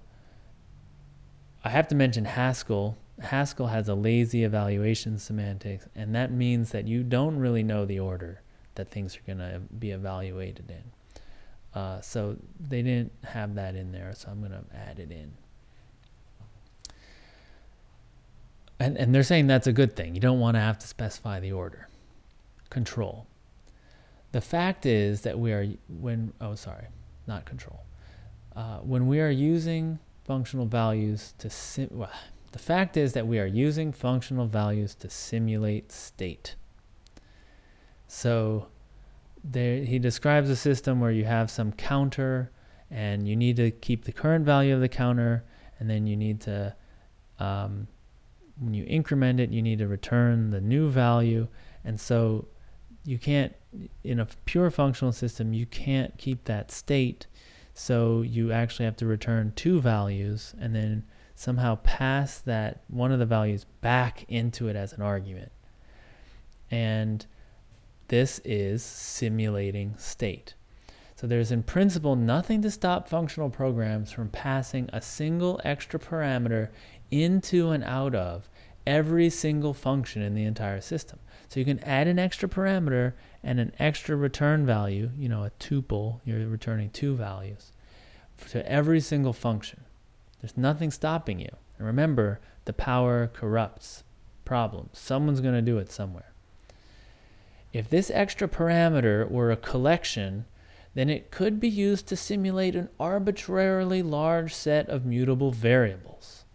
I 1.63 1.69
have 1.69 1.87
to 1.89 1.95
mention 1.95 2.25
Haskell. 2.25 2.97
Haskell 3.19 3.67
has 3.67 3.89
a 3.89 3.95
lazy 3.95 4.43
evaluation 4.43 5.19
semantics, 5.19 5.87
and 5.95 6.15
that 6.15 6.31
means 6.31 6.71
that 6.71 6.87
you 6.87 7.03
don't 7.03 7.37
really 7.37 7.63
know 7.63 7.85
the 7.85 7.99
order 7.99 8.41
that 8.75 8.87
things 8.87 9.17
are 9.17 9.21
going 9.27 9.39
to 9.39 9.59
be 9.77 9.91
evaluated 9.91 10.71
in. 10.71 11.79
Uh, 11.79 11.99
so 12.01 12.37
they 12.59 12.81
didn't 12.81 13.11
have 13.25 13.55
that 13.55 13.75
in 13.75 13.91
there, 13.91 14.13
so 14.15 14.29
I'm 14.29 14.39
going 14.39 14.51
to 14.51 14.63
add 14.73 14.99
it 14.99 15.11
in. 15.11 15.33
And, 18.79 18.97
and 18.97 19.13
they're 19.13 19.23
saying 19.23 19.47
that's 19.47 19.67
a 19.67 19.73
good 19.73 19.95
thing. 19.95 20.15
You 20.15 20.21
don't 20.21 20.39
want 20.39 20.55
to 20.55 20.61
have 20.61 20.79
to 20.79 20.87
specify 20.87 21.41
the 21.41 21.51
order. 21.51 21.89
Control. 22.69 23.27
The 24.31 24.41
fact 24.41 24.85
is 24.85 25.21
that 25.21 25.37
we 25.37 25.51
are, 25.51 25.67
when, 25.89 26.31
oh, 26.39 26.55
sorry, 26.55 26.85
not 27.27 27.45
control. 27.45 27.81
Uh, 28.55 28.77
when 28.79 29.07
we 29.07 29.19
are 29.19 29.29
using 29.29 29.99
functional 30.25 30.65
values 30.65 31.33
to, 31.37 31.49
sim- 31.49 31.89
well, 31.91 32.11
the 32.51 32.59
fact 32.59 32.97
is 32.97 33.13
that 33.13 33.27
we 33.27 33.39
are 33.39 33.45
using 33.45 33.91
functional 33.91 34.47
values 34.47 34.95
to 34.95 35.09
simulate 35.09 35.91
state. 35.91 36.55
So 38.07 38.67
there, 39.43 39.83
he 39.83 39.99
describes 39.99 40.49
a 40.49 40.55
system 40.55 40.99
where 40.99 41.11
you 41.11 41.25
have 41.25 41.51
some 41.51 41.71
counter 41.71 42.51
and 42.89 43.27
you 43.27 43.35
need 43.35 43.55
to 43.57 43.69
keep 43.69 44.05
the 44.05 44.11
current 44.11 44.45
value 44.45 44.73
of 44.73 44.81
the 44.81 44.89
counter 44.89 45.43
and 45.79 45.89
then 45.89 46.07
you 46.07 46.17
need 46.17 46.41
to 46.41 46.75
um, 47.39 47.87
when 48.59 48.73
you 48.73 48.85
increment 48.87 49.39
it, 49.39 49.49
you 49.49 49.61
need 49.61 49.79
to 49.79 49.87
return 49.87 50.51
the 50.51 50.61
new 50.61 50.89
value. 50.89 51.47
And 51.83 51.99
so 51.99 52.47
you 53.05 53.17
can't, 53.17 53.55
in 54.03 54.19
a 54.19 54.27
pure 54.45 54.69
functional 54.69 55.13
system, 55.13 55.53
you 55.53 55.65
can't 55.65 56.17
keep 56.17 56.45
that 56.45 56.71
state. 56.71 57.27
So 57.81 58.23
you 58.23 58.51
actually 58.51 58.83
have 58.85 58.97
to 58.97 59.05
return 59.05 59.53
two 59.55 59.79
values 59.79 60.53
and 60.59 60.75
then 60.75 61.05
somehow 61.33 61.75
pass 61.75 62.37
that 62.39 62.81
one 62.89 63.13
of 63.13 63.19
the 63.19 63.25
values 63.25 63.65
back 63.79 64.25
into 64.27 64.67
it 64.67 64.75
as 64.75 64.91
an 64.91 65.01
argument. 65.01 65.53
And 66.69 67.25
this 68.09 68.41
is 68.43 68.83
simulating 68.83 69.95
state. 69.97 70.55
So 71.15 71.25
there's 71.25 71.53
in 71.53 71.63
principle 71.63 72.17
nothing 72.17 72.61
to 72.63 72.69
stop 72.69 73.07
functional 73.07 73.49
programs 73.49 74.11
from 74.11 74.27
passing 74.27 74.89
a 74.91 75.01
single 75.01 75.61
extra 75.63 76.01
parameter 76.01 76.67
into 77.09 77.69
and 77.69 77.85
out 77.85 78.13
of 78.13 78.49
every 78.85 79.29
single 79.29 79.73
function 79.73 80.21
in 80.21 80.35
the 80.35 80.43
entire 80.43 80.81
system. 80.81 81.19
So 81.47 81.61
you 81.61 81.65
can 81.65 81.79
add 81.79 82.09
an 82.09 82.19
extra 82.19 82.49
parameter 82.49 83.13
and 83.43 83.59
an 83.59 83.73
extra 83.79 84.15
return 84.15 84.65
value, 84.65 85.11
you 85.17 85.29
know, 85.29 85.43
a 85.43 85.51
tuple, 85.59 86.19
you're 86.25 86.47
returning 86.47 86.89
two 86.89 87.15
values 87.15 87.71
to 88.49 88.69
every 88.69 88.99
single 88.99 89.33
function. 89.33 89.81
There's 90.41 90.57
nothing 90.57 90.91
stopping 90.91 91.39
you. 91.39 91.49
And 91.77 91.87
remember, 91.87 92.39
the 92.65 92.73
power 92.73 93.27
corrupts 93.27 94.03
problems. 94.45 94.97
Someone's 94.97 95.41
going 95.41 95.55
to 95.55 95.61
do 95.61 95.77
it 95.77 95.91
somewhere. 95.91 96.31
If 97.71 97.89
this 97.89 98.09
extra 98.11 98.47
parameter 98.47 99.29
were 99.29 99.51
a 99.51 99.57
collection, 99.57 100.45
then 100.95 101.09
it 101.09 101.31
could 101.31 101.59
be 101.59 101.69
used 101.69 102.07
to 102.07 102.15
simulate 102.15 102.75
an 102.75 102.89
arbitrarily 102.99 104.01
large 104.01 104.53
set 104.53 104.89
of 104.89 105.05
mutable 105.05 105.51
variables. 105.51 106.45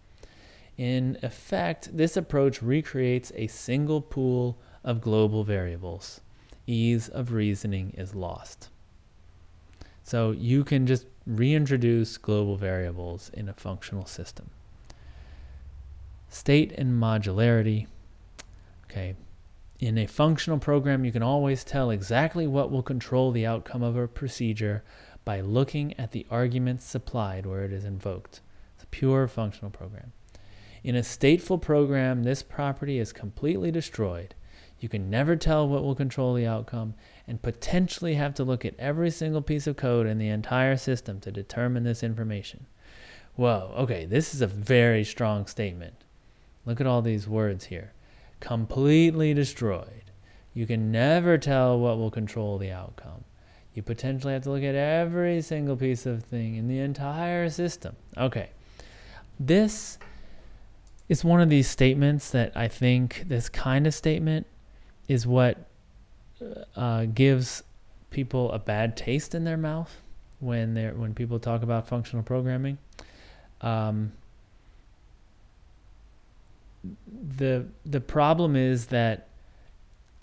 In 0.76 1.18
effect, 1.22 1.96
this 1.96 2.16
approach 2.16 2.60
recreates 2.60 3.30
a 3.36 3.46
single 3.46 4.00
pool 4.00 4.58
of 4.82 5.00
global 5.00 5.44
variables. 5.44 6.20
Ease 6.66 7.08
of 7.08 7.32
reasoning 7.32 7.92
is 7.96 8.14
lost. 8.14 8.68
So 10.02 10.32
you 10.32 10.64
can 10.64 10.86
just 10.86 11.06
reintroduce 11.26 12.18
global 12.18 12.56
variables 12.56 13.30
in 13.32 13.48
a 13.48 13.54
functional 13.54 14.06
system. 14.06 14.50
State 16.28 16.72
and 16.72 17.00
modularity. 17.00 17.86
Okay. 18.84 19.16
In 19.80 19.98
a 19.98 20.06
functional 20.06 20.58
program, 20.58 21.04
you 21.04 21.12
can 21.12 21.22
always 21.22 21.64
tell 21.64 21.90
exactly 21.90 22.46
what 22.46 22.70
will 22.70 22.82
control 22.82 23.32
the 23.32 23.46
outcome 23.46 23.82
of 23.82 23.96
a 23.96 24.08
procedure 24.08 24.82
by 25.24 25.40
looking 25.40 25.98
at 25.98 26.12
the 26.12 26.26
arguments 26.30 26.84
supplied 26.84 27.46
where 27.46 27.64
it 27.64 27.72
is 27.72 27.84
invoked. 27.84 28.40
It's 28.74 28.84
a 28.84 28.88
pure 28.88 29.26
functional 29.26 29.70
program. 29.70 30.12
In 30.82 30.96
a 30.96 31.00
stateful 31.00 31.60
program, 31.60 32.22
this 32.22 32.42
property 32.42 32.98
is 32.98 33.12
completely 33.12 33.70
destroyed. 33.70 34.34
You 34.84 34.90
can 34.90 35.08
never 35.08 35.34
tell 35.34 35.66
what 35.66 35.82
will 35.82 35.94
control 35.94 36.34
the 36.34 36.46
outcome 36.46 36.92
and 37.26 37.40
potentially 37.40 38.16
have 38.16 38.34
to 38.34 38.44
look 38.44 38.66
at 38.66 38.78
every 38.78 39.10
single 39.10 39.40
piece 39.40 39.66
of 39.66 39.78
code 39.78 40.06
in 40.06 40.18
the 40.18 40.28
entire 40.28 40.76
system 40.76 41.20
to 41.20 41.32
determine 41.32 41.84
this 41.84 42.02
information. 42.02 42.66
Whoa, 43.34 43.72
okay, 43.78 44.04
this 44.04 44.34
is 44.34 44.42
a 44.42 44.46
very 44.46 45.02
strong 45.02 45.46
statement. 45.46 46.04
Look 46.66 46.82
at 46.82 46.86
all 46.86 47.00
these 47.00 47.26
words 47.26 47.64
here. 47.64 47.94
Completely 48.40 49.32
destroyed. 49.32 50.10
You 50.52 50.66
can 50.66 50.92
never 50.92 51.38
tell 51.38 51.78
what 51.78 51.96
will 51.96 52.10
control 52.10 52.58
the 52.58 52.70
outcome. 52.70 53.24
You 53.72 53.82
potentially 53.82 54.34
have 54.34 54.42
to 54.42 54.50
look 54.50 54.62
at 54.62 54.74
every 54.74 55.40
single 55.40 55.76
piece 55.76 56.04
of 56.04 56.24
thing 56.24 56.56
in 56.56 56.68
the 56.68 56.80
entire 56.80 57.48
system. 57.48 57.96
Okay. 58.18 58.50
This 59.40 59.96
is 61.08 61.24
one 61.24 61.40
of 61.40 61.48
these 61.48 61.70
statements 61.70 62.30
that 62.32 62.54
I 62.54 62.68
think 62.68 63.24
this 63.28 63.48
kind 63.48 63.86
of 63.86 63.94
statement 63.94 64.46
is 65.08 65.26
what 65.26 65.66
uh, 66.76 67.04
gives 67.06 67.62
people 68.10 68.52
a 68.52 68.58
bad 68.58 68.96
taste 68.96 69.34
in 69.34 69.44
their 69.44 69.56
mouth 69.56 70.00
when 70.40 70.74
they 70.74 70.86
when 70.88 71.14
people 71.14 71.38
talk 71.38 71.62
about 71.62 71.88
functional 71.88 72.22
programming. 72.22 72.78
Um, 73.60 74.12
the 77.36 77.66
the 77.84 78.00
problem 78.00 78.56
is 78.56 78.86
that 78.86 79.28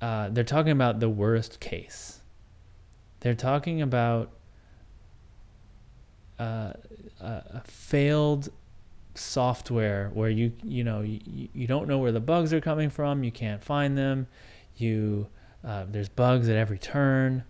uh, 0.02 0.30
they're 0.30 0.44
talking 0.44 0.72
about 0.72 1.00
the 1.00 1.10
worst 1.10 1.60
case. 1.60 2.22
They're 3.20 3.36
talking 3.36 3.82
about 3.82 4.32
uh, 6.40 6.74
a 7.20 7.62
failed 7.66 8.50
software 9.14 10.10
where 10.14 10.30
you 10.30 10.52
you 10.64 10.84
know 10.84 11.02
you, 11.02 11.50
you 11.54 11.68
don't 11.68 11.88
know 11.88 11.98
where 11.98 12.12
the 12.12 12.20
bugs 12.20 12.54
are 12.54 12.62
coming 12.62 12.90
from 12.90 13.26
you 13.26 13.32
can't 13.32 13.62
find 13.62 13.98
them 13.98 14.26
you 14.78 15.28
uh, 15.64 15.86
there's 15.90 16.10
bugs 16.10 16.50
at 16.50 16.56
every 16.56 16.80
turn. 16.80 17.44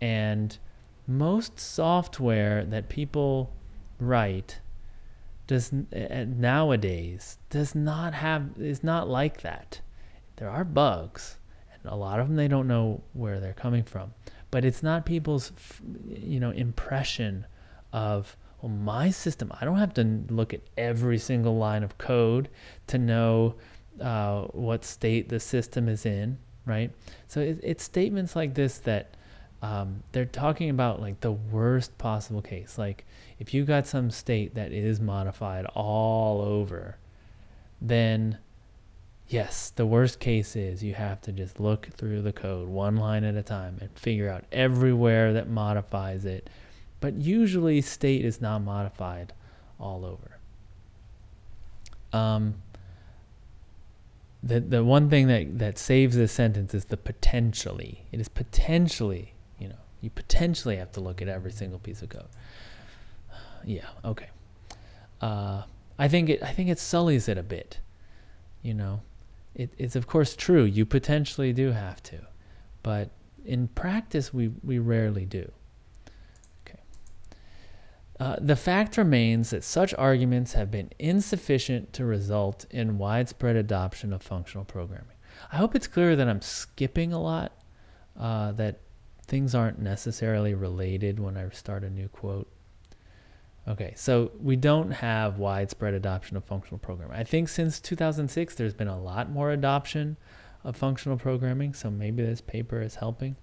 And 0.00 0.56
most 1.06 1.58
software 1.58 2.64
that 2.64 2.88
people 2.88 3.52
write 3.98 4.60
does 5.46 5.72
nowadays 5.72 7.38
does 7.50 7.74
not 7.74 8.14
have 8.14 8.50
is 8.58 8.84
not 8.84 9.08
like 9.08 9.42
that. 9.42 9.80
There 10.36 10.48
are 10.48 10.64
bugs 10.64 11.38
and 11.72 11.92
a 11.92 11.96
lot 11.96 12.20
of 12.20 12.28
them 12.28 12.36
they 12.36 12.48
don't 12.48 12.68
know 12.68 13.02
where 13.12 13.40
they're 13.40 13.52
coming 13.52 13.82
from. 13.82 14.14
But 14.50 14.64
it's 14.64 14.82
not 14.82 15.04
people's 15.04 15.52
you 16.08 16.40
know 16.40 16.50
impression 16.50 17.46
of 17.92 18.36
well, 18.62 18.70
my 18.70 19.10
system, 19.10 19.50
I 19.58 19.64
don't 19.64 19.78
have 19.78 19.94
to 19.94 20.22
look 20.28 20.52
at 20.52 20.60
every 20.76 21.18
single 21.18 21.56
line 21.56 21.82
of 21.82 21.96
code 21.98 22.48
to 22.88 22.98
know 22.98 23.54
uh, 24.00 24.42
what 24.52 24.84
state 24.84 25.30
the 25.30 25.40
system 25.40 25.88
is 25.88 26.04
in, 26.04 26.38
right? 26.70 26.90
So 27.28 27.40
it, 27.40 27.60
it's 27.62 27.84
statements 27.84 28.34
like 28.34 28.54
this 28.54 28.78
that 28.78 29.16
um, 29.62 30.02
they're 30.12 30.24
talking 30.24 30.70
about 30.70 31.00
like 31.00 31.20
the 31.20 31.32
worst 31.32 31.98
possible 31.98 32.40
case. 32.40 32.78
Like 32.78 33.04
if 33.38 33.52
you 33.52 33.64
got 33.64 33.86
some 33.86 34.10
state 34.10 34.54
that 34.54 34.72
is 34.72 35.00
modified 35.00 35.66
all 35.66 36.40
over, 36.40 36.96
then 37.82 38.38
yes, 39.28 39.70
the 39.70 39.84
worst 39.84 40.20
case 40.20 40.56
is 40.56 40.82
you 40.82 40.94
have 40.94 41.20
to 41.22 41.32
just 41.32 41.60
look 41.60 41.88
through 41.96 42.22
the 42.22 42.32
code 42.32 42.68
one 42.68 42.96
line 42.96 43.24
at 43.24 43.34
a 43.34 43.42
time 43.42 43.76
and 43.80 43.90
figure 43.98 44.30
out 44.30 44.44
everywhere 44.50 45.34
that 45.34 45.48
modifies 45.48 46.24
it 46.24 46.48
but 47.00 47.14
usually 47.14 47.80
state 47.80 48.24
is 48.24 48.40
not 48.40 48.60
modified 48.60 49.32
all 49.78 50.04
over. 50.04 50.38
Um, 52.12 52.56
the 54.42 54.60
the 54.60 54.84
one 54.84 55.10
thing 55.10 55.26
that 55.28 55.58
that 55.58 55.78
saves 55.78 56.16
this 56.16 56.32
sentence 56.32 56.74
is 56.74 56.86
the 56.86 56.96
potentially. 56.96 58.06
It 58.12 58.20
is 58.20 58.28
potentially, 58.28 59.34
you 59.58 59.68
know, 59.68 59.80
you 60.00 60.10
potentially 60.10 60.76
have 60.76 60.92
to 60.92 61.00
look 61.00 61.20
at 61.20 61.28
every 61.28 61.52
single 61.52 61.78
piece 61.78 62.02
of 62.02 62.08
code. 62.08 62.28
Yeah, 63.62 63.88
okay. 64.02 64.30
Uh, 65.20 65.64
I 65.98 66.08
think 66.08 66.30
it 66.30 66.42
I 66.42 66.52
think 66.52 66.70
it 66.70 66.78
sullies 66.78 67.28
it 67.28 67.36
a 67.36 67.42
bit. 67.42 67.80
You 68.62 68.72
know, 68.72 69.02
it, 69.54 69.70
it's 69.76 69.96
of 69.96 70.06
course 70.06 70.34
true. 70.34 70.64
You 70.64 70.86
potentially 70.86 71.52
do 71.52 71.72
have 71.72 72.02
to, 72.04 72.20
but 72.82 73.10
in 73.44 73.68
practice, 73.68 74.32
we, 74.32 74.52
we 74.62 74.78
rarely 74.78 75.24
do. 75.24 75.50
Uh, 78.20 78.36
the 78.38 78.54
fact 78.54 78.98
remains 78.98 79.48
that 79.48 79.64
such 79.64 79.94
arguments 79.94 80.52
have 80.52 80.70
been 80.70 80.90
insufficient 80.98 81.90
to 81.94 82.04
result 82.04 82.66
in 82.70 82.98
widespread 82.98 83.56
adoption 83.56 84.12
of 84.12 84.22
functional 84.22 84.64
programming. 84.64 85.16
I 85.50 85.56
hope 85.56 85.74
it's 85.74 85.86
clear 85.86 86.14
that 86.14 86.28
I'm 86.28 86.42
skipping 86.42 87.14
a 87.14 87.20
lot, 87.20 87.52
uh, 88.18 88.52
that 88.52 88.80
things 89.26 89.54
aren't 89.54 89.78
necessarily 89.78 90.52
related 90.52 91.18
when 91.18 91.38
I 91.38 91.48
start 91.48 91.82
a 91.82 91.88
new 91.88 92.08
quote. 92.08 92.46
Okay, 93.66 93.94
so 93.96 94.32
we 94.38 94.54
don't 94.54 94.90
have 94.90 95.38
widespread 95.38 95.94
adoption 95.94 96.36
of 96.36 96.44
functional 96.44 96.78
programming. 96.78 97.16
I 97.16 97.24
think 97.24 97.48
since 97.48 97.80
2006, 97.80 98.54
there's 98.54 98.74
been 98.74 98.88
a 98.88 99.00
lot 99.00 99.30
more 99.30 99.50
adoption 99.50 100.18
of 100.62 100.76
functional 100.76 101.16
programming, 101.16 101.72
so 101.72 101.90
maybe 101.90 102.22
this 102.22 102.42
paper 102.42 102.82
is 102.82 102.96
helping. 102.96 103.36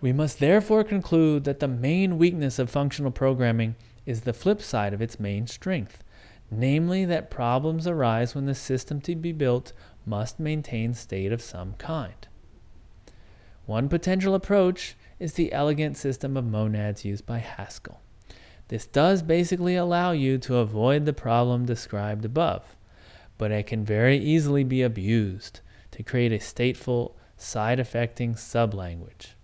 We 0.00 0.12
must 0.12 0.38
therefore 0.38 0.84
conclude 0.84 1.44
that 1.44 1.60
the 1.60 1.68
main 1.68 2.16
weakness 2.16 2.58
of 2.58 2.70
functional 2.70 3.10
programming 3.10 3.76
is 4.06 4.22
the 4.22 4.32
flip 4.32 4.62
side 4.62 4.94
of 4.94 5.02
its 5.02 5.20
main 5.20 5.46
strength, 5.46 6.02
namely 6.50 7.04
that 7.04 7.30
problems 7.30 7.86
arise 7.86 8.34
when 8.34 8.46
the 8.46 8.54
system 8.54 9.00
to 9.02 9.14
be 9.14 9.32
built 9.32 9.72
must 10.06 10.40
maintain 10.40 10.94
state 10.94 11.32
of 11.32 11.42
some 11.42 11.74
kind. 11.74 12.26
One 13.66 13.88
potential 13.88 14.34
approach 14.34 14.96
is 15.18 15.34
the 15.34 15.52
elegant 15.52 15.96
system 15.96 16.36
of 16.36 16.44
monads 16.44 17.04
used 17.04 17.26
by 17.26 17.38
Haskell. 17.38 18.00
This 18.68 18.86
does 18.86 19.22
basically 19.22 19.76
allow 19.76 20.12
you 20.12 20.38
to 20.38 20.56
avoid 20.56 21.04
the 21.04 21.12
problem 21.12 21.66
described 21.66 22.24
above, 22.24 22.74
but 23.36 23.52
it 23.52 23.66
can 23.66 23.84
very 23.84 24.16
easily 24.16 24.64
be 24.64 24.82
abused 24.82 25.60
to 25.90 26.02
create 26.02 26.32
a 26.32 26.38
stateful, 26.38 27.12
side-effecting 27.36 28.34
sublanguage, 28.34 29.34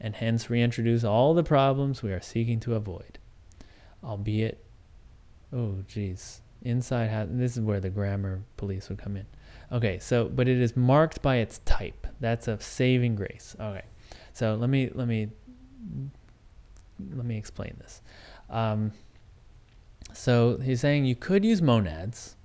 and 0.00 0.16
hence 0.16 0.48
reintroduce 0.48 1.04
all 1.04 1.34
the 1.34 1.42
problems 1.42 2.02
we 2.02 2.12
are 2.12 2.20
seeking 2.20 2.60
to 2.60 2.74
avoid. 2.74 3.18
Albeit, 4.02 4.64
oh 5.52 5.76
geez, 5.86 6.40
inside 6.62 7.10
has, 7.10 7.28
this 7.30 7.56
is 7.56 7.62
where 7.62 7.80
the 7.80 7.90
grammar 7.90 8.42
police 8.56 8.88
would 8.88 8.98
come 8.98 9.16
in. 9.16 9.26
Okay, 9.72 9.98
so 9.98 10.24
but 10.28 10.48
it 10.48 10.60
is 10.60 10.76
marked 10.76 11.22
by 11.22 11.36
its 11.36 11.60
type. 11.64 12.06
That's 12.18 12.48
a 12.48 12.58
saving 12.60 13.14
grace. 13.14 13.54
Okay, 13.60 13.84
so 14.32 14.54
let 14.54 14.70
me 14.70 14.90
let 14.94 15.06
me 15.06 15.28
let 17.14 17.24
me 17.24 17.36
explain 17.36 17.76
this. 17.78 18.02
Um, 18.48 18.92
so 20.12 20.56
he's 20.58 20.80
saying 20.80 21.04
you 21.04 21.14
could 21.14 21.44
use 21.44 21.62
monads, 21.62 22.36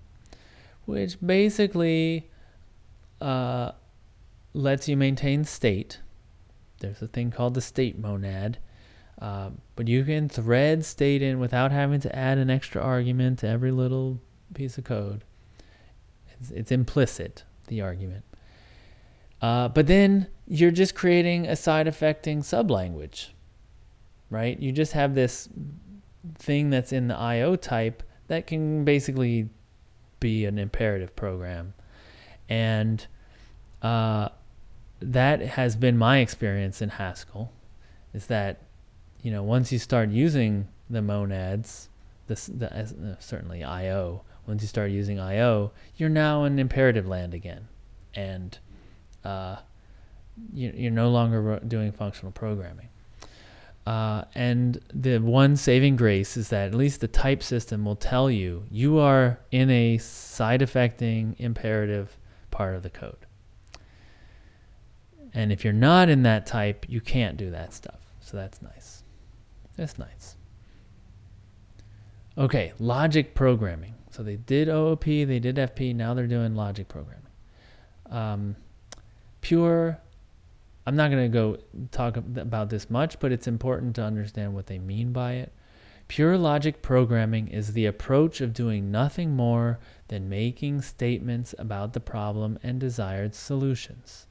which 0.85 1.17
basically 1.25 2.29
uh, 3.21 3.71
lets 4.53 4.87
you 4.87 4.97
maintain 4.97 5.43
state. 5.45 5.99
There's 6.85 7.01
a 7.01 7.07
thing 7.07 7.31
called 7.31 7.55
the 7.55 7.61
state 7.61 7.97
monad. 7.97 8.59
Uh, 9.19 9.49
but 9.75 9.87
you 9.87 10.03
can 10.03 10.29
thread 10.29 10.85
state 10.85 11.21
in 11.21 11.39
without 11.39 11.71
having 11.71 11.99
to 12.01 12.15
add 12.15 12.37
an 12.37 12.49
extra 12.49 12.81
argument 12.81 13.39
to 13.39 13.47
every 13.47 13.71
little 13.71 14.19
piece 14.53 14.77
of 14.77 14.83
code. 14.83 15.23
It's, 16.39 16.51
it's 16.51 16.71
implicit, 16.71 17.43
the 17.67 17.81
argument. 17.81 18.23
Uh, 19.41 19.69
but 19.69 19.87
then 19.87 20.27
you're 20.47 20.71
just 20.71 20.95
creating 20.95 21.47
a 21.47 21.55
side 21.55 21.87
effecting 21.87 22.41
sublanguage, 22.41 23.29
right? 24.29 24.59
You 24.59 24.71
just 24.71 24.91
have 24.91 25.15
this 25.15 25.49
thing 26.35 26.69
that's 26.69 26.91
in 26.91 27.07
the 27.07 27.17
IO 27.17 27.55
type 27.55 28.03
that 28.27 28.47
can 28.47 28.83
basically 28.85 29.49
be 30.19 30.45
an 30.45 30.57
imperative 30.59 31.15
program 31.15 31.73
and 32.49 33.05
uh, 33.81 34.29
that 34.99 35.41
has 35.41 35.75
been 35.75 35.97
my 35.97 36.19
experience 36.19 36.81
in 36.81 36.89
Haskell, 36.89 37.51
is 38.13 38.27
that 38.27 38.61
you 39.21 39.31
know 39.31 39.43
once 39.43 39.71
you 39.71 39.79
start 39.79 40.09
using 40.09 40.67
the 40.89 41.01
monads, 41.01 41.89
the, 42.27 42.35
uh, 42.71 43.15
certainly 43.19 43.63
I/O. 43.63 44.21
Once 44.47 44.61
you 44.61 44.67
start 44.67 44.91
using 44.91 45.19
I/O, 45.19 45.71
you're 45.97 46.09
now 46.09 46.43
in 46.43 46.59
imperative 46.59 47.07
land 47.07 47.33
again, 47.33 47.67
and 48.13 48.57
uh, 49.23 49.57
you, 50.53 50.71
you're 50.75 50.91
no 50.91 51.09
longer 51.09 51.59
doing 51.67 51.91
functional 51.91 52.31
programming. 52.31 52.89
Uh, 53.85 54.23
and 54.33 54.79
the 54.93 55.19
one 55.19 55.55
saving 55.55 55.95
grace 55.95 56.37
is 56.37 56.49
that 56.49 56.67
at 56.67 56.73
least 56.73 57.01
the 57.01 57.07
type 57.07 57.43
system 57.43 57.85
will 57.85 57.95
tell 57.95 58.31
you 58.31 58.63
you 58.71 58.97
are 58.97 59.39
in 59.51 59.69
a 59.69 59.97
side 59.99 60.63
effecting 60.63 61.35
imperative 61.37 62.17
part 62.49 62.75
of 62.75 62.81
the 62.81 62.89
code. 62.89 63.24
And 65.35 65.51
if 65.51 65.63
you're 65.63 65.73
not 65.73 66.07
in 66.07 66.23
that 66.23 66.45
type, 66.45 66.85
you 66.87 67.01
can't 67.01 67.35
do 67.35 67.51
that 67.51 67.73
stuff. 67.73 67.99
So 68.21 68.37
that's 68.37 68.61
nice. 68.61 69.03
That's 69.75 69.99
nice. 69.99 70.37
Okay, 72.37 72.73
logic 72.79 73.35
programming. 73.35 73.95
So 74.11 74.23
they 74.23 74.37
did 74.37 74.69
OOP, 74.69 75.03
they 75.03 75.39
did 75.39 75.57
FP, 75.57 75.93
now 75.93 76.13
they're 76.13 76.25
doing 76.25 76.55
logic 76.55 76.87
programming. 76.87 77.21
Um, 78.09 78.55
pure, 79.41 79.99
I'm 80.85 80.95
not 80.95 81.11
going 81.11 81.29
to 81.29 81.33
go 81.33 81.57
talk 81.91 82.15
about 82.15 82.69
this 82.69 82.89
much, 82.89 83.19
but 83.19 83.33
it's 83.33 83.47
important 83.47 83.95
to 83.95 84.03
understand 84.03 84.53
what 84.53 84.67
they 84.67 84.79
mean 84.79 85.11
by 85.11 85.33
it. 85.33 85.51
Pure 86.07 86.37
logic 86.37 86.81
programming 86.81 87.49
is 87.49 87.73
the 87.73 87.87
approach 87.87 88.39
of 88.39 88.53
doing 88.53 88.89
nothing 88.89 89.35
more 89.35 89.79
than 90.07 90.29
making 90.29 90.81
statements 90.81 91.53
about 91.57 91.91
the 91.93 91.99
problem 91.99 92.57
and 92.63 92.79
desired 92.79 93.35
solutions. 93.35 94.27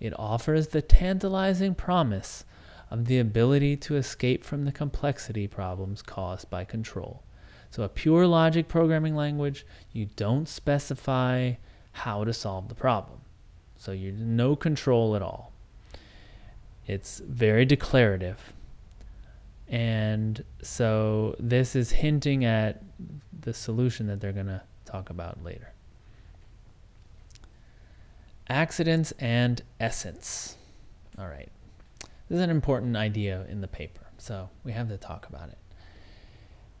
It 0.00 0.18
offers 0.18 0.68
the 0.68 0.82
tantalizing 0.82 1.74
promise 1.74 2.44
of 2.90 3.06
the 3.06 3.18
ability 3.18 3.76
to 3.76 3.96
escape 3.96 4.44
from 4.44 4.64
the 4.64 4.72
complexity 4.72 5.48
problems 5.48 6.02
caused 6.02 6.50
by 6.50 6.64
control. 6.64 7.22
So, 7.70 7.82
a 7.84 7.88
pure 7.88 8.26
logic 8.26 8.68
programming 8.68 9.16
language, 9.16 9.64
you 9.92 10.08
don't 10.14 10.46
specify 10.46 11.54
how 11.92 12.24
to 12.24 12.34
solve 12.34 12.68
the 12.68 12.74
problem. 12.74 13.20
So, 13.78 13.92
you're 13.92 14.12
no 14.12 14.56
control 14.56 15.16
at 15.16 15.22
all. 15.22 15.52
It's 16.86 17.20
very 17.20 17.64
declarative. 17.64 18.52
And 19.68 20.44
so, 20.60 21.34
this 21.38 21.74
is 21.74 21.92
hinting 21.92 22.44
at 22.44 22.82
the 23.40 23.54
solution 23.54 24.06
that 24.08 24.20
they're 24.20 24.32
going 24.32 24.46
to 24.46 24.60
talk 24.84 25.08
about 25.08 25.42
later. 25.42 25.71
Accidents 28.52 29.14
and 29.18 29.62
essence. 29.80 30.58
All 31.18 31.26
right. 31.26 31.48
This 32.28 32.36
is 32.36 32.42
an 32.42 32.50
important 32.50 32.98
idea 32.98 33.46
in 33.48 33.62
the 33.62 33.66
paper, 33.66 34.02
so 34.18 34.50
we 34.62 34.72
have 34.72 34.90
to 34.90 34.98
talk 34.98 35.26
about 35.26 35.48
it. 35.48 35.56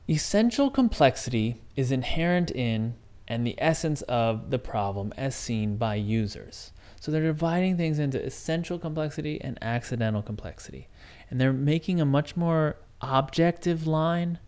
Essential 0.06 0.70
complexity 0.70 1.62
is 1.74 1.90
inherent 1.90 2.50
in 2.50 2.96
and 3.26 3.46
the 3.46 3.54
essence 3.56 4.02
of 4.02 4.50
the 4.50 4.58
problem 4.58 5.14
as 5.16 5.34
seen 5.34 5.78
by 5.78 5.94
users. 5.94 6.72
So 7.00 7.10
they're 7.10 7.22
dividing 7.22 7.78
things 7.78 7.98
into 7.98 8.22
essential 8.22 8.78
complexity 8.78 9.40
and 9.40 9.58
accidental 9.62 10.20
complexity. 10.20 10.88
And 11.30 11.40
they're 11.40 11.54
making 11.54 12.02
a 12.02 12.04
much 12.04 12.36
more 12.36 12.76
objective 13.00 13.86
line 13.86 14.40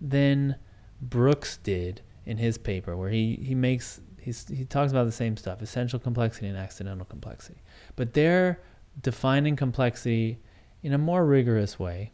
than 0.00 0.54
Brooks 1.02 1.56
did 1.56 2.02
in 2.24 2.36
his 2.36 2.56
paper 2.56 2.96
where 2.96 3.10
he, 3.10 3.34
he 3.42 3.56
makes 3.56 4.00
he's, 4.20 4.46
he 4.48 4.64
talks 4.64 4.90
about 4.92 5.04
the 5.04 5.12
same 5.12 5.36
stuff 5.36 5.62
essential 5.62 5.98
complexity 5.98 6.46
and 6.46 6.56
accidental 6.56 7.04
complexity. 7.04 7.62
But 7.96 8.14
they're 8.14 8.60
defining 9.02 9.56
complexity 9.56 10.40
in 10.82 10.92
a 10.92 10.98
more 10.98 11.24
rigorous 11.24 11.78
way. 11.78 12.12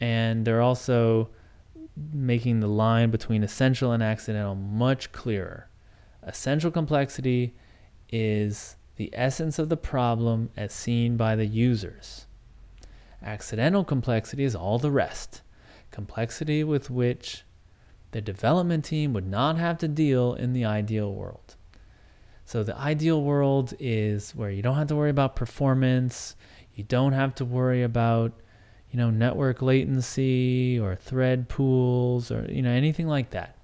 And 0.00 0.44
they're 0.44 0.60
also 0.60 1.30
making 2.12 2.60
the 2.60 2.66
line 2.66 3.10
between 3.10 3.42
essential 3.42 3.92
and 3.92 4.02
accidental 4.02 4.54
much 4.54 5.12
clearer. 5.12 5.70
Essential 6.22 6.70
complexity 6.70 7.54
is 8.10 8.76
the 8.96 9.10
essence 9.12 9.58
of 9.58 9.68
the 9.68 9.76
problem 9.76 10.50
as 10.56 10.72
seen 10.72 11.16
by 11.16 11.36
the 11.36 11.46
users. 11.46 12.26
Accidental 13.22 13.84
complexity 13.84 14.44
is 14.44 14.54
all 14.54 14.78
the 14.78 14.90
rest. 14.90 15.42
Complexity 15.90 16.62
with 16.62 16.90
which 16.90 17.44
the 18.16 18.22
development 18.22 18.82
team 18.82 19.12
would 19.12 19.26
not 19.26 19.58
have 19.58 19.76
to 19.76 19.86
deal 19.86 20.32
in 20.32 20.54
the 20.54 20.64
ideal 20.64 21.12
world. 21.12 21.54
So 22.46 22.62
the 22.62 22.74
ideal 22.74 23.20
world 23.22 23.74
is 23.78 24.34
where 24.34 24.48
you 24.48 24.62
don't 24.62 24.76
have 24.76 24.86
to 24.86 24.96
worry 24.96 25.10
about 25.10 25.36
performance, 25.36 26.34
you 26.74 26.82
don't 26.82 27.12
have 27.12 27.34
to 27.34 27.44
worry 27.44 27.82
about 27.82 28.32
you 28.90 28.96
know 28.96 29.10
network 29.10 29.60
latency 29.60 30.80
or 30.80 30.96
thread 30.96 31.50
pools 31.50 32.30
or 32.30 32.50
you 32.50 32.62
know 32.62 32.70
anything 32.70 33.06
like 33.06 33.30
that. 33.32 33.58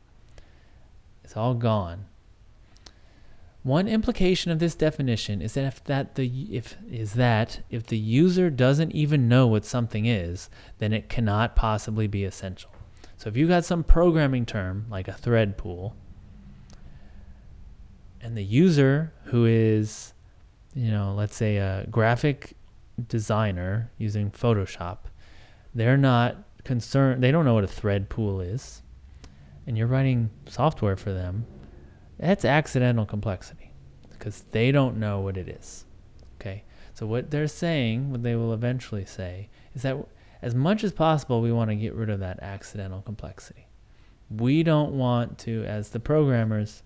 It's 1.24 1.34
all 1.34 1.54
gone. 1.54 2.04
One 3.62 3.88
implication 3.88 4.50
of 4.50 4.58
this 4.58 4.74
definition 4.74 5.40
is 5.40 5.54
that 5.54 5.64
if 5.64 5.82
that 5.84 6.16
the 6.16 6.28
if 6.50 6.76
is 6.90 7.14
that 7.14 7.60
if 7.70 7.86
the 7.86 7.96
user 7.96 8.50
doesn't 8.50 8.92
even 8.92 9.28
know 9.28 9.46
what 9.46 9.64
something 9.64 10.04
is, 10.04 10.50
then 10.76 10.92
it 10.92 11.08
cannot 11.08 11.56
possibly 11.56 12.06
be 12.06 12.24
essential. 12.24 12.68
So 13.22 13.28
if 13.28 13.36
you 13.36 13.46
got 13.46 13.64
some 13.64 13.84
programming 13.84 14.46
term 14.46 14.86
like 14.90 15.06
a 15.06 15.12
thread 15.12 15.56
pool, 15.56 15.94
and 18.20 18.36
the 18.36 18.42
user 18.42 19.12
who 19.26 19.46
is, 19.46 20.12
you 20.74 20.90
know, 20.90 21.14
let's 21.16 21.36
say 21.36 21.58
a 21.58 21.86
graphic 21.88 22.56
designer 23.06 23.92
using 23.96 24.32
Photoshop, 24.32 25.04
they're 25.72 25.96
not 25.96 26.36
concerned, 26.64 27.22
they 27.22 27.30
don't 27.30 27.44
know 27.44 27.54
what 27.54 27.62
a 27.62 27.68
thread 27.68 28.08
pool 28.08 28.40
is, 28.40 28.82
and 29.68 29.78
you're 29.78 29.86
writing 29.86 30.28
software 30.48 30.96
for 30.96 31.12
them, 31.12 31.46
that's 32.18 32.44
accidental 32.44 33.06
complexity 33.06 33.70
because 34.10 34.46
they 34.50 34.72
don't 34.72 34.96
know 34.96 35.20
what 35.20 35.36
it 35.36 35.48
is. 35.48 35.84
Okay. 36.40 36.64
So 36.92 37.06
what 37.06 37.30
they're 37.30 37.46
saying, 37.46 38.10
what 38.10 38.24
they 38.24 38.34
will 38.34 38.52
eventually 38.52 39.04
say, 39.04 39.48
is 39.76 39.82
that 39.82 39.96
as 40.42 40.54
much 40.54 40.82
as 40.82 40.92
possible, 40.92 41.40
we 41.40 41.52
want 41.52 41.70
to 41.70 41.76
get 41.76 41.94
rid 41.94 42.10
of 42.10 42.20
that 42.20 42.40
accidental 42.42 43.00
complexity. 43.00 43.68
We 44.28 44.62
don't 44.62 44.98
want 44.98 45.38
to, 45.40 45.64
as 45.64 45.90
the 45.90 46.00
programmers, 46.00 46.82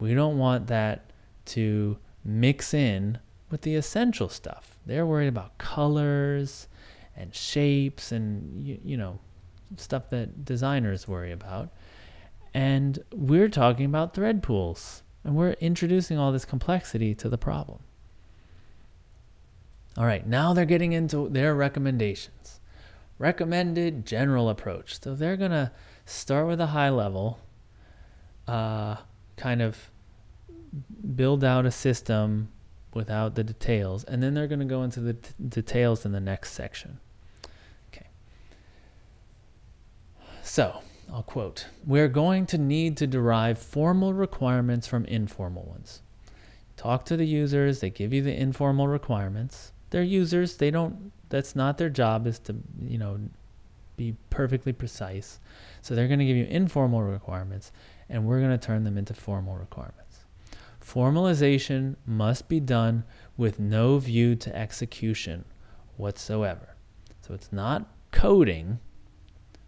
we 0.00 0.14
don't 0.14 0.38
want 0.38 0.68
that 0.68 1.10
to 1.46 1.98
mix 2.24 2.72
in 2.72 3.18
with 3.50 3.62
the 3.62 3.76
essential 3.76 4.28
stuff. 4.28 4.78
They're 4.86 5.06
worried 5.06 5.28
about 5.28 5.58
colors 5.58 6.66
and 7.16 7.34
shapes 7.34 8.10
and 8.10 8.62
you, 8.64 8.78
you 8.82 8.96
know 8.96 9.18
stuff 9.76 10.08
that 10.10 10.44
designers 10.44 11.06
worry 11.06 11.32
about. 11.32 11.70
And 12.52 13.00
we're 13.12 13.48
talking 13.48 13.86
about 13.86 14.14
thread 14.14 14.42
pools 14.42 15.02
and 15.24 15.34
we're 15.34 15.52
introducing 15.52 16.18
all 16.18 16.32
this 16.32 16.44
complexity 16.44 17.14
to 17.16 17.28
the 17.28 17.38
problem. 17.38 17.80
All 19.96 20.06
right, 20.06 20.26
now 20.26 20.54
they're 20.54 20.64
getting 20.64 20.92
into 20.92 21.28
their 21.28 21.54
recommendations. 21.54 22.60
Recommended 23.18 24.06
general 24.06 24.48
approach. 24.48 25.00
So 25.00 25.14
they're 25.14 25.36
going 25.36 25.52
to 25.52 25.70
start 26.04 26.46
with 26.46 26.60
a 26.60 26.66
high 26.66 26.90
level, 26.90 27.38
uh, 28.48 28.96
kind 29.36 29.62
of 29.62 29.90
build 31.14 31.44
out 31.44 31.66
a 31.66 31.70
system 31.70 32.48
without 32.92 33.34
the 33.34 33.44
details, 33.44 34.04
and 34.04 34.22
then 34.22 34.34
they're 34.34 34.46
going 34.46 34.60
to 34.60 34.64
go 34.64 34.82
into 34.82 35.00
the 35.00 35.14
t- 35.14 35.32
details 35.48 36.04
in 36.04 36.12
the 36.12 36.20
next 36.20 36.52
section. 36.52 36.98
Okay. 37.92 38.06
So, 40.42 40.80
I'll 41.12 41.22
quote 41.22 41.66
We're 41.86 42.08
going 42.08 42.46
to 42.46 42.58
need 42.58 42.96
to 42.98 43.06
derive 43.06 43.58
formal 43.58 44.12
requirements 44.12 44.86
from 44.86 45.04
informal 45.06 45.64
ones. 45.64 46.02
Talk 46.76 47.04
to 47.06 47.16
the 47.16 47.26
users, 47.26 47.80
they 47.80 47.90
give 47.90 48.12
you 48.12 48.22
the 48.22 48.34
informal 48.34 48.88
requirements. 48.88 49.72
They're 49.90 50.02
users, 50.02 50.56
they 50.56 50.70
don't, 50.70 51.12
that's 51.34 51.56
not 51.56 51.78
their 51.78 51.90
job, 51.90 52.28
is 52.28 52.38
to, 52.38 52.54
you 52.80 52.96
know, 52.96 53.18
be 53.96 54.14
perfectly 54.30 54.72
precise. 54.72 55.40
So 55.82 55.96
they're 55.96 56.06
going 56.06 56.20
to 56.20 56.24
give 56.24 56.36
you 56.36 56.44
informal 56.44 57.02
requirements, 57.02 57.72
and 58.08 58.24
we're 58.24 58.38
going 58.38 58.56
to 58.56 58.66
turn 58.66 58.84
them 58.84 58.96
into 58.96 59.14
formal 59.14 59.56
requirements. 59.56 60.26
Formalization 60.80 61.96
must 62.06 62.48
be 62.48 62.60
done 62.60 63.02
with 63.36 63.58
no 63.58 63.98
view 63.98 64.36
to 64.36 64.56
execution 64.56 65.44
whatsoever. 65.96 66.76
So 67.20 67.34
it's 67.34 67.52
not 67.52 67.88
coding, 68.12 68.78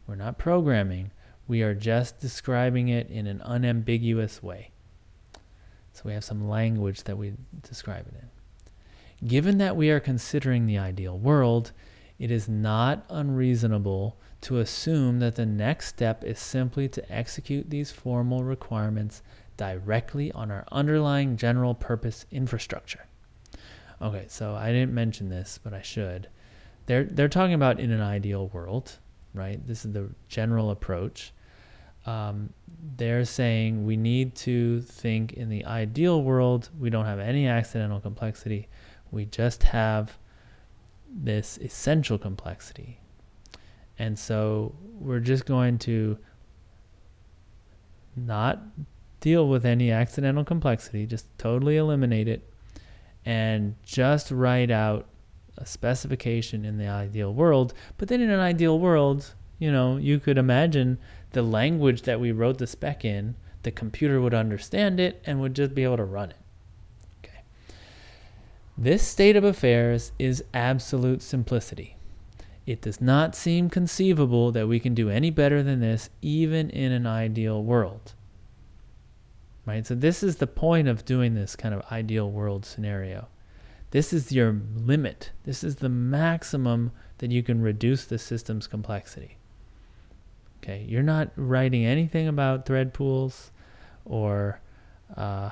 we're 0.06 0.14
not 0.14 0.38
programming, 0.38 1.10
we 1.48 1.62
are 1.62 1.74
just 1.74 2.20
describing 2.20 2.86
it 2.86 3.10
in 3.10 3.26
an 3.26 3.42
unambiguous 3.42 4.40
way. 4.40 4.70
So 5.92 6.02
we 6.04 6.12
have 6.12 6.22
some 6.22 6.48
language 6.48 7.02
that 7.04 7.18
we 7.18 7.32
describe 7.62 8.06
it 8.06 8.14
in. 8.22 8.35
Given 9.24 9.58
that 9.58 9.76
we 9.76 9.90
are 9.90 10.00
considering 10.00 10.66
the 10.66 10.78
ideal 10.78 11.18
world, 11.18 11.72
it 12.18 12.30
is 12.30 12.48
not 12.48 13.04
unreasonable 13.08 14.18
to 14.42 14.58
assume 14.58 15.20
that 15.20 15.36
the 15.36 15.46
next 15.46 15.88
step 15.88 16.22
is 16.22 16.38
simply 16.38 16.88
to 16.88 17.12
execute 17.12 17.70
these 17.70 17.90
formal 17.90 18.44
requirements 18.44 19.22
directly 19.56 20.30
on 20.32 20.50
our 20.50 20.64
underlying 20.70 21.36
general 21.36 21.74
purpose 21.74 22.26
infrastructure. 22.30 23.06
Okay, 24.00 24.26
so 24.28 24.54
I 24.54 24.72
didn't 24.72 24.92
mention 24.92 25.30
this, 25.30 25.58
but 25.62 25.72
I 25.72 25.82
should. 25.82 26.28
They're 26.84 27.04
they're 27.04 27.28
talking 27.28 27.54
about 27.54 27.80
in 27.80 27.90
an 27.90 28.02
ideal 28.02 28.48
world, 28.48 28.98
right? 29.34 29.64
This 29.66 29.84
is 29.84 29.92
the 29.92 30.10
general 30.28 30.70
approach. 30.70 31.32
Um, 32.04 32.50
they're 32.96 33.24
saying 33.24 33.84
we 33.84 33.96
need 33.96 34.36
to 34.36 34.82
think 34.82 35.32
in 35.32 35.48
the 35.48 35.64
ideal 35.64 36.22
world. 36.22 36.68
We 36.78 36.90
don't 36.90 37.06
have 37.06 37.18
any 37.18 37.48
accidental 37.48 37.98
complexity. 37.98 38.68
We 39.10 39.24
just 39.26 39.64
have 39.64 40.18
this 41.08 41.58
essential 41.58 42.18
complexity. 42.18 43.00
And 43.98 44.18
so 44.18 44.74
we're 44.98 45.20
just 45.20 45.46
going 45.46 45.78
to 45.78 46.18
not 48.14 48.62
deal 49.20 49.48
with 49.48 49.64
any 49.64 49.90
accidental 49.90 50.44
complexity, 50.44 51.06
just 51.06 51.26
totally 51.38 51.76
eliminate 51.76 52.28
it, 52.28 52.48
and 53.24 53.74
just 53.84 54.30
write 54.30 54.70
out 54.70 55.06
a 55.58 55.66
specification 55.66 56.64
in 56.64 56.78
the 56.78 56.88
ideal 56.88 57.32
world. 57.32 57.72
But 57.96 58.08
then 58.08 58.20
in 58.20 58.30
an 58.30 58.40
ideal 58.40 58.78
world, 58.78 59.34
you 59.58 59.72
know, 59.72 59.96
you 59.96 60.20
could 60.20 60.38
imagine 60.38 60.98
the 61.32 61.42
language 61.42 62.02
that 62.02 62.20
we 62.20 62.32
wrote 62.32 62.58
the 62.58 62.66
spec 62.66 63.04
in, 63.04 63.36
the 63.62 63.70
computer 63.70 64.20
would 64.20 64.34
understand 64.34 65.00
it 65.00 65.22
and 65.26 65.40
would 65.40 65.54
just 65.54 65.74
be 65.74 65.82
able 65.82 65.96
to 65.96 66.04
run 66.04 66.30
it. 66.30 66.36
This 68.78 69.06
state 69.06 69.36
of 69.36 69.44
affairs 69.44 70.12
is 70.18 70.44
absolute 70.52 71.22
simplicity. 71.22 71.96
It 72.66 72.82
does 72.82 73.00
not 73.00 73.34
seem 73.34 73.70
conceivable 73.70 74.52
that 74.52 74.66
we 74.66 74.80
can 74.80 74.94
do 74.94 75.08
any 75.08 75.30
better 75.30 75.62
than 75.62 75.80
this, 75.80 76.10
even 76.20 76.68
in 76.70 76.92
an 76.92 77.06
ideal 77.06 77.62
world 77.62 78.14
right? 79.66 79.86
So 79.86 79.94
this 79.94 80.22
is 80.22 80.36
the 80.36 80.46
point 80.46 80.88
of 80.88 81.04
doing 81.04 81.34
this 81.34 81.56
kind 81.56 81.74
of 81.74 81.82
ideal 81.90 82.30
world 82.30 82.64
scenario. 82.64 83.26
This 83.90 84.12
is 84.12 84.32
your 84.32 84.60
limit. 84.74 85.32
This 85.44 85.62
is 85.62 85.76
the 85.76 85.88
maximum 85.88 86.92
that 87.18 87.30
you 87.30 87.42
can 87.42 87.60
reduce 87.60 88.04
the 88.04 88.18
system's 88.18 88.66
complexity. 88.66 89.36
Okay, 90.58 90.84
you're 90.88 91.02
not 91.02 91.30
writing 91.36 91.84
anything 91.84 92.28
about 92.28 92.66
thread 92.66 92.94
pools 92.94 93.50
or 94.04 94.60
uh, 95.16 95.50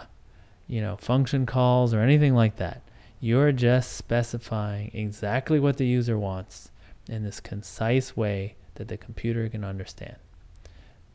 you 0.67 0.81
know 0.81 0.97
function 0.97 1.47
calls 1.47 1.93
or 1.93 2.01
anything 2.01 2.35
like 2.35 2.57
that. 2.57 2.83
You're 3.21 3.53
just 3.53 3.93
specifying 3.93 4.91
exactly 4.93 5.59
what 5.59 5.77
the 5.77 5.87
user 5.87 6.19
wants 6.19 6.71
in 7.09 7.25
this 7.25 7.41
concise 7.41 8.17
way 8.17 8.57
that 8.75 8.89
the 8.89 8.97
computer 8.97 9.49
can 9.49 9.65
understand. 9.65 10.17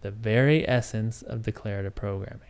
The 0.01 0.11
very 0.11 0.67
essence 0.67 1.21
of 1.21 1.43
declarative 1.43 1.95
programming. 1.95 2.41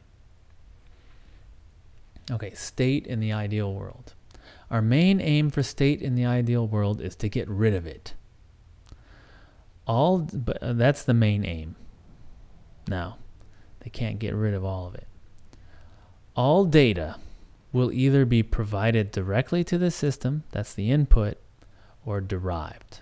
Okay, 2.32 2.54
state 2.54 3.08
in 3.08 3.20
the 3.20 3.34
ideal 3.34 3.74
world. 3.74 4.14
Our 4.70 4.82
main 4.82 5.20
aim 5.20 5.50
for 5.50 5.64
state 5.64 6.02
in 6.02 6.16
the 6.16 6.26
ideal 6.26 6.68
world 6.68 7.02
is 7.02 7.16
to 7.18 7.30
get 7.30 7.48
rid 7.50 7.74
of 7.74 7.88
it. 7.88 8.14
All 9.88 10.20
but 10.20 10.62
uh, 10.62 10.74
that's 10.74 11.04
the 11.04 11.16
main 11.16 11.44
aim. 11.44 11.76
Now, 12.88 13.18
they 13.80 13.90
can't 13.90 14.20
get 14.20 14.36
rid 14.36 14.54
of 14.54 14.64
all 14.64 14.86
of 14.86 14.94
it. 14.94 15.08
All 16.36 16.66
data 16.66 17.16
will 17.72 17.92
either 17.92 18.26
be 18.26 18.44
provided 18.44 19.12
directly 19.12 19.64
to 19.64 19.78
the 19.78 19.92
system, 19.92 20.44
that's 20.52 20.74
the 20.74 20.92
input, 20.92 21.38
or 22.06 22.22
derived. 22.22 23.02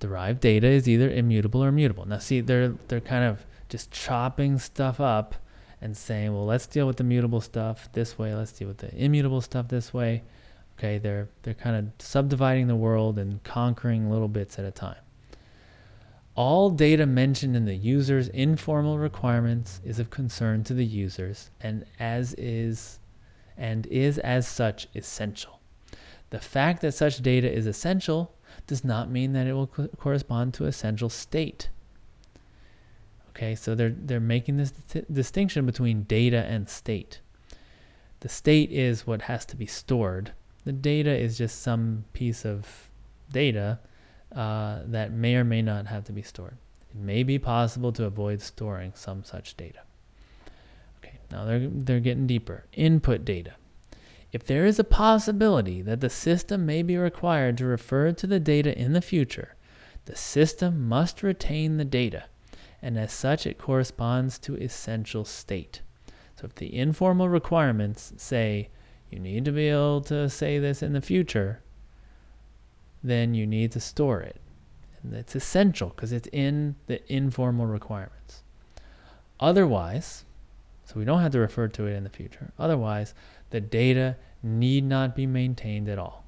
Derived 0.00 0.40
data 0.40 0.66
is 0.66 0.88
either 0.88 1.08
immutable 1.08 1.64
or 1.64 1.72
mutable. 1.72 2.04
Now 2.04 2.18
see, 2.18 2.40
they're 2.40 2.74
they're 2.88 3.00
kind 3.00 3.24
of 3.24 3.46
just 3.68 3.90
chopping 3.90 4.58
stuff 4.58 5.00
up 5.00 5.34
and 5.80 5.96
saying, 5.96 6.32
well, 6.32 6.46
let's 6.46 6.66
deal 6.66 6.86
with 6.86 6.96
the 6.96 7.04
mutable 7.04 7.40
stuff 7.40 7.90
this 7.92 8.18
way, 8.18 8.34
let's 8.34 8.52
deal 8.52 8.68
with 8.68 8.78
the 8.78 8.94
immutable 8.94 9.40
stuff 9.40 9.68
this 9.68 9.92
way. 9.92 10.22
Okay, 10.78 10.98
they're 10.98 11.28
they're 11.42 11.54
kind 11.54 11.76
of 11.76 12.04
subdividing 12.04 12.66
the 12.66 12.76
world 12.76 13.18
and 13.18 13.42
conquering 13.44 14.10
little 14.10 14.28
bits 14.28 14.58
at 14.58 14.64
a 14.64 14.70
time. 14.70 14.96
All 16.34 16.70
data 16.70 17.06
mentioned 17.06 17.54
in 17.54 17.64
the 17.64 17.76
user's 17.76 18.28
informal 18.28 18.98
requirements 18.98 19.80
is 19.84 20.00
of 20.00 20.10
concern 20.10 20.64
to 20.64 20.74
the 20.74 20.84
users 20.84 21.50
and 21.60 21.84
as 22.00 22.34
is 22.34 22.98
and 23.56 23.86
is 23.86 24.18
as 24.18 24.46
such 24.46 24.88
essential. 24.94 25.60
The 26.30 26.40
fact 26.40 26.82
that 26.82 26.92
such 26.92 27.22
data 27.22 27.50
is 27.50 27.66
essential 27.66 28.34
does 28.66 28.84
not 28.84 29.10
mean 29.10 29.32
that 29.32 29.46
it 29.46 29.52
will 29.52 29.66
co- 29.68 29.88
correspond 29.88 30.54
to 30.54 30.64
essential 30.64 31.08
state. 31.08 31.68
Okay, 33.30 33.54
so 33.54 33.74
they're 33.74 33.94
they're 33.96 34.20
making 34.20 34.56
this 34.56 34.72
t- 34.88 35.02
distinction 35.12 35.66
between 35.66 36.04
data 36.04 36.44
and 36.44 36.68
state. 36.68 37.20
The 38.20 38.28
state 38.28 38.70
is 38.70 39.06
what 39.06 39.22
has 39.22 39.44
to 39.46 39.56
be 39.56 39.66
stored. 39.66 40.32
The 40.64 40.72
data 40.72 41.14
is 41.14 41.36
just 41.36 41.60
some 41.60 42.04
piece 42.12 42.46
of 42.46 42.88
data 43.30 43.80
uh, 44.34 44.80
that 44.86 45.12
may 45.12 45.36
or 45.36 45.44
may 45.44 45.62
not 45.62 45.86
have 45.86 46.04
to 46.04 46.12
be 46.12 46.22
stored. 46.22 46.56
It 46.90 46.96
may 46.96 47.22
be 47.22 47.38
possible 47.38 47.92
to 47.92 48.04
avoid 48.04 48.40
storing 48.40 48.92
some 48.94 49.24
such 49.24 49.56
data. 49.56 49.80
Now 51.30 51.44
they're 51.44 51.68
they're 51.68 52.00
getting 52.00 52.26
deeper. 52.26 52.64
Input 52.72 53.24
data. 53.24 53.54
If 54.32 54.44
there 54.44 54.66
is 54.66 54.78
a 54.78 54.84
possibility 54.84 55.80
that 55.82 56.00
the 56.00 56.10
system 56.10 56.66
may 56.66 56.82
be 56.82 56.96
required 56.96 57.58
to 57.58 57.66
refer 57.66 58.12
to 58.12 58.26
the 58.26 58.40
data 58.40 58.76
in 58.76 58.92
the 58.92 59.00
future, 59.00 59.54
the 60.06 60.16
system 60.16 60.88
must 60.88 61.22
retain 61.22 61.76
the 61.76 61.84
data 61.84 62.24
and 62.84 62.98
as 62.98 63.10
such 63.14 63.46
it 63.46 63.56
corresponds 63.56 64.38
to 64.38 64.56
essential 64.56 65.24
state. 65.24 65.80
So 66.36 66.44
if 66.44 66.54
the 66.54 66.76
informal 66.76 67.30
requirements 67.30 68.12
say 68.18 68.68
you 69.10 69.18
need 69.18 69.46
to 69.46 69.52
be 69.52 69.68
able 69.68 70.02
to 70.02 70.28
say 70.28 70.58
this 70.58 70.82
in 70.82 70.92
the 70.92 71.00
future, 71.00 71.62
then 73.02 73.32
you 73.32 73.46
need 73.46 73.72
to 73.72 73.80
store 73.80 74.20
it. 74.20 74.38
And 75.02 75.14
it's 75.14 75.34
essential 75.34 75.88
because 75.90 76.12
it's 76.12 76.28
in 76.30 76.76
the 76.86 77.00
informal 77.10 77.64
requirements. 77.64 78.42
Otherwise, 79.40 80.26
so 80.84 80.94
we 80.96 81.04
don't 81.04 81.20
have 81.20 81.32
to 81.32 81.38
refer 81.38 81.68
to 81.68 81.86
it 81.86 81.94
in 81.94 82.04
the 82.04 82.10
future. 82.10 82.52
Otherwise, 82.58 83.14
the 83.50 83.60
data 83.60 84.16
need 84.42 84.84
not 84.84 85.16
be 85.16 85.26
maintained 85.26 85.88
at 85.88 85.98
all. 85.98 86.24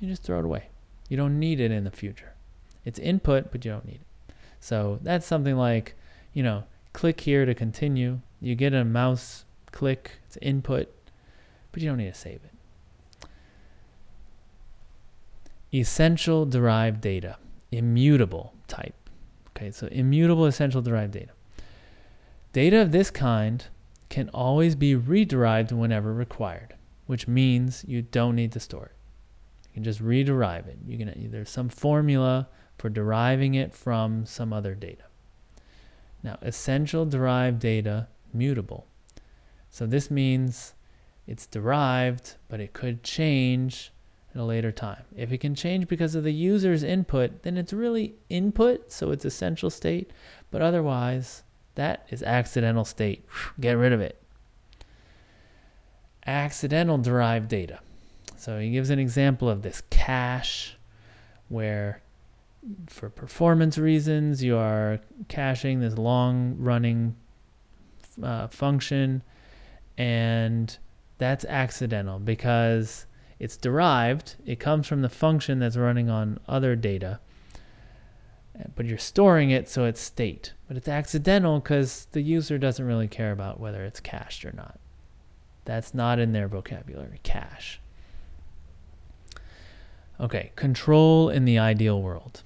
You 0.00 0.08
just 0.08 0.22
throw 0.22 0.38
it 0.38 0.44
away. 0.44 0.68
You 1.08 1.16
don't 1.16 1.38
need 1.38 1.60
it 1.60 1.70
in 1.70 1.84
the 1.84 1.90
future. 1.90 2.34
It's 2.84 2.98
input, 2.98 3.50
but 3.50 3.64
you 3.64 3.70
don't 3.70 3.84
need 3.84 4.00
it. 4.00 4.34
So 4.60 4.98
that's 5.02 5.26
something 5.26 5.56
like, 5.56 5.94
you 6.32 6.42
know, 6.42 6.64
click 6.92 7.20
here 7.20 7.44
to 7.44 7.54
continue. 7.54 8.20
You 8.40 8.54
get 8.54 8.72
a 8.72 8.84
mouse 8.84 9.44
click, 9.72 10.12
it's 10.26 10.38
input, 10.40 10.88
but 11.72 11.82
you 11.82 11.88
don't 11.88 11.98
need 11.98 12.12
to 12.12 12.18
save 12.18 12.40
it. 12.44 13.28
Essential 15.72 16.46
derived 16.46 17.00
data, 17.00 17.36
immutable 17.70 18.54
type. 18.66 18.94
Okay, 19.50 19.70
so 19.70 19.86
immutable 19.88 20.46
essential 20.46 20.80
derived 20.80 21.12
data. 21.12 21.32
Data 22.52 22.80
of 22.80 22.92
this 22.92 23.10
kind 23.10 23.64
can 24.08 24.30
always 24.30 24.74
be 24.74 24.94
rederived 24.94 25.72
whenever 25.72 26.14
required, 26.14 26.74
which 27.06 27.28
means 27.28 27.84
you 27.86 28.02
don't 28.02 28.36
need 28.36 28.52
to 28.52 28.60
store 28.60 28.86
it. 28.86 28.96
You 29.68 29.74
can 29.74 29.84
just 29.84 30.02
rederive 30.02 30.66
it. 30.66 30.78
You 30.86 30.98
can 30.98 31.30
there's 31.30 31.50
some 31.50 31.68
formula 31.68 32.48
for 32.78 32.88
deriving 32.88 33.54
it 33.54 33.74
from 33.74 34.24
some 34.24 34.52
other 34.52 34.74
data. 34.74 35.04
Now, 36.22 36.38
essential 36.42 37.04
derived 37.04 37.60
data 37.60 38.08
mutable. 38.32 38.86
So 39.70 39.86
this 39.86 40.10
means 40.10 40.74
it's 41.26 41.46
derived, 41.46 42.36
but 42.48 42.60
it 42.60 42.72
could 42.72 43.02
change 43.02 43.92
at 44.34 44.40
a 44.40 44.44
later 44.44 44.72
time. 44.72 45.04
If 45.16 45.32
it 45.32 45.38
can 45.38 45.54
change 45.54 45.86
because 45.86 46.14
of 46.14 46.24
the 46.24 46.32
user's 46.32 46.82
input, 46.82 47.42
then 47.42 47.56
it's 47.56 47.72
really 47.72 48.14
input, 48.28 48.90
so 48.90 49.10
it's 49.10 49.24
essential 49.24 49.70
state, 49.70 50.10
but 50.50 50.62
otherwise 50.62 51.42
that 51.78 52.06
is 52.10 52.24
accidental 52.24 52.84
state. 52.84 53.24
Get 53.60 53.74
rid 53.74 53.92
of 53.92 54.00
it. 54.00 54.20
Accidental 56.26 56.98
derived 56.98 57.48
data. 57.48 57.78
So 58.36 58.58
he 58.58 58.72
gives 58.72 58.90
an 58.90 58.98
example 58.98 59.48
of 59.48 59.62
this 59.62 59.84
cache 59.88 60.76
where 61.48 62.02
for 62.88 63.08
performance 63.08 63.78
reasons 63.78 64.42
you 64.42 64.56
are 64.56 64.98
caching 65.28 65.78
this 65.78 65.96
long 65.96 66.56
running 66.58 67.14
uh, 68.20 68.48
function 68.48 69.22
and 69.96 70.78
that's 71.18 71.44
accidental 71.44 72.18
because 72.18 73.06
it's 73.38 73.56
derived 73.56 74.34
it 74.44 74.58
comes 74.58 74.88
from 74.88 75.02
the 75.02 75.08
function 75.08 75.60
that's 75.60 75.76
running 75.76 76.10
on 76.10 76.40
other 76.48 76.74
data 76.74 77.20
but 78.74 78.86
you're 78.86 78.98
storing 78.98 79.50
it 79.50 79.68
so 79.68 79.84
it's 79.84 80.00
state. 80.00 80.52
But 80.66 80.76
it's 80.76 80.88
accidental 80.88 81.60
because 81.60 82.06
the 82.12 82.22
user 82.22 82.58
doesn't 82.58 82.84
really 82.84 83.08
care 83.08 83.32
about 83.32 83.60
whether 83.60 83.84
it's 83.84 84.00
cached 84.00 84.44
or 84.44 84.52
not. 84.52 84.78
That's 85.64 85.94
not 85.94 86.18
in 86.18 86.32
their 86.32 86.48
vocabulary, 86.48 87.20
cache. 87.22 87.80
Okay, 90.20 90.52
control 90.56 91.30
in 91.30 91.44
the 91.44 91.58
ideal 91.58 92.02
world. 92.02 92.42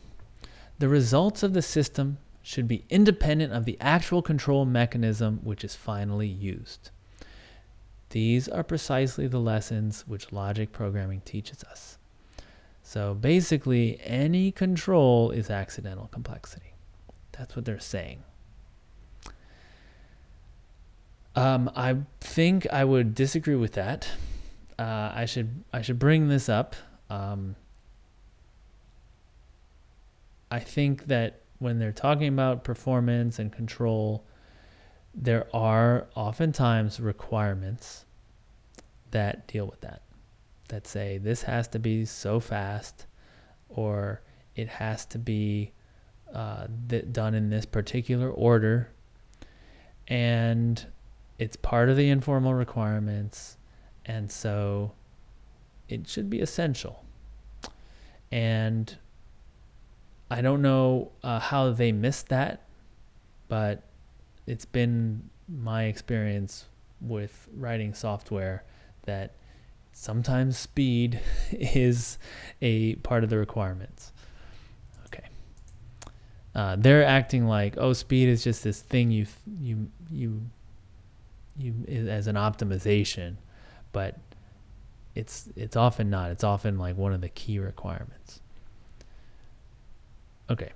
The 0.78 0.88
results 0.88 1.42
of 1.42 1.54
the 1.54 1.62
system 1.62 2.18
should 2.42 2.66
be 2.66 2.84
independent 2.90 3.52
of 3.52 3.64
the 3.64 3.78
actual 3.80 4.20
control 4.20 4.64
mechanism 4.64 5.40
which 5.44 5.64
is 5.64 5.76
finally 5.76 6.26
used. 6.26 6.90
These 8.10 8.48
are 8.48 8.64
precisely 8.64 9.26
the 9.26 9.38
lessons 9.38 10.04
which 10.06 10.32
logic 10.32 10.72
programming 10.72 11.22
teaches 11.22 11.64
us. 11.64 11.98
So 12.92 13.14
basically, 13.14 13.98
any 14.02 14.52
control 14.52 15.30
is 15.30 15.48
accidental 15.48 16.08
complexity. 16.08 16.74
That's 17.32 17.56
what 17.56 17.64
they're 17.64 17.80
saying. 17.80 18.22
Um, 21.34 21.70
I 21.74 21.96
think 22.20 22.66
I 22.70 22.84
would 22.84 23.14
disagree 23.14 23.54
with 23.54 23.72
that. 23.72 24.10
Uh, 24.78 25.10
I 25.14 25.24
should 25.24 25.64
I 25.72 25.80
should 25.80 25.98
bring 25.98 26.28
this 26.28 26.50
up. 26.50 26.76
Um, 27.08 27.56
I 30.50 30.60
think 30.60 31.06
that 31.06 31.40
when 31.60 31.78
they're 31.78 31.92
talking 31.92 32.28
about 32.28 32.62
performance 32.62 33.38
and 33.38 33.50
control, 33.50 34.26
there 35.14 35.46
are 35.56 36.08
oftentimes 36.14 37.00
requirements 37.00 38.04
that 39.12 39.48
deal 39.48 39.66
with 39.66 39.80
that 39.80 40.02
that 40.72 40.86
say 40.86 41.18
this 41.18 41.42
has 41.42 41.68
to 41.68 41.78
be 41.78 42.02
so 42.06 42.40
fast 42.40 43.04
or 43.68 44.22
it 44.56 44.68
has 44.68 45.04
to 45.04 45.18
be 45.18 45.70
uh, 46.32 46.66
th- 46.88 47.12
done 47.12 47.34
in 47.34 47.50
this 47.50 47.66
particular 47.66 48.30
order. 48.30 48.90
And 50.08 50.84
it's 51.38 51.56
part 51.56 51.90
of 51.90 51.98
the 51.98 52.08
informal 52.08 52.54
requirements. 52.54 53.58
And 54.06 54.32
so 54.32 54.92
it 55.90 56.08
should 56.08 56.30
be 56.30 56.40
essential. 56.40 57.04
And 58.30 58.96
I 60.30 60.40
don't 60.40 60.62
know 60.62 61.12
uh, 61.22 61.38
how 61.38 61.70
they 61.72 61.92
missed 61.92 62.30
that, 62.30 62.62
but 63.48 63.82
it's 64.46 64.64
been 64.64 65.28
my 65.46 65.84
experience 65.84 66.64
with 67.02 67.46
writing 67.54 67.92
software 67.92 68.64
that 69.02 69.34
sometimes 69.92 70.58
speed 70.58 71.20
is 71.52 72.18
a 72.60 72.96
part 72.96 73.24
of 73.24 73.30
the 73.30 73.38
requirements. 73.38 74.12
Okay. 75.06 75.28
Uh, 76.54 76.76
they're 76.78 77.04
acting 77.04 77.46
like, 77.46 77.74
oh, 77.78 77.92
speed 77.92 78.28
is 78.28 78.42
just 78.42 78.64
this 78.64 78.80
thing 78.80 79.10
you 79.10 79.26
you 79.60 79.88
you 80.10 80.42
you 81.56 81.74
as 82.08 82.26
an 82.26 82.36
optimization, 82.36 83.36
but 83.92 84.18
it's 85.14 85.48
it's 85.56 85.76
often 85.76 86.10
not. 86.10 86.30
It's 86.30 86.44
often 86.44 86.78
like 86.78 86.96
one 86.96 87.12
of 87.12 87.20
the 87.20 87.28
key 87.28 87.58
requirements. 87.58 88.40
Okay. 90.50 90.72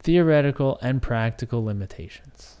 Theoretical 0.00 0.78
and 0.80 1.02
practical 1.02 1.64
limitations. 1.64 2.58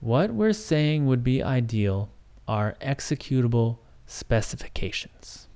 What 0.00 0.32
we're 0.32 0.52
saying 0.52 1.06
would 1.06 1.22
be 1.22 1.44
ideal 1.44 2.10
are 2.46 2.76
executable 2.80 3.78
specifications. 4.06 5.48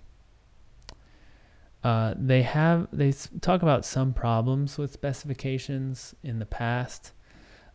Uh, 1.85 2.15
they 2.17 2.43
have 2.43 2.89
they 2.93 3.13
talk 3.41 3.63
about 3.63 3.85
some 3.85 4.13
problems 4.13 4.77
with 4.77 4.93
specifications 4.93 6.15
in 6.23 6.39
the 6.39 6.47
past. 6.47 7.13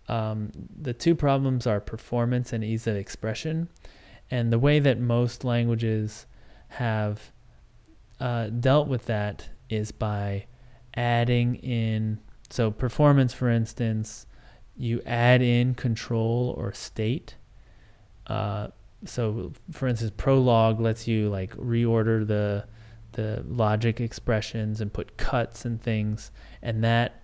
Um, 0.08 0.52
the 0.82 0.94
two 0.94 1.16
problems 1.16 1.66
are 1.66 1.80
performance 1.80 2.52
and 2.52 2.64
ease 2.64 2.88
of 2.88 2.96
expression, 2.96 3.70
and 4.30 4.52
the 4.52 4.60
way 4.60 4.80
that 4.80 5.00
most 5.00 5.46
languages 5.46 6.26
have 6.70 7.32
uh, 8.20 8.48
dealt 8.48 8.88
with 8.88 9.06
that 9.06 9.50
is 9.70 9.92
by 9.92 10.46
adding 10.96 11.56
in 11.56 12.20
so 12.50 12.70
performance, 12.70 13.34
for 13.34 13.50
instance, 13.50 14.26
you 14.76 15.02
add 15.06 15.42
in 15.42 15.74
control 15.74 16.54
or 16.58 16.74
state. 16.74 17.36
Uh, 18.28 18.68
so 19.06 19.52
for 19.72 19.88
instance 19.88 20.12
prolog 20.16 20.80
lets 20.80 21.08
you 21.08 21.30
like 21.30 21.56
reorder 21.56 22.26
the 22.26 22.66
the 23.14 23.44
logic 23.48 24.00
expressions 24.00 24.80
and 24.80 24.94
put 24.94 25.18
cuts 25.18 25.66
and 25.66 25.82
things 25.82 26.32
and 26.62 26.84
that 26.84 27.22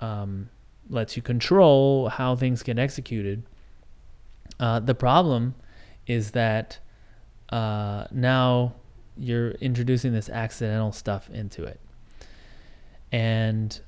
um, 0.00 0.48
lets 0.88 1.16
you 1.16 1.22
control 1.22 2.08
how 2.08 2.34
things 2.34 2.62
get 2.62 2.78
executed. 2.78 3.44
Uh, 4.58 4.80
the 4.80 4.94
problem 4.94 5.54
is 6.06 6.32
that 6.32 6.78
uh, 7.50 8.06
now 8.10 8.74
you're 9.16 9.52
introducing 9.52 10.12
this 10.12 10.28
accidental 10.28 10.92
stuff 10.92 11.30
into 11.30 11.64
it. 11.64 11.80
And 13.12 13.78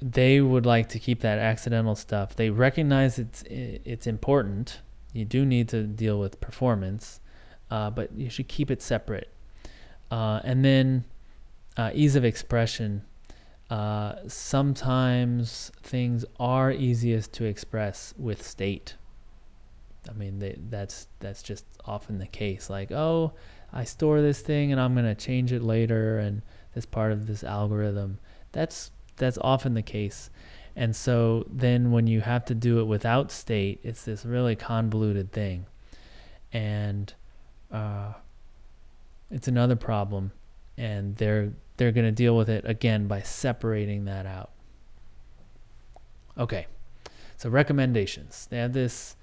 they 0.00 0.40
would 0.40 0.66
like 0.66 0.88
to 0.90 0.98
keep 0.98 1.20
that 1.20 1.38
accidental 1.38 1.94
stuff. 1.94 2.34
They 2.34 2.50
recognize 2.50 3.18
it's 3.18 3.42
it's 3.44 4.06
important 4.06 4.80
you 5.12 5.24
do 5.24 5.44
need 5.44 5.68
to 5.70 5.84
deal 5.84 6.18
with 6.18 6.40
performance, 6.40 7.20
uh, 7.70 7.90
but 7.90 8.12
you 8.16 8.30
should 8.30 8.48
keep 8.48 8.70
it 8.70 8.82
separate. 8.82 9.32
Uh, 10.10 10.40
and 10.44 10.64
then 10.64 11.04
uh, 11.76 11.90
ease 11.94 12.16
of 12.16 12.24
expression. 12.24 13.02
Uh, 13.70 14.16
sometimes 14.26 15.72
things 15.82 16.24
are 16.38 16.70
easiest 16.70 17.32
to 17.32 17.44
express 17.44 18.12
with 18.18 18.42
state. 18.42 18.96
I 20.08 20.12
mean, 20.12 20.40
they, 20.40 20.56
that's 20.68 21.06
that's 21.20 21.42
just 21.42 21.64
often 21.84 22.18
the 22.18 22.26
case. 22.26 22.68
Like, 22.68 22.92
oh, 22.92 23.32
I 23.72 23.84
store 23.84 24.20
this 24.20 24.40
thing 24.40 24.72
and 24.72 24.80
I'm 24.80 24.94
gonna 24.94 25.14
change 25.14 25.52
it 25.52 25.62
later, 25.62 26.18
and 26.18 26.42
this 26.74 26.84
part 26.84 27.12
of 27.12 27.26
this 27.26 27.44
algorithm. 27.44 28.18
That's 28.52 28.90
that's 29.16 29.38
often 29.40 29.74
the 29.74 29.82
case. 29.82 30.28
And 30.74 30.96
so 30.96 31.46
then 31.50 31.90
when 31.90 32.06
you 32.06 32.20
have 32.22 32.44
to 32.46 32.54
do 32.54 32.80
it 32.80 32.84
without 32.84 33.30
state, 33.30 33.80
it's 33.82 34.04
this 34.04 34.24
really 34.24 34.56
convoluted 34.56 35.32
thing. 35.32 35.66
And 36.52 37.12
uh, 37.70 38.14
it's 39.30 39.48
another 39.48 39.76
problem 39.76 40.32
and 40.76 41.16
they're 41.16 41.52
they're 41.76 41.92
going 41.92 42.06
to 42.06 42.12
deal 42.12 42.36
with 42.36 42.48
it 42.48 42.64
again 42.66 43.06
by 43.06 43.22
separating 43.22 44.04
that 44.04 44.26
out. 44.26 44.50
Okay. 46.38 46.66
So 47.36 47.48
recommendations. 47.48 48.46
They 48.50 48.58
have 48.58 48.72
this 48.72 49.16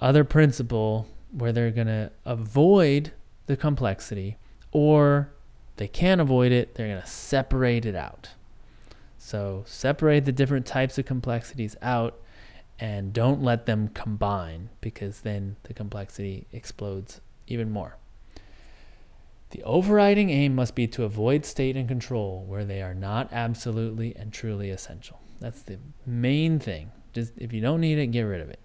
other 0.00 0.24
principle 0.24 1.06
where 1.30 1.52
they're 1.52 1.70
going 1.70 1.86
to 1.86 2.10
avoid 2.24 3.12
the 3.46 3.56
complexity 3.56 4.36
or 4.72 5.30
they 5.76 5.86
can't 5.86 6.20
avoid 6.20 6.50
it, 6.50 6.74
they're 6.74 6.88
going 6.88 7.00
to 7.00 7.06
separate 7.06 7.84
it 7.84 7.94
out. 7.94 8.30
So 9.24 9.64
separate 9.66 10.26
the 10.26 10.32
different 10.32 10.66
types 10.66 10.98
of 10.98 11.06
complexities 11.06 11.76
out 11.80 12.20
and 12.78 13.10
don't 13.10 13.42
let 13.42 13.64
them 13.64 13.88
combine 13.88 14.68
because 14.82 15.22
then 15.22 15.56
the 15.62 15.72
complexity 15.72 16.46
explodes 16.52 17.22
even 17.46 17.70
more. 17.70 17.96
The 19.48 19.62
overriding 19.62 20.28
aim 20.28 20.54
must 20.54 20.74
be 20.74 20.86
to 20.88 21.04
avoid 21.04 21.46
state 21.46 21.74
and 21.74 21.88
control 21.88 22.44
where 22.46 22.66
they 22.66 22.82
are 22.82 22.92
not 22.92 23.32
absolutely 23.32 24.14
and 24.14 24.30
truly 24.30 24.68
essential. 24.68 25.22
That's 25.40 25.62
the 25.62 25.78
main 26.04 26.58
thing. 26.58 26.92
Just 27.14 27.32
if 27.38 27.50
you 27.50 27.62
don't 27.62 27.80
need 27.80 27.96
it, 27.96 28.08
get 28.08 28.24
rid 28.24 28.42
of 28.42 28.50
it. 28.50 28.60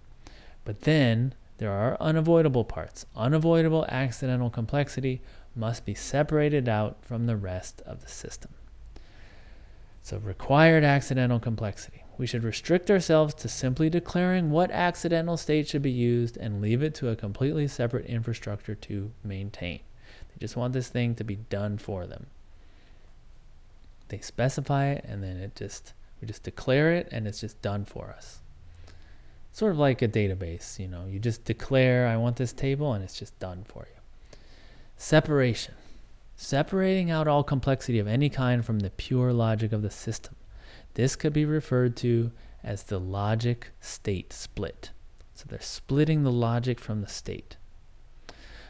But 0.66 0.82
then 0.82 1.32
there 1.56 1.72
are 1.72 1.96
unavoidable 2.02 2.66
parts. 2.66 3.06
Unavoidable 3.16 3.86
accidental 3.88 4.50
complexity 4.50 5.22
must 5.56 5.86
be 5.86 5.94
separated 5.94 6.68
out 6.68 6.98
from 7.00 7.24
the 7.24 7.36
rest 7.38 7.80
of 7.86 8.02
the 8.02 8.08
system. 8.08 8.50
So, 10.02 10.18
required 10.18 10.82
accidental 10.82 11.38
complexity. 11.38 12.04
We 12.20 12.26
should 12.26 12.44
restrict 12.44 12.90
ourselves 12.90 13.32
to 13.34 13.48
simply 13.48 13.88
declaring 13.88 14.50
what 14.50 14.70
accidental 14.70 15.36
state 15.36 15.68
should 15.68 15.82
be 15.82 15.90
used 15.90 16.36
and 16.36 16.60
leave 16.60 16.82
it 16.82 16.94
to 16.96 17.08
a 17.08 17.16
completely 17.16 17.66
separate 17.66 18.06
infrastructure 18.06 18.74
to 18.74 19.10
maintain. 19.24 19.80
They 20.28 20.38
just 20.38 20.56
want 20.56 20.72
this 20.74 20.88
thing 20.88 21.14
to 21.14 21.24
be 21.24 21.36
done 21.36 21.78
for 21.78 22.06
them. 22.06 22.26
They 24.08 24.18
specify 24.18 24.88
it 24.88 25.04
and 25.08 25.22
then 25.22 25.38
it 25.38 25.56
just 25.56 25.94
we 26.20 26.28
just 26.28 26.42
declare 26.42 26.92
it 26.92 27.08
and 27.10 27.26
it's 27.26 27.40
just 27.40 27.62
done 27.62 27.84
for 27.84 28.10
us. 28.10 28.40
Sort 29.52 29.72
of 29.72 29.78
like 29.78 30.02
a 30.02 30.08
database, 30.08 30.78
you 30.78 30.88
know, 30.88 31.06
you 31.06 31.18
just 31.18 31.44
declare 31.44 32.06
I 32.06 32.16
want 32.16 32.36
this 32.36 32.52
table 32.52 32.92
and 32.92 33.02
it's 33.02 33.18
just 33.18 33.38
done 33.38 33.64
for 33.64 33.86
you. 33.88 34.36
Separation. 34.96 35.74
Separating 36.42 37.10
out 37.10 37.28
all 37.28 37.44
complexity 37.44 37.98
of 37.98 38.08
any 38.08 38.30
kind 38.30 38.64
from 38.64 38.78
the 38.78 38.88
pure 38.88 39.30
logic 39.30 39.74
of 39.74 39.82
the 39.82 39.90
system. 39.90 40.36
This 40.94 41.14
could 41.14 41.34
be 41.34 41.44
referred 41.44 41.98
to 41.98 42.32
as 42.64 42.84
the 42.84 42.98
logic 42.98 43.72
state 43.78 44.32
split. 44.32 44.90
So 45.34 45.44
they're 45.46 45.60
splitting 45.60 46.22
the 46.22 46.32
logic 46.32 46.80
from 46.80 47.02
the 47.02 47.08
state. 47.08 47.58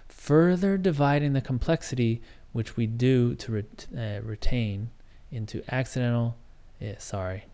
Further 0.09 0.77
dividing 0.77 1.33
the 1.33 1.41
complexity, 1.41 2.21
which 2.53 2.77
we 2.77 2.89
do 2.89 3.37
to 3.37 3.65
uh, 3.97 4.21
retain, 4.25 4.91
into 5.31 5.63
accidental, 5.73 6.37
yeah, 6.81 6.99
sorry, 6.99 7.45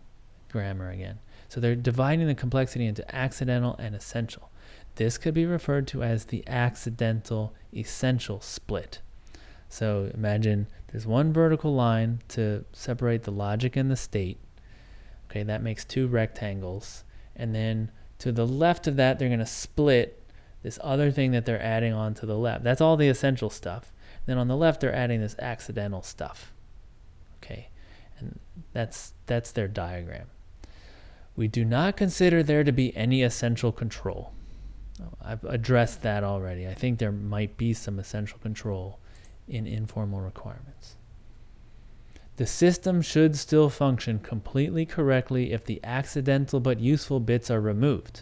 grammar 0.51 0.89
again. 0.89 1.19
So 1.47 1.61
they're 1.61 1.75
dividing 1.75 2.25
the 2.25 2.33
complexity 2.33 2.87
into 2.87 3.15
accidental 3.15 3.75
and 3.77 3.93
essential. 3.93 4.49
This 4.95 5.19
could 5.19 5.35
be 5.35 5.45
referred 5.45 5.85
to 5.89 6.01
as 6.01 6.25
the 6.25 6.43
accidental 6.47 7.53
essential 7.71 8.41
split. 8.41 9.01
So 9.69 10.09
imagine 10.13 10.67
there's 10.87 11.05
one 11.05 11.33
vertical 11.33 11.73
line 11.73 12.21
to 12.29 12.65
separate 12.71 13.23
the 13.23 13.31
logic 13.31 13.75
and 13.75 13.91
the 13.91 13.95
state. 13.95 14.37
Okay, 15.29 15.43
that 15.43 15.61
makes 15.61 15.83
two 15.83 16.07
rectangles. 16.07 17.03
And 17.35 17.53
then 17.53 17.91
to 18.19 18.31
the 18.31 18.47
left 18.47 18.87
of 18.87 18.95
that, 18.95 19.19
they're 19.19 19.27
going 19.27 19.39
to 19.39 19.45
split 19.45 20.23
this 20.63 20.79
other 20.81 21.11
thing 21.11 21.31
that 21.31 21.45
they're 21.45 21.61
adding 21.61 21.93
on 21.93 22.13
to 22.15 22.25
the 22.25 22.37
left. 22.37 22.63
That's 22.63 22.81
all 22.81 22.97
the 22.97 23.09
essential 23.09 23.49
stuff. 23.49 23.91
Then 24.25 24.37
on 24.37 24.47
the 24.47 24.57
left, 24.57 24.81
they're 24.81 24.95
adding 24.95 25.21
this 25.21 25.35
accidental 25.39 26.01
stuff. 26.01 26.53
Okay, 27.41 27.69
and 28.19 28.39
that's 28.73 29.13
that's 29.25 29.51
their 29.51 29.67
diagram. 29.67 30.27
We 31.35 31.47
do 31.47 31.63
not 31.63 31.95
consider 31.95 32.41
there 32.41 32.63
to 32.63 32.71
be 32.71 32.95
any 32.97 33.21
essential 33.21 33.71
control. 33.71 34.33
Oh, 35.01 35.13
I've 35.21 35.43
addressed 35.43 36.01
that 36.01 36.23
already. 36.23 36.67
I 36.67 36.73
think 36.73 36.97
there 36.97 37.11
might 37.11 37.55
be 37.57 37.73
some 37.73 37.99
essential 37.99 38.39
control 38.39 38.99
in 39.47 39.65
informal 39.67 40.21
requirements. 40.21 40.95
The 42.37 42.45
system 42.45 43.01
should 43.01 43.35
still 43.35 43.69
function 43.69 44.19
completely 44.19 44.85
correctly 44.85 45.51
if 45.51 45.65
the 45.65 45.79
accidental 45.83 46.59
but 46.59 46.79
useful 46.79 47.19
bits 47.19 47.49
are 47.49 47.61
removed. 47.61 48.21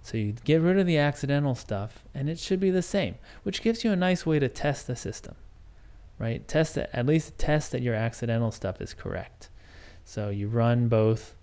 So 0.00 0.16
you 0.16 0.34
get 0.44 0.62
rid 0.62 0.78
of 0.78 0.86
the 0.86 0.96
accidental 0.96 1.54
stuff 1.54 2.04
and 2.14 2.30
it 2.30 2.38
should 2.38 2.60
be 2.60 2.70
the 2.70 2.80
same, 2.80 3.16
which 3.42 3.60
gives 3.60 3.84
you 3.84 3.92
a 3.92 3.96
nice 3.96 4.24
way 4.24 4.38
to 4.38 4.48
test 4.48 4.86
the 4.86 4.96
system. 4.96 5.34
Right? 6.18 6.48
Test 6.48 6.78
it, 6.78 6.88
at 6.92 7.06
least 7.06 7.36
test 7.38 7.72
that 7.72 7.82
your 7.82 7.94
accidental 7.94 8.50
stuff 8.50 8.80
is 8.80 8.94
correct. 8.94 9.50
So 10.04 10.30
you 10.30 10.48
run 10.48 10.88
both 10.88 11.34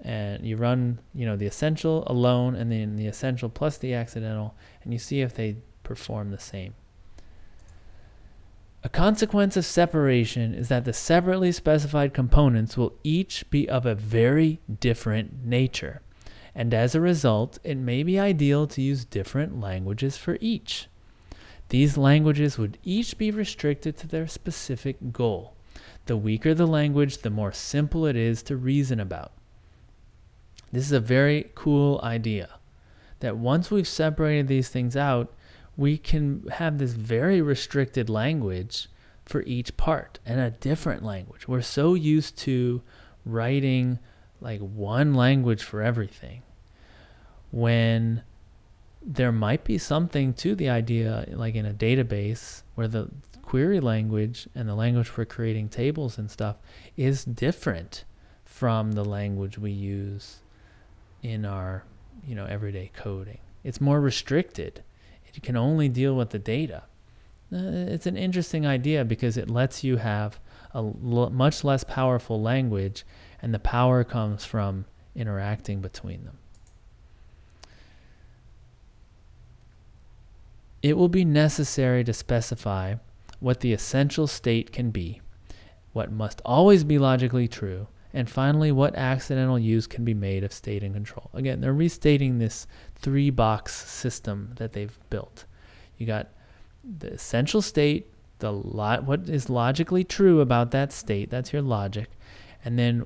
and 0.00 0.46
you 0.46 0.56
run, 0.56 1.00
you 1.12 1.26
know, 1.26 1.36
the 1.36 1.46
essential 1.46 2.04
alone 2.06 2.54
and 2.54 2.70
then 2.70 2.96
the 2.96 3.06
essential 3.06 3.48
plus 3.48 3.78
the 3.78 3.94
accidental, 3.94 4.54
and 4.82 4.92
you 4.92 4.98
see 4.98 5.20
if 5.20 5.34
they 5.34 5.56
perform 5.82 6.30
the 6.30 6.38
same. 6.38 6.74
A 8.84 8.90
consequence 8.90 9.56
of 9.56 9.64
separation 9.64 10.52
is 10.52 10.68
that 10.68 10.84
the 10.84 10.92
separately 10.92 11.50
specified 11.52 12.12
components 12.12 12.76
will 12.76 12.92
each 13.02 13.48
be 13.48 13.66
of 13.66 13.86
a 13.86 13.94
very 13.94 14.60
different 14.78 15.42
nature, 15.42 16.02
and 16.54 16.74
as 16.74 16.94
a 16.94 17.00
result, 17.00 17.58
it 17.64 17.78
may 17.78 18.02
be 18.02 18.18
ideal 18.18 18.66
to 18.66 18.82
use 18.82 19.06
different 19.06 19.58
languages 19.58 20.18
for 20.18 20.36
each. 20.38 20.88
These 21.70 21.96
languages 21.96 22.58
would 22.58 22.76
each 22.84 23.16
be 23.16 23.30
restricted 23.30 23.96
to 23.96 24.06
their 24.06 24.26
specific 24.26 25.14
goal. 25.14 25.54
The 26.04 26.18
weaker 26.18 26.52
the 26.52 26.66
language, 26.66 27.18
the 27.22 27.30
more 27.30 27.52
simple 27.52 28.04
it 28.04 28.16
is 28.16 28.42
to 28.42 28.54
reason 28.54 29.00
about. 29.00 29.32
This 30.72 30.84
is 30.84 30.92
a 30.92 31.00
very 31.00 31.50
cool 31.54 32.00
idea 32.02 32.50
that 33.20 33.38
once 33.38 33.70
we've 33.70 33.88
separated 33.88 34.46
these 34.46 34.68
things 34.68 34.94
out, 34.94 35.32
we 35.76 35.98
can 35.98 36.46
have 36.52 36.78
this 36.78 36.92
very 36.92 37.40
restricted 37.40 38.08
language 38.08 38.88
for 39.24 39.42
each 39.42 39.76
part 39.76 40.18
and 40.24 40.40
a 40.40 40.50
different 40.50 41.02
language. 41.02 41.48
We're 41.48 41.62
so 41.62 41.94
used 41.94 42.36
to 42.38 42.82
writing 43.24 43.98
like 44.40 44.60
one 44.60 45.14
language 45.14 45.62
for 45.62 45.82
everything 45.82 46.42
when 47.50 48.22
there 49.00 49.32
might 49.32 49.64
be 49.64 49.78
something 49.78 50.32
to 50.34 50.54
the 50.54 50.68
idea 50.68 51.26
like 51.32 51.54
in 51.54 51.66
a 51.66 51.72
database 51.72 52.62
where 52.74 52.88
the 52.88 53.10
query 53.42 53.80
language 53.80 54.48
and 54.54 54.68
the 54.68 54.74
language 54.74 55.08
for 55.08 55.24
creating 55.24 55.68
tables 55.68 56.18
and 56.18 56.30
stuff 56.30 56.56
is 56.96 57.24
different 57.24 58.04
from 58.44 58.92
the 58.92 59.04
language 59.04 59.58
we 59.58 59.70
use 59.70 60.40
in 61.22 61.44
our 61.44 61.84
you 62.26 62.34
know 62.34 62.44
everyday 62.46 62.90
coding. 62.94 63.38
It's 63.62 63.80
more 63.80 64.00
restricted. 64.00 64.82
It 65.34 65.42
can 65.42 65.56
only 65.56 65.88
deal 65.88 66.14
with 66.14 66.30
the 66.30 66.38
data. 66.38 66.84
Uh, 67.52 67.90
it's 67.92 68.06
an 68.06 68.16
interesting 68.16 68.66
idea 68.66 69.04
because 69.04 69.36
it 69.36 69.50
lets 69.50 69.84
you 69.84 69.98
have 69.98 70.40
a 70.72 70.78
l- 70.78 71.30
much 71.30 71.62
less 71.64 71.84
powerful 71.84 72.40
language, 72.40 73.04
and 73.42 73.52
the 73.52 73.58
power 73.58 74.04
comes 74.04 74.44
from 74.44 74.86
interacting 75.14 75.80
between 75.80 76.24
them. 76.24 76.38
It 80.82 80.96
will 80.96 81.08
be 81.08 81.24
necessary 81.24 82.04
to 82.04 82.12
specify 82.12 82.96
what 83.40 83.60
the 83.60 83.72
essential 83.72 84.26
state 84.26 84.72
can 84.72 84.90
be, 84.90 85.20
what 85.92 86.12
must 86.12 86.42
always 86.44 86.84
be 86.84 86.98
logically 86.98 87.48
true, 87.48 87.86
and 88.14 88.30
finally, 88.30 88.70
what 88.70 88.94
accidental 88.94 89.58
use 89.58 89.88
can 89.88 90.04
be 90.04 90.14
made 90.14 90.44
of 90.44 90.52
state 90.52 90.84
and 90.84 90.94
control. 90.94 91.30
Again, 91.34 91.60
they're 91.60 91.74
restating 91.74 92.38
this 92.38 92.68
three 92.94 93.28
box 93.28 93.74
system 93.74 94.52
that 94.54 94.72
they've 94.72 94.96
built. 95.10 95.46
You 95.98 96.06
got 96.06 96.28
the 96.84 97.14
essential 97.14 97.60
state, 97.60 98.06
the 98.38 98.52
lot 98.52 99.04
what 99.04 99.28
is 99.28 99.50
logically 99.50 100.04
true 100.04 100.40
about 100.40 100.70
that 100.70 100.92
state, 100.92 101.28
that's 101.28 101.52
your 101.52 101.62
logic, 101.62 102.08
and 102.64 102.78
then 102.78 103.04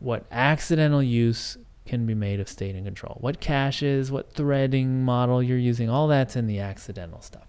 what 0.00 0.24
accidental 0.30 1.02
use 1.02 1.58
can 1.84 2.06
be 2.06 2.14
made 2.14 2.40
of 2.40 2.48
state 2.48 2.74
and 2.74 2.86
control. 2.86 3.18
What 3.20 3.40
caches, 3.40 4.10
what 4.10 4.32
threading 4.32 5.04
model 5.04 5.42
you're 5.42 5.58
using, 5.58 5.90
all 5.90 6.08
that's 6.08 6.36
in 6.36 6.46
the 6.46 6.60
accidental 6.60 7.20
stuff. 7.20 7.46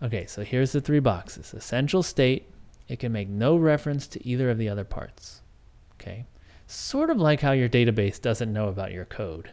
Okay, 0.00 0.26
so 0.26 0.44
here's 0.44 0.72
the 0.72 0.80
three 0.80 1.00
boxes. 1.00 1.54
Essential 1.54 2.04
state, 2.04 2.48
it 2.86 3.00
can 3.00 3.10
make 3.10 3.28
no 3.28 3.56
reference 3.56 4.06
to 4.08 4.24
either 4.26 4.48
of 4.48 4.58
the 4.58 4.68
other 4.68 4.84
parts. 4.84 5.41
Okay, 6.02 6.24
sort 6.66 7.10
of 7.10 7.18
like 7.18 7.40
how 7.40 7.52
your 7.52 7.68
database 7.68 8.20
doesn't 8.20 8.52
know 8.52 8.66
about 8.66 8.90
your 8.90 9.04
code. 9.04 9.50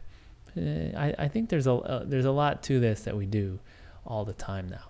Uh, 0.57 0.97
I, 0.97 1.13
I 1.19 1.27
think 1.27 1.49
there's 1.49 1.67
a 1.67 1.73
uh, 1.73 2.03
there's 2.05 2.25
a 2.25 2.31
lot 2.31 2.63
to 2.63 2.79
this 2.79 3.01
that 3.01 3.15
we 3.15 3.27
do 3.27 3.59
all 4.03 4.25
the 4.25 4.33
time 4.33 4.67
now. 4.67 4.89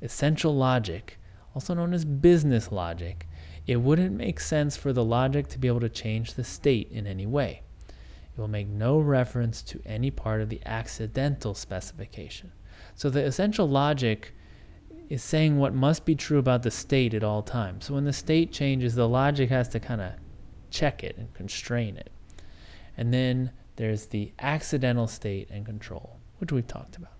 Essential 0.00 0.56
logic, 0.56 1.18
also 1.54 1.74
known 1.74 1.92
as 1.92 2.06
business 2.06 2.72
logic, 2.72 3.26
it 3.66 3.76
wouldn't 3.76 4.16
make 4.16 4.40
sense 4.40 4.78
for 4.78 4.94
the 4.94 5.04
logic 5.04 5.48
to 5.48 5.58
be 5.58 5.68
able 5.68 5.80
to 5.80 5.90
change 5.90 6.34
the 6.34 6.44
state 6.44 6.90
in 6.90 7.06
any 7.06 7.26
way. 7.26 7.60
It 7.88 8.40
will 8.40 8.48
make 8.48 8.66
no 8.66 8.98
reference 8.98 9.62
to 9.62 9.82
any 9.84 10.10
part 10.10 10.40
of 10.40 10.48
the 10.48 10.60
accidental 10.64 11.54
specification. 11.54 12.52
So 12.94 13.10
the 13.10 13.24
essential 13.24 13.68
logic 13.68 14.34
is 15.10 15.22
saying 15.22 15.58
what 15.58 15.74
must 15.74 16.06
be 16.06 16.14
true 16.14 16.38
about 16.38 16.62
the 16.62 16.70
state 16.70 17.12
at 17.12 17.22
all 17.22 17.42
times. 17.42 17.86
So 17.86 17.94
when 17.94 18.04
the 18.04 18.12
state 18.12 18.52
changes, 18.52 18.94
the 18.94 19.08
logic 19.08 19.50
has 19.50 19.68
to 19.68 19.80
kind 19.80 20.00
of 20.00 20.12
check 20.74 21.04
it 21.04 21.16
and 21.16 21.32
constrain 21.34 21.96
it. 21.96 22.10
And 22.96 23.14
then 23.14 23.52
there's 23.76 24.06
the 24.06 24.32
accidental 24.38 25.06
state 25.06 25.48
and 25.50 25.64
control, 25.64 26.18
which 26.38 26.52
we've 26.52 26.66
talked 26.66 26.96
about. 26.96 27.12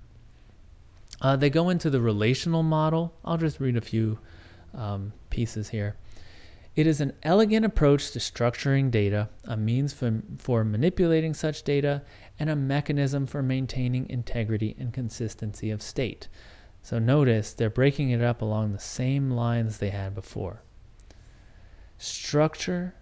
Uh, 1.20 1.36
they 1.36 1.50
go 1.50 1.68
into 1.70 1.88
the 1.88 2.00
relational 2.00 2.62
model. 2.62 3.14
I'll 3.24 3.38
just 3.38 3.60
read 3.60 3.76
a 3.76 3.80
few 3.80 4.18
um, 4.74 5.12
pieces 5.30 5.68
here. 5.68 5.96
It 6.74 6.88
is 6.88 7.00
an 7.00 7.12
elegant 7.22 7.64
approach 7.64 8.10
to 8.10 8.18
structuring 8.18 8.90
data, 8.90 9.28
a 9.44 9.56
means 9.56 9.92
for, 9.92 10.22
for 10.38 10.64
manipulating 10.64 11.32
such 11.32 11.62
data, 11.62 12.02
and 12.40 12.50
a 12.50 12.56
mechanism 12.56 13.26
for 13.26 13.42
maintaining 13.42 14.10
integrity 14.10 14.74
and 14.78 14.92
consistency 14.92 15.70
of 15.70 15.80
state. 15.80 16.26
So 16.82 16.98
notice 16.98 17.52
they're 17.52 17.70
breaking 17.70 18.10
it 18.10 18.20
up 18.20 18.42
along 18.42 18.72
the 18.72 18.80
same 18.80 19.30
lines 19.30 19.78
they 19.78 19.90
had 19.90 20.16
before. 20.16 20.62
Structure, 21.96 22.94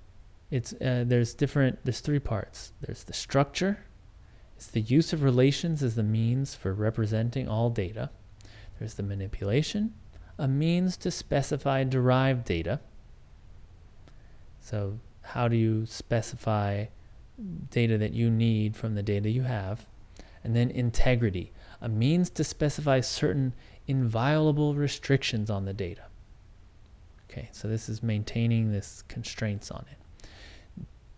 it's 0.53 0.75
uh, 0.75 1.05
there's 1.07 1.33
different 1.33 1.79
there's 1.83 2.01
three 2.01 2.19
parts. 2.19 2.73
There's 2.83 3.05
the 3.05 3.15
structure, 3.15 3.79
it's 4.55 4.67
the 4.67 4.83
use 4.83 5.15
of 5.15 5.23
relations 5.23 5.83
as 5.83 5.95
the 5.95 6.03
means 6.03 6.55
for 6.55 6.75
representing 6.75 7.49
all 7.49 7.71
data. 7.71 8.11
There's 8.79 8.95
the 8.95 9.03
manipulation, 9.03 9.95
a 10.39 10.47
means 10.47 10.99
to 10.99 11.11
specify 11.11 11.85
derived 11.85 12.45
data. 12.45 12.81
So, 14.61 15.01
how 15.23 15.49
do 15.49 15.57
you 15.57 15.87
specify 15.87 16.87
data 17.71 17.97
that 17.97 18.13
you 18.13 18.31
need 18.31 18.77
from 18.77 18.95
the 18.95 19.03
data 19.03 19.31
you 19.31 19.43
have? 19.43 19.87
And 20.45 20.55
then 20.55 20.71
integrity, 20.71 21.51
a 21.81 21.89
means 21.89 22.29
to 22.29 22.45
specify 22.45 23.01
certain 23.01 23.55
inviolable 23.87 24.75
restrictions 24.75 25.49
on 25.49 25.65
the 25.65 25.73
data. 25.73 26.03
Okay, 27.31 27.49
so 27.53 27.69
this 27.69 27.89
is 27.89 28.03
maintaining 28.03 28.71
this 28.71 29.03
constraints 29.09 29.71
on 29.71 29.87
it. 29.91 30.02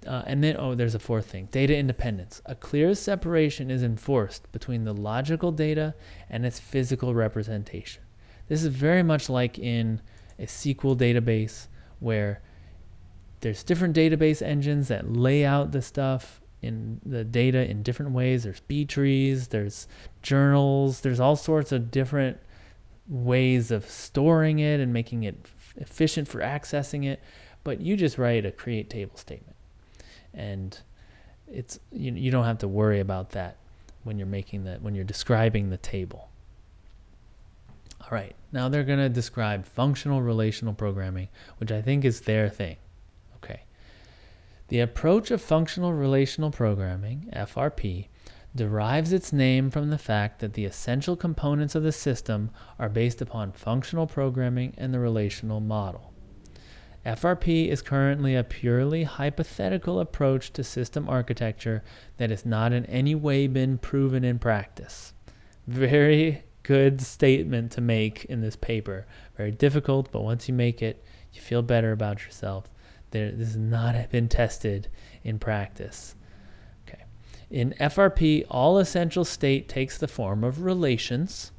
Uh, 0.06 0.22
and 0.26 0.42
then, 0.42 0.56
oh, 0.58 0.74
there's 0.74 0.94
a 0.94 0.98
fourth 0.98 1.26
thing 1.26 1.48
data 1.50 1.76
independence. 1.76 2.42
A 2.46 2.54
clear 2.54 2.94
separation 2.94 3.70
is 3.70 3.82
enforced 3.82 4.50
between 4.52 4.84
the 4.84 4.94
logical 4.94 5.52
data 5.52 5.94
and 6.28 6.44
its 6.44 6.58
physical 6.58 7.14
representation. 7.14 8.02
This 8.48 8.62
is 8.62 8.68
very 8.68 9.02
much 9.02 9.28
like 9.28 9.58
in 9.58 10.00
a 10.38 10.44
SQL 10.44 10.96
database 10.96 11.68
where 12.00 12.42
there's 13.40 13.62
different 13.62 13.96
database 13.96 14.42
engines 14.42 14.88
that 14.88 15.10
lay 15.10 15.44
out 15.44 15.72
the 15.72 15.82
stuff 15.82 16.40
in 16.62 17.00
the 17.04 17.24
data 17.24 17.68
in 17.68 17.82
different 17.82 18.12
ways. 18.12 18.44
There's 18.44 18.60
B 18.60 18.84
trees, 18.84 19.48
there's 19.48 19.86
journals, 20.22 21.00
there's 21.00 21.20
all 21.20 21.36
sorts 21.36 21.72
of 21.72 21.90
different 21.90 22.38
ways 23.06 23.70
of 23.70 23.88
storing 23.88 24.58
it 24.58 24.80
and 24.80 24.92
making 24.92 25.24
it 25.24 25.46
efficient 25.76 26.26
for 26.26 26.40
accessing 26.40 27.04
it. 27.04 27.22
But 27.64 27.80
you 27.80 27.96
just 27.96 28.18
write 28.18 28.46
a 28.46 28.50
create 28.50 28.90
table 28.90 29.16
statement 29.16 29.56
and 30.34 30.78
it's 31.46 31.78
you, 31.92 32.12
you 32.12 32.30
don't 32.30 32.44
have 32.44 32.58
to 32.58 32.68
worry 32.68 33.00
about 33.00 33.30
that 33.30 33.56
when 34.02 34.18
you're 34.18 34.26
making 34.26 34.64
that 34.64 34.82
when 34.82 34.94
you're 34.94 35.04
describing 35.04 35.70
the 35.70 35.76
table. 35.76 36.28
All 38.00 38.08
right 38.10 38.34
now 38.52 38.68
they're 38.68 38.84
going 38.84 38.98
to 38.98 39.08
describe 39.08 39.64
functional 39.64 40.20
relational 40.20 40.74
programming 40.74 41.28
which 41.58 41.72
i 41.72 41.80
think 41.80 42.04
is 42.04 42.22
their 42.22 42.48
thing. 42.48 42.76
Okay. 43.36 43.62
The 44.68 44.80
approach 44.80 45.30
of 45.30 45.40
functional 45.40 45.92
relational 45.92 46.50
programming 46.50 47.28
frp 47.34 48.08
derives 48.56 49.12
its 49.12 49.32
name 49.32 49.70
from 49.70 49.90
the 49.90 49.98
fact 49.98 50.38
that 50.40 50.52
the 50.52 50.64
essential 50.64 51.16
components 51.16 51.74
of 51.74 51.82
the 51.82 51.92
system 51.92 52.50
are 52.78 52.88
based 52.88 53.20
upon 53.20 53.52
functional 53.52 54.06
programming 54.06 54.74
and 54.78 54.94
the 54.94 55.00
relational 55.00 55.60
model 55.60 56.13
FRP 57.04 57.68
is 57.68 57.82
currently 57.82 58.34
a 58.34 58.42
purely 58.42 59.02
hypothetical 59.02 60.00
approach 60.00 60.52
to 60.54 60.64
system 60.64 61.08
architecture 61.08 61.84
that 62.16 62.30
has 62.30 62.46
not 62.46 62.72
in 62.72 62.86
any 62.86 63.14
way 63.14 63.46
been 63.46 63.76
proven 63.76 64.24
in 64.24 64.38
practice. 64.38 65.12
Very 65.66 66.44
good 66.62 67.02
statement 67.02 67.72
to 67.72 67.82
make 67.82 68.24
in 68.24 68.40
this 68.40 68.56
paper. 68.56 69.06
Very 69.36 69.50
difficult, 69.50 70.10
but 70.10 70.22
once 70.22 70.48
you 70.48 70.54
make 70.54 70.80
it, 70.80 71.04
you 71.32 71.42
feel 71.42 71.60
better 71.60 71.92
about 71.92 72.24
yourself. 72.24 72.70
There, 73.10 73.30
this 73.30 73.48
has 73.48 73.56
not 73.56 74.10
been 74.10 74.28
tested 74.28 74.88
in 75.22 75.38
practice. 75.38 76.16
Okay. 76.88 77.04
In 77.50 77.74
FRP, 77.78 78.46
all 78.50 78.78
essential 78.78 79.26
state 79.26 79.68
takes 79.68 79.98
the 79.98 80.08
form 80.08 80.42
of 80.42 80.62
relations, 80.62 81.52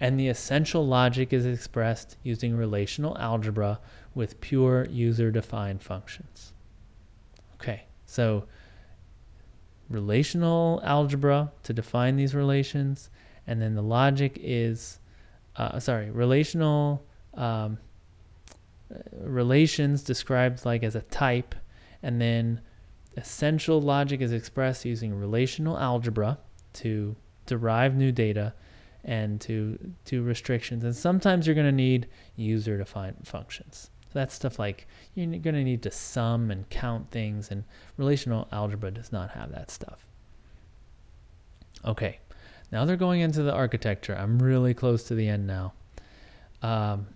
and 0.00 0.18
the 0.18 0.28
essential 0.28 0.84
logic 0.84 1.32
is 1.32 1.46
expressed 1.46 2.16
using 2.24 2.56
relational 2.56 3.16
algebra 3.18 3.78
with 4.18 4.40
pure 4.40 4.84
user 4.90 5.30
defined 5.30 5.80
functions. 5.80 6.52
Okay, 7.54 7.84
so 8.04 8.46
relational 9.88 10.80
algebra 10.82 11.52
to 11.62 11.72
define 11.72 12.16
these 12.16 12.34
relations, 12.34 13.10
and 13.46 13.62
then 13.62 13.76
the 13.76 13.82
logic 13.82 14.36
is, 14.42 14.98
uh, 15.54 15.78
sorry, 15.78 16.10
relational 16.10 17.06
um, 17.34 17.78
relations 19.20 20.02
described 20.02 20.66
like 20.66 20.82
as 20.82 20.96
a 20.96 21.02
type, 21.02 21.54
and 22.02 22.20
then 22.20 22.60
essential 23.16 23.80
logic 23.80 24.20
is 24.20 24.32
expressed 24.32 24.84
using 24.84 25.14
relational 25.14 25.78
algebra 25.78 26.38
to 26.72 27.14
derive 27.46 27.94
new 27.94 28.10
data 28.10 28.52
and 29.04 29.40
to 29.40 29.78
to 30.04 30.22
restrictions 30.22 30.84
and 30.84 30.94
sometimes 30.94 31.46
you're 31.46 31.54
going 31.54 31.64
to 31.64 31.72
need 31.72 32.06
user 32.36 32.76
defined 32.76 33.16
functions 33.24 33.90
so 34.08 34.18
that's 34.18 34.34
stuff 34.34 34.58
like 34.58 34.86
you're 35.14 35.26
going 35.26 35.54
to 35.54 35.64
need 35.64 35.82
to 35.82 35.90
sum 35.90 36.50
and 36.50 36.68
count 36.70 37.10
things, 37.10 37.50
and 37.50 37.64
relational 37.96 38.48
algebra 38.50 38.90
does 38.90 39.12
not 39.12 39.30
have 39.30 39.52
that 39.52 39.70
stuff. 39.70 40.06
Okay, 41.84 42.18
now 42.72 42.84
they're 42.84 42.96
going 42.96 43.20
into 43.20 43.42
the 43.42 43.52
architecture. 43.52 44.16
I'm 44.16 44.38
really 44.38 44.74
close 44.74 45.04
to 45.04 45.14
the 45.14 45.28
end 45.28 45.46
now. 45.46 45.72
Um, 46.62 47.06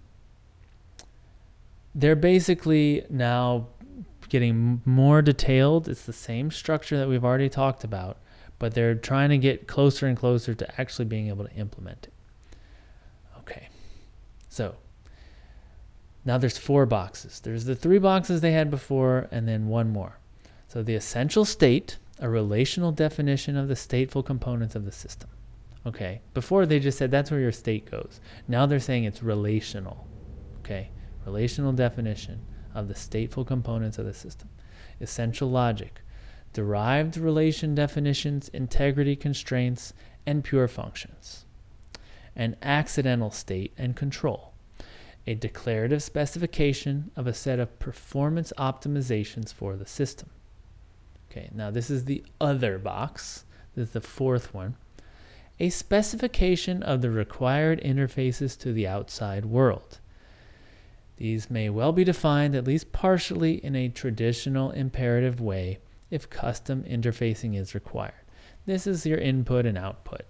they're 1.95 2.17
basically 2.17 3.05
now 3.11 3.69
getting 4.29 4.81
more 4.85 5.21
detailed. 5.21 5.89
It's 5.89 6.05
the 6.05 6.13
same 6.13 6.51
structure 6.51 6.97
that 6.97 7.09
we've 7.09 7.25
already 7.25 7.49
talked 7.49 7.85
about, 7.85 8.19
but 8.59 8.75
they're 8.75 8.95
trying 8.95 9.31
to 9.31 9.39
get 9.39 9.67
closer 9.67 10.07
and 10.07 10.17
closer 10.17 10.55
to 10.55 10.81
actually 10.81 11.05
being 11.07 11.29
able 11.29 11.45
to 11.45 11.53
implement 11.55 12.07
it. 12.07 12.13
Okay, 13.41 13.69
so 14.49 14.77
now 16.25 16.39
there's 16.39 16.59
four 16.59 16.87
boxes. 16.87 17.41
There's 17.41 17.65
the 17.65 17.75
three 17.75 17.99
boxes 17.99 18.41
they 18.41 18.53
had 18.53 18.71
before, 18.71 19.29
and 19.31 19.49
then 19.49 19.69
one 19.69 19.91
more. 19.91 20.19
So 20.69 20.83
the 20.83 20.95
essential 20.95 21.45
state, 21.45 21.99
a 22.19 22.29
relational 22.29 22.93
definition 22.93 23.57
of 23.57 23.69
the 23.69 23.75
stateful 23.75 24.25
components 24.25 24.75
of 24.75 24.85
the 24.85 24.93
system. 24.93 25.31
Okay, 25.85 26.21
before 26.33 26.65
they 26.65 26.79
just 26.79 26.97
said 26.97 27.11
that's 27.11 27.31
where 27.31 27.41
your 27.41 27.51
state 27.51 27.91
goes. 27.91 28.21
Now 28.47 28.67
they're 28.67 28.79
saying 28.79 29.05
it's 29.05 29.23
relational. 29.23 30.07
Okay, 30.61 30.91
relational 31.27 31.73
definition 31.73 32.47
of 32.73 32.87
the 32.87 32.95
stateful 32.95 33.45
components 33.45 33.99
of 33.99 34.07
the 34.07 34.15
system. 34.15 34.49
Essential 35.01 35.51
logic, 35.51 36.03
derived 36.53 37.17
relation 37.17 37.75
definitions, 37.75 38.49
integrity 38.51 39.17
constraints, 39.17 39.93
and 40.25 40.45
pure 40.45 40.69
functions. 40.69 41.47
An 42.37 42.57
accidental 42.63 43.33
state 43.33 43.73
and 43.77 43.97
control 43.97 44.52
a 45.27 45.35
declarative 45.35 46.03
specification 46.03 47.11
of 47.17 47.27
a 47.27 47.35
set 47.35 47.59
of 47.59 47.79
performance 47.79 48.53
optimizations 48.59 49.53
for 49.53 49.77
the 49.77 49.87
system. 49.87 50.31
Okay, 51.31 51.49
now 51.53 51.71
this 51.71 51.91
is 51.91 52.05
the 52.05 52.25
other 52.41 52.79
box. 52.79 53.45
This 53.75 53.89
is 53.89 53.93
the 53.93 54.01
fourth 54.01 54.53
one. 54.53 54.77
A 55.61 55.71
specification 55.71 56.83
of 56.83 57.03
the 57.03 57.11
required 57.11 57.81
interfaces 57.83 58.59
to 58.59 58.73
the 58.73 58.87
outside 58.87 59.45
world. 59.45 59.99
These 61.17 61.51
may 61.51 61.71
well 61.71 61.93
be 61.93 62.05
defined, 62.05 62.55
at 62.55 62.67
least 62.67 62.93
partially, 62.93 63.65
in 63.65 63.77
a 63.77 63.89
traditional 63.89 64.73
imperative 64.73 65.41
way 65.41 65.79
if 66.11 66.29
custom 66.29 66.83
interfacing 66.83 67.57
is 67.57 67.75
required. 67.75 68.15
This 68.67 68.87
is 68.87 69.07
your 69.07 69.19
input 69.19 69.65
and 69.65 69.79
output. 69.79 70.23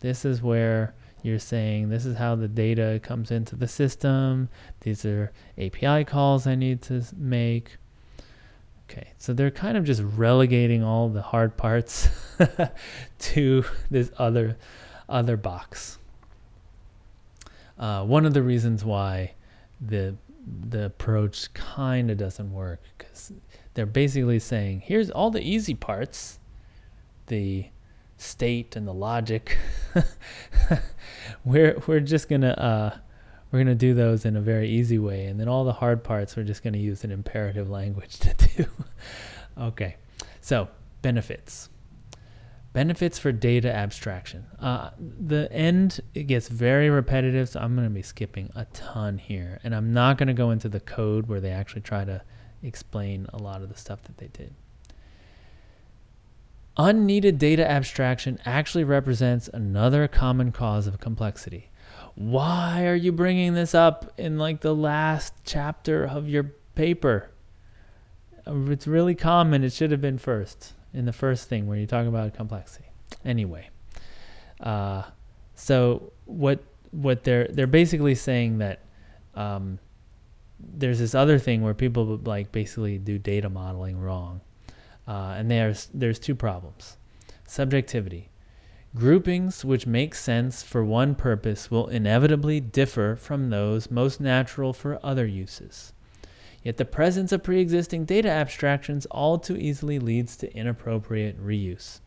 This 0.00 0.24
is 0.24 0.42
where 0.42 0.94
you're 1.22 1.38
saying 1.38 1.88
this 1.88 2.04
is 2.06 2.16
how 2.16 2.34
the 2.34 2.48
data 2.48 3.00
comes 3.02 3.30
into 3.30 3.56
the 3.56 3.68
system. 3.68 4.48
These 4.80 5.04
are 5.04 5.32
API 5.58 6.04
calls 6.04 6.46
I 6.46 6.54
need 6.54 6.82
to 6.82 7.02
make. 7.16 7.76
Okay, 8.90 9.12
so 9.18 9.32
they're 9.32 9.50
kind 9.50 9.76
of 9.76 9.84
just 9.84 10.02
relegating 10.02 10.82
all 10.82 11.08
the 11.08 11.22
hard 11.22 11.56
parts 11.56 12.08
to 13.18 13.64
this 13.90 14.10
other 14.18 14.56
other 15.08 15.36
box. 15.36 15.98
Uh, 17.78 18.04
one 18.04 18.26
of 18.26 18.34
the 18.34 18.42
reasons 18.42 18.84
why 18.84 19.34
the 19.80 20.16
the 20.46 20.86
approach 20.86 21.52
kind 21.54 22.10
of 22.10 22.18
doesn't 22.18 22.52
work 22.52 22.80
because 22.96 23.32
they're 23.74 23.86
basically 23.86 24.38
saying 24.38 24.80
here's 24.80 25.10
all 25.10 25.30
the 25.30 25.40
easy 25.40 25.74
parts, 25.74 26.38
the 27.28 27.66
state 28.20 28.76
and 28.76 28.86
the 28.86 28.94
logic. 28.94 29.56
we're 31.44 31.80
we're 31.86 32.00
just 32.00 32.28
gonna 32.28 32.50
uh, 32.50 32.98
we're 33.50 33.58
to 33.64 33.74
do 33.74 33.94
those 33.94 34.24
in 34.24 34.36
a 34.36 34.40
very 34.40 34.68
easy 34.68 34.98
way. 34.98 35.26
And 35.26 35.40
then 35.40 35.48
all 35.48 35.64
the 35.64 35.72
hard 35.72 36.04
parts, 36.04 36.36
we're 36.36 36.44
just 36.44 36.62
to 36.72 36.78
use 36.78 37.02
an 37.04 37.10
imperative 37.10 37.68
language 37.78 38.18
to 38.20 38.34
do. 38.56 38.66
okay. 39.58 39.96
So, 40.40 40.68
benefits. 41.02 41.68
Benefits 42.72 43.18
for 43.18 43.32
data 43.32 43.74
abstraction. 43.74 44.46
Uh, 44.60 44.90
the 44.98 45.50
end 45.52 46.00
it 46.14 46.24
gets 46.24 46.46
very 46.48 46.88
repetitive, 46.88 47.48
so 47.48 47.58
I'm 47.58 47.74
going 47.74 47.88
to 47.88 47.92
be 47.92 48.02
skipping 48.02 48.50
a 48.54 48.64
ton 48.66 49.18
here, 49.18 49.58
and 49.64 49.74
I'm 49.74 49.92
not 49.92 50.18
going 50.18 50.28
to 50.28 50.34
go 50.34 50.52
into 50.52 50.68
the 50.68 50.78
code 50.78 51.26
where 51.26 51.40
they 51.40 51.50
actually 51.50 51.82
try 51.82 52.04
to 52.04 52.22
explain 52.62 53.26
a 53.32 53.38
lot 53.38 53.62
of 53.62 53.70
the 53.70 53.76
stuff 53.76 54.02
that 54.04 54.18
they 54.18 54.28
did. 54.28 54.54
Unneeded 56.76 57.38
data 57.38 57.68
abstraction 57.68 58.38
actually 58.44 58.84
represents 58.84 59.48
another 59.48 60.08
common 60.08 60.52
cause 60.52 60.86
of 60.86 61.00
complexity. 61.00 61.70
Why 62.14 62.86
are 62.86 62.94
you 62.94 63.12
bringing 63.12 63.54
this 63.54 63.74
up 63.74 64.12
in 64.18 64.38
like 64.38 64.60
the 64.60 64.74
last 64.74 65.34
chapter 65.44 66.04
of 66.04 66.28
your 66.28 66.52
paper? 66.74 67.30
It's 68.46 68.86
really 68.86 69.14
common. 69.14 69.64
It 69.64 69.72
should 69.72 69.90
have 69.90 70.00
been 70.00 70.18
first 70.18 70.72
in 70.92 71.04
the 71.04 71.12
first 71.12 71.48
thing 71.48 71.66
where 71.66 71.78
you 71.78 71.86
talk 71.86 72.06
about 72.06 72.34
complexity. 72.34 72.86
Anyway, 73.24 73.68
uh, 74.60 75.02
so 75.54 76.12
what 76.24 76.62
what 76.90 77.24
they're 77.24 77.48
they're 77.48 77.66
basically 77.66 78.14
saying 78.14 78.58
that 78.58 78.80
um, 79.34 79.78
there's 80.58 80.98
this 80.98 81.14
other 81.14 81.38
thing 81.38 81.62
where 81.62 81.74
people 81.74 82.20
like 82.24 82.52
basically 82.52 82.98
do 82.98 83.18
data 83.18 83.48
modeling 83.48 83.98
wrong, 84.00 84.40
uh, 85.10 85.34
and 85.36 85.50
there's 85.50 85.88
there's 85.92 86.20
two 86.20 86.36
problems: 86.36 86.96
subjectivity. 87.44 88.30
Groupings 88.94 89.64
which 89.64 89.86
make 89.86 90.14
sense 90.14 90.62
for 90.62 90.84
one 90.84 91.14
purpose 91.14 91.70
will 91.70 91.88
inevitably 91.88 92.60
differ 92.60 93.16
from 93.16 93.50
those 93.50 93.90
most 93.90 94.20
natural 94.20 94.72
for 94.72 95.04
other 95.04 95.26
uses. 95.26 95.92
Yet 96.62 96.76
the 96.76 96.84
presence 96.84 97.32
of 97.32 97.42
pre 97.42 97.60
existing 97.60 98.04
data 98.04 98.28
abstractions 98.28 99.06
all 99.06 99.38
too 99.38 99.56
easily 99.56 99.98
leads 99.98 100.36
to 100.36 100.56
inappropriate 100.56 101.44
reuse. 101.44 102.00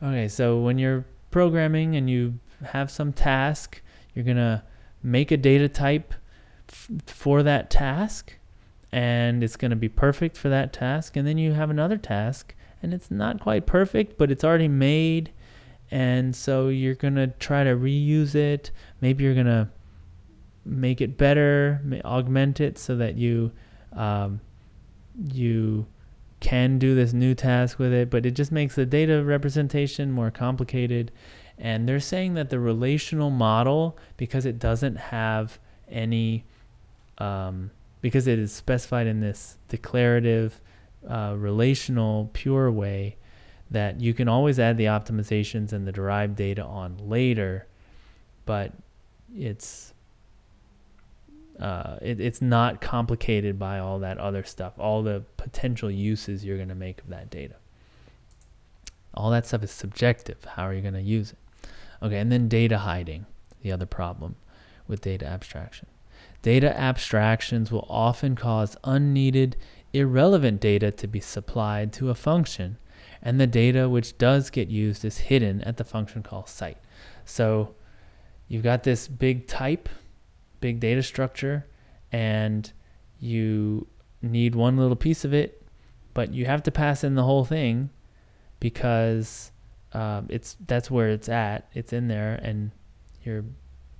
Okay, 0.00 0.28
so 0.28 0.60
when 0.60 0.78
you're 0.78 1.06
programming 1.32 1.96
and 1.96 2.08
you 2.08 2.38
have 2.66 2.90
some 2.90 3.12
task, 3.12 3.82
you're 4.14 4.24
going 4.24 4.36
to 4.36 4.62
make 5.02 5.30
a 5.32 5.36
data 5.36 5.68
type 5.68 6.14
f- 6.68 6.90
for 7.06 7.42
that 7.42 7.70
task, 7.70 8.38
and 8.92 9.42
it's 9.42 9.56
going 9.56 9.70
to 9.70 9.76
be 9.76 9.88
perfect 9.88 10.36
for 10.36 10.48
that 10.48 10.72
task. 10.72 11.16
And 11.16 11.26
then 11.26 11.38
you 11.38 11.52
have 11.52 11.70
another 11.70 11.96
task, 11.96 12.54
and 12.82 12.94
it's 12.94 13.10
not 13.10 13.40
quite 13.40 13.66
perfect, 13.66 14.18
but 14.18 14.30
it's 14.30 14.44
already 14.44 14.68
made. 14.68 15.32
And 15.90 16.34
so 16.34 16.68
you're 16.68 16.94
going 16.94 17.14
to 17.14 17.28
try 17.28 17.64
to 17.64 17.76
reuse 17.76 18.34
it. 18.34 18.70
Maybe 19.00 19.24
you're 19.24 19.34
going 19.34 19.46
to 19.46 19.68
make 20.64 21.00
it 21.00 21.16
better, 21.16 21.80
augment 22.04 22.60
it 22.60 22.76
so 22.78 22.96
that 22.96 23.16
you 23.16 23.52
um, 23.92 24.40
you 25.32 25.86
can 26.40 26.78
do 26.78 26.94
this 26.94 27.12
new 27.12 27.34
task 27.34 27.78
with 27.78 27.92
it, 27.92 28.10
but 28.10 28.26
it 28.26 28.32
just 28.32 28.52
makes 28.52 28.74
the 28.74 28.84
data 28.84 29.24
representation 29.24 30.12
more 30.12 30.30
complicated. 30.30 31.10
And 31.58 31.88
they're 31.88 32.00
saying 32.00 32.34
that 32.34 32.50
the 32.50 32.60
relational 32.60 33.30
model, 33.30 33.96
because 34.18 34.44
it 34.44 34.58
doesn't 34.58 34.96
have 34.96 35.58
any, 35.88 36.44
um, 37.16 37.70
because 38.06 38.28
it 38.28 38.38
is 38.38 38.52
specified 38.52 39.08
in 39.08 39.18
this 39.18 39.58
declarative, 39.66 40.60
uh, 41.08 41.34
relational, 41.36 42.30
pure 42.34 42.70
way, 42.70 43.16
that 43.68 44.00
you 44.00 44.14
can 44.14 44.28
always 44.28 44.60
add 44.60 44.76
the 44.76 44.84
optimizations 44.84 45.72
and 45.72 45.88
the 45.88 45.90
derived 45.90 46.36
data 46.36 46.62
on 46.62 46.96
later, 46.98 47.66
but 48.44 48.70
it's 49.36 49.92
uh, 51.58 51.96
it, 52.00 52.20
it's 52.20 52.40
not 52.40 52.80
complicated 52.80 53.58
by 53.58 53.80
all 53.80 53.98
that 53.98 54.18
other 54.18 54.44
stuff, 54.44 54.74
all 54.78 55.02
the 55.02 55.24
potential 55.36 55.90
uses 55.90 56.44
you're 56.44 56.58
going 56.58 56.68
to 56.68 56.76
make 56.76 57.00
of 57.00 57.08
that 57.08 57.28
data. 57.28 57.56
All 59.14 59.30
that 59.30 59.46
stuff 59.46 59.64
is 59.64 59.72
subjective. 59.72 60.44
How 60.44 60.62
are 60.62 60.72
you 60.72 60.80
going 60.80 60.94
to 60.94 61.02
use 61.02 61.32
it? 61.32 61.68
Okay, 62.00 62.18
and 62.18 62.30
then 62.30 62.46
data 62.46 62.78
hiding, 62.78 63.26
the 63.62 63.72
other 63.72 63.84
problem 63.84 64.36
with 64.86 65.00
data 65.00 65.26
abstraction. 65.26 65.88
Data 66.42 66.78
abstractions 66.78 67.70
will 67.70 67.86
often 67.88 68.36
cause 68.36 68.76
unneeded, 68.84 69.56
irrelevant 69.92 70.60
data 70.60 70.90
to 70.90 71.06
be 71.06 71.20
supplied 71.20 71.92
to 71.94 72.10
a 72.10 72.14
function, 72.14 72.78
and 73.22 73.40
the 73.40 73.46
data 73.46 73.88
which 73.88 74.18
does 74.18 74.50
get 74.50 74.68
used 74.68 75.04
is 75.04 75.18
hidden 75.18 75.60
at 75.62 75.76
the 75.76 75.84
function 75.84 76.22
call 76.22 76.46
site. 76.46 76.78
So 77.24 77.74
you've 78.48 78.62
got 78.62 78.84
this 78.84 79.08
big 79.08 79.46
type 79.46 79.88
big 80.60 80.80
data 80.80 81.02
structure 81.02 81.66
and 82.12 82.72
you 83.18 83.86
need 84.22 84.54
one 84.54 84.76
little 84.76 84.96
piece 84.96 85.24
of 85.24 85.34
it, 85.34 85.62
but 86.14 86.32
you 86.32 86.46
have 86.46 86.62
to 86.64 86.70
pass 86.70 87.04
in 87.04 87.14
the 87.14 87.24
whole 87.24 87.44
thing 87.44 87.90
because 88.60 89.52
um, 89.92 90.26
it's 90.28 90.56
that's 90.66 90.90
where 90.90 91.08
it's 91.08 91.28
at. 91.28 91.68
It's 91.74 91.92
in 91.92 92.08
there, 92.08 92.34
and 92.42 92.70
you're 93.22 93.44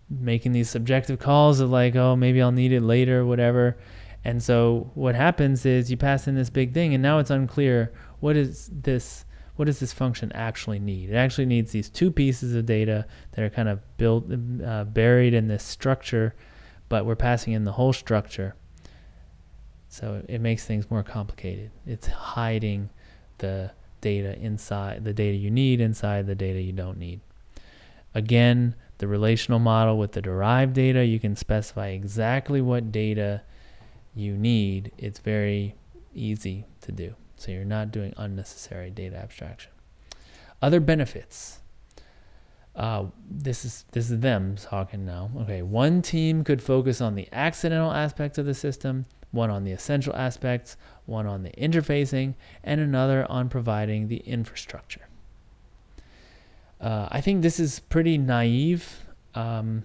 making 0.09 0.53
these 0.53 0.71
subjective 0.71 1.19
calls 1.19 1.61
of 1.61 1.71
like, 1.71 1.97
oh, 1.97 2.17
maybe 2.17 2.41
I'll 2.41 2.53
need 2.53 2.73
it 2.73 2.83
later, 2.83 3.25
whatever. 3.25 3.77
And 4.25 4.43
so 4.43 4.91
what 4.95 5.15
happens 5.15 5.65
is 5.65 5.91
you 5.91 5.97
pass 5.97 6.27
in 6.27 6.35
this 6.35 6.51
big 6.51 6.75
thing, 6.75 6.95
and 6.95 7.03
now 7.03 7.19
it's 7.19 7.31
unclear 7.31 7.93
what 8.21 8.37
is 8.37 8.71
this 8.73 9.25
what 9.57 9.65
does 9.65 9.81
this 9.81 9.93
function 9.93 10.31
actually 10.33 10.79
need? 10.79 11.11
It 11.11 11.15
actually 11.15 11.47
needs 11.47 11.73
these 11.73 11.89
two 11.89 12.11
pieces 12.11 12.55
of 12.55 12.67
data 12.67 13.07
that 13.33 13.43
are 13.43 13.49
kind 13.49 13.69
of 13.71 13.81
built, 13.97 14.27
uh, 14.63 14.85
buried 14.85 15.33
in 15.33 15.49
this 15.49 15.63
structure, 15.63 16.35
but 16.91 17.07
we're 17.07 17.17
passing 17.17 17.55
in 17.55 17.65
the 17.65 17.73
whole 17.73 17.95
structure. 17.95 18.55
So 19.89 20.23
it 20.29 20.43
makes 20.43 20.67
things 20.67 20.91
more 20.91 21.03
complicated. 21.03 21.71
It's 21.87 22.07
hiding 22.07 22.91
the 23.39 23.71
data 24.03 24.39
inside, 24.39 25.05
the 25.05 25.15
data 25.15 25.37
you 25.37 25.51
need 25.51 25.81
inside 25.81 26.27
the 26.27 26.35
data 26.35 26.61
you 26.61 26.73
don't 26.73 26.99
need. 26.99 27.21
Again, 28.15 28.75
the 28.99 29.09
relational 29.09 29.59
model 29.59 29.99
with 29.99 30.13
the 30.13 30.23
derived 30.23 30.75
data, 30.75 31.05
you 31.05 31.21
can 31.21 31.37
specify 31.37 31.89
exactly 31.89 32.61
what 32.61 32.93
data 32.93 33.43
you 34.15 34.37
need. 34.37 34.93
It's 34.97 35.19
very 35.19 35.75
easy 36.15 36.65
to 36.81 36.93
do. 36.93 37.15
So 37.37 37.53
you're 37.53 37.65
not 37.65 37.93
doing 37.93 38.15
unnecessary 38.17 38.91
data 38.91 39.17
abstraction. 39.17 39.73
Other 40.63 40.81
benefits. 40.81 41.61
Uh, 42.75 43.07
this 43.31 43.65
is 43.65 43.85
this 43.93 44.11
is 44.11 44.21
them 44.21 44.57
talking 44.57 45.07
now. 45.07 45.31
Okay, 45.41 45.63
one 45.63 46.03
team 46.03 46.45
could 46.45 46.63
focus 46.63 47.01
on 47.01 47.15
the 47.15 47.29
accidental 47.33 47.93
aspects 47.93 48.37
of 48.37 48.45
the 48.45 48.55
system, 48.55 49.07
one 49.31 49.51
on 49.51 49.65
the 49.65 49.73
essential 49.73 50.15
aspects, 50.15 50.77
one 51.07 51.27
on 51.27 51.43
the 51.43 51.51
interfacing, 51.53 52.35
and 52.63 52.81
another 52.81 53.31
on 53.31 53.49
providing 53.49 54.09
the 54.09 54.19
infrastructure. 54.19 55.09
Uh, 56.81 57.09
I 57.11 57.21
think 57.21 57.43
this 57.43 57.59
is 57.59 57.81
pretty 57.81 58.19
naive. 58.19 59.05
Um, 59.35 59.85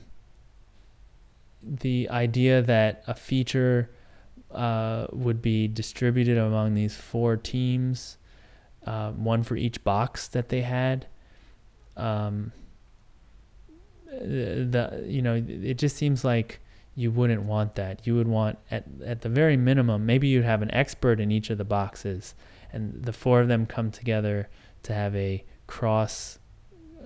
the 1.64 2.10
idea 2.10 2.62
that 2.62 3.04
a 3.08 3.14
feature 3.14 3.90
uh, 4.52 5.08
would 5.12 5.42
be 5.42 5.68
distributed 5.68 6.38
among 6.38 6.74
these 6.74 6.96
four 6.96 7.38
teams, 7.38 8.18
uh, 8.86 9.12
one 9.12 9.44
for 9.44 9.56
each 9.56 9.84
box 9.84 10.28
that 10.30 10.50
they 10.50 10.62
had. 10.62 11.06
Um, 11.96 12.52
the 14.10 15.06
you 15.08 15.22
know 15.22 15.36
it 15.48 15.76
just 15.76 15.96
seems 15.96 16.26
like 16.26 16.60
you 16.96 17.12
wouldn't 17.12 17.44
want 17.44 17.76
that. 17.76 18.06
You 18.06 18.16
would 18.16 18.28
want 18.28 18.60
at 18.70 18.86
at 19.06 19.22
the 19.22 19.30
very 19.30 19.56
minimum, 19.56 20.06
maybe 20.06 20.28
you'd 20.28 20.44
have 20.44 20.62
an 20.62 20.72
expert 20.72 21.20
in 21.20 21.32
each 21.32 21.50
of 21.50 21.58
the 21.58 21.64
boxes, 21.64 22.36
and 22.74 23.04
the 23.04 23.14
four 23.14 23.40
of 23.40 23.48
them 23.48 23.66
come 23.66 23.92
together 23.92 24.50
to 24.84 24.94
have 24.94 25.16
a 25.16 25.46
cross 25.68 26.40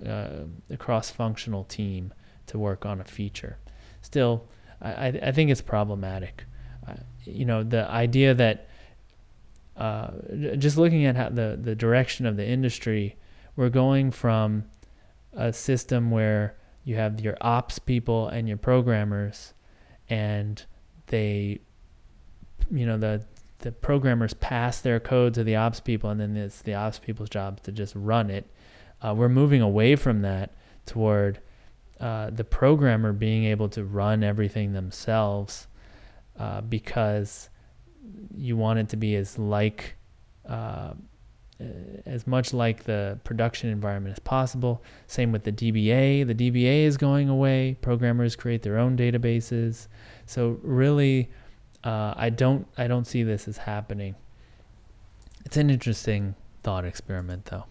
uh, 0.04 0.44
a 0.70 0.76
cross 0.76 1.10
functional 1.10 1.64
team 1.64 2.12
to 2.46 2.58
work 2.58 2.84
on 2.86 3.00
a 3.00 3.04
feature. 3.04 3.58
Still, 4.02 4.48
I 4.80 5.08
I 5.08 5.32
think 5.32 5.50
it's 5.50 5.60
problematic 5.60 6.44
you 7.26 7.44
know, 7.44 7.62
the 7.62 7.88
idea 7.90 8.34
that 8.34 8.68
uh, 9.76 10.10
just 10.56 10.76
looking 10.78 11.04
at 11.04 11.16
how 11.16 11.28
the, 11.28 11.58
the 11.60 11.74
direction 11.74 12.24
of 12.24 12.36
the 12.36 12.46
industry, 12.46 13.16
we're 13.56 13.68
going 13.68 14.10
from 14.10 14.64
a 15.32 15.52
system 15.52 16.10
where 16.10 16.56
you 16.84 16.96
have 16.96 17.20
your 17.20 17.36
ops 17.40 17.78
people 17.78 18.28
and 18.28 18.48
your 18.48 18.56
programmers, 18.56 19.52
and 20.08 20.64
they, 21.08 21.60
you 22.70 22.86
know, 22.86 22.96
the 22.96 23.24
the 23.60 23.72
programmers 23.72 24.34
pass 24.34 24.80
their 24.80 25.00
code 25.00 25.34
to 25.34 25.42
the 25.42 25.56
ops 25.56 25.80
people, 25.80 26.10
and 26.10 26.20
then 26.20 26.36
it's 26.36 26.62
the 26.62 26.74
ops 26.74 26.98
people's 26.98 27.28
job 27.28 27.60
to 27.62 27.72
just 27.72 27.94
run 27.96 28.30
it. 28.30 28.48
Uh, 29.02 29.14
we're 29.16 29.28
moving 29.28 29.60
away 29.60 29.96
from 29.96 30.22
that 30.22 30.54
toward 30.86 31.40
uh, 32.00 32.30
the 32.30 32.44
programmer 32.44 33.12
being 33.12 33.44
able 33.44 33.68
to 33.70 33.84
run 33.84 34.22
everything 34.22 34.72
themselves 34.72 35.66
uh, 36.38 36.60
because 36.60 37.48
you 38.36 38.56
want 38.56 38.78
it 38.78 38.88
to 38.90 38.96
be 38.96 39.16
as 39.16 39.38
like 39.38 39.96
uh, 40.48 40.92
as 42.04 42.26
much 42.26 42.52
like 42.52 42.84
the 42.84 43.18
production 43.24 43.70
environment 43.70 44.12
as 44.12 44.18
possible. 44.18 44.82
Same 45.06 45.32
with 45.32 45.44
the 45.44 45.52
DBA. 45.52 46.26
The 46.26 46.34
DBA 46.34 46.84
is 46.84 46.96
going 46.96 47.28
away. 47.28 47.78
Programmers 47.80 48.36
create 48.36 48.62
their 48.62 48.78
own 48.78 48.96
databases. 48.96 49.88
So 50.26 50.58
really, 50.62 51.30
uh, 51.82 52.12
I 52.16 52.30
don't 52.30 52.66
I 52.76 52.86
don't 52.86 53.06
see 53.06 53.22
this 53.22 53.48
as 53.48 53.56
happening. 53.56 54.16
It's 55.44 55.56
an 55.56 55.70
interesting 55.70 56.34
thought 56.62 56.84
experiment, 56.84 57.46
though. 57.46 57.64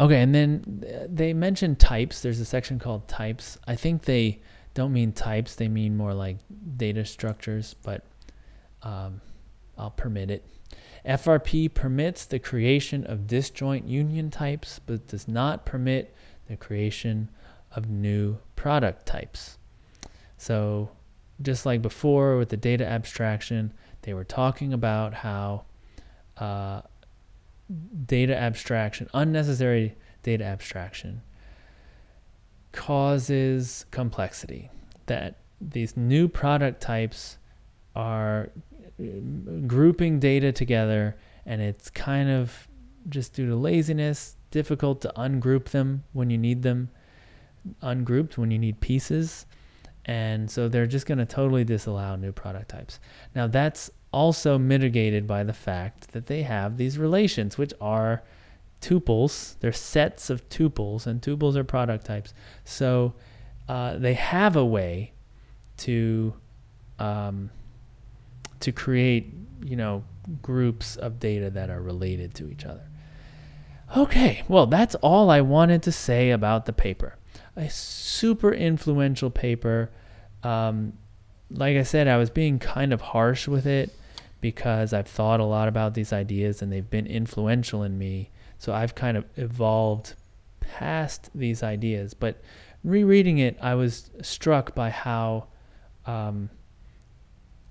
Okay, 0.00 0.20
and 0.20 0.34
then 0.34 0.84
they 1.08 1.34
mentioned 1.34 1.78
types. 1.78 2.22
There's 2.22 2.40
a 2.40 2.44
section 2.44 2.78
called 2.78 3.08
types. 3.08 3.58
I 3.66 3.76
think 3.76 4.02
they 4.02 4.40
don't 4.74 4.92
mean 4.92 5.12
types. 5.12 5.54
They 5.54 5.68
mean 5.68 5.96
more 5.96 6.14
like 6.14 6.38
data 6.76 7.04
structures, 7.04 7.74
but 7.82 8.04
um, 8.82 9.20
I'll 9.76 9.90
permit 9.90 10.30
it. 10.30 10.46
FRP 11.06 11.74
permits 11.74 12.24
the 12.24 12.38
creation 12.38 13.04
of 13.04 13.26
disjoint 13.26 13.86
union 13.86 14.30
types, 14.30 14.78
but 14.78 15.08
does 15.08 15.28
not 15.28 15.66
permit 15.66 16.14
the 16.48 16.56
creation 16.56 17.28
of 17.74 17.88
new 17.88 18.38
product 18.56 19.04
types. 19.04 19.58
So, 20.36 20.90
just 21.40 21.66
like 21.66 21.82
before 21.82 22.36
with 22.36 22.50
the 22.50 22.56
data 22.56 22.86
abstraction, 22.86 23.74
they 24.02 24.14
were 24.14 24.24
talking 24.24 24.72
about 24.72 25.12
how 25.12 25.64
uh, 26.36 26.82
data 28.06 28.36
abstraction, 28.36 29.08
unnecessary 29.14 29.96
data 30.22 30.44
abstraction, 30.44 31.22
causes 32.72 33.86
complexity. 33.90 34.70
That 35.06 35.38
these 35.60 35.96
new 35.96 36.28
product 36.28 36.80
types 36.80 37.38
are 37.94 38.50
uh, 39.00 39.04
grouping 39.66 40.18
data 40.18 40.52
together 40.52 41.16
and 41.46 41.60
it's 41.60 41.90
kind 41.90 42.30
of 42.30 42.68
just 43.08 43.34
due 43.34 43.46
to 43.46 43.56
laziness 43.56 44.36
difficult 44.50 45.00
to 45.00 45.12
ungroup 45.16 45.66
them 45.66 46.04
when 46.12 46.30
you 46.30 46.38
need 46.38 46.62
them 46.62 46.88
ungrouped 47.82 48.38
when 48.38 48.50
you 48.50 48.58
need 48.58 48.80
pieces 48.80 49.46
and 50.04 50.50
so 50.50 50.68
they're 50.68 50.86
just 50.86 51.06
going 51.06 51.18
to 51.18 51.26
totally 51.26 51.64
disallow 51.64 52.16
new 52.16 52.32
product 52.32 52.68
types 52.68 53.00
now 53.34 53.46
that's 53.46 53.90
also 54.12 54.58
mitigated 54.58 55.26
by 55.26 55.42
the 55.42 55.52
fact 55.52 56.12
that 56.12 56.26
they 56.26 56.42
have 56.42 56.76
these 56.76 56.98
relations 56.98 57.56
which 57.56 57.72
are 57.80 58.22
tuples 58.80 59.58
they're 59.60 59.72
sets 59.72 60.28
of 60.28 60.46
tuples 60.48 61.06
and 61.06 61.22
tuples 61.22 61.56
are 61.56 61.64
product 61.64 62.04
types 62.04 62.34
so 62.64 63.14
uh, 63.68 63.96
they 63.96 64.14
have 64.14 64.56
a 64.56 64.64
way 64.64 65.12
to 65.76 66.34
um, 66.98 67.50
to 68.60 68.72
create, 68.72 69.32
you 69.64 69.76
know, 69.76 70.04
groups 70.40 70.96
of 70.96 71.18
data 71.18 71.50
that 71.50 71.68
are 71.68 71.82
related 71.82 72.34
to 72.34 72.48
each 72.48 72.64
other. 72.64 72.88
Okay, 73.96 74.42
well, 74.48 74.66
that's 74.66 74.94
all 74.96 75.28
I 75.28 75.40
wanted 75.40 75.82
to 75.82 75.92
say 75.92 76.30
about 76.30 76.66
the 76.66 76.72
paper. 76.72 77.16
A 77.56 77.68
super 77.68 78.52
influential 78.52 79.30
paper. 79.30 79.90
Um, 80.42 80.94
like 81.50 81.76
I 81.76 81.82
said, 81.82 82.08
I 82.08 82.16
was 82.16 82.30
being 82.30 82.58
kind 82.58 82.92
of 82.92 83.00
harsh 83.00 83.46
with 83.46 83.66
it 83.66 83.94
because 84.42 84.92
I've 84.92 85.06
thought 85.06 85.40
a 85.40 85.44
lot 85.44 85.68
about 85.68 85.94
these 85.94 86.12
ideas 86.12 86.60
and 86.60 86.70
they've 86.70 86.90
been 86.90 87.06
influential 87.06 87.82
in 87.82 87.96
me. 87.96 88.30
So 88.58 88.74
I've 88.74 88.94
kind 88.94 89.16
of 89.16 89.24
evolved 89.36 90.14
past 90.60 91.30
these 91.34 91.62
ideas. 91.62 92.12
But 92.12 92.42
rereading 92.84 93.38
it, 93.38 93.56
I 93.62 93.76
was 93.76 94.10
struck 94.20 94.74
by 94.74 94.90
how 94.90 95.46
um, 96.06 96.50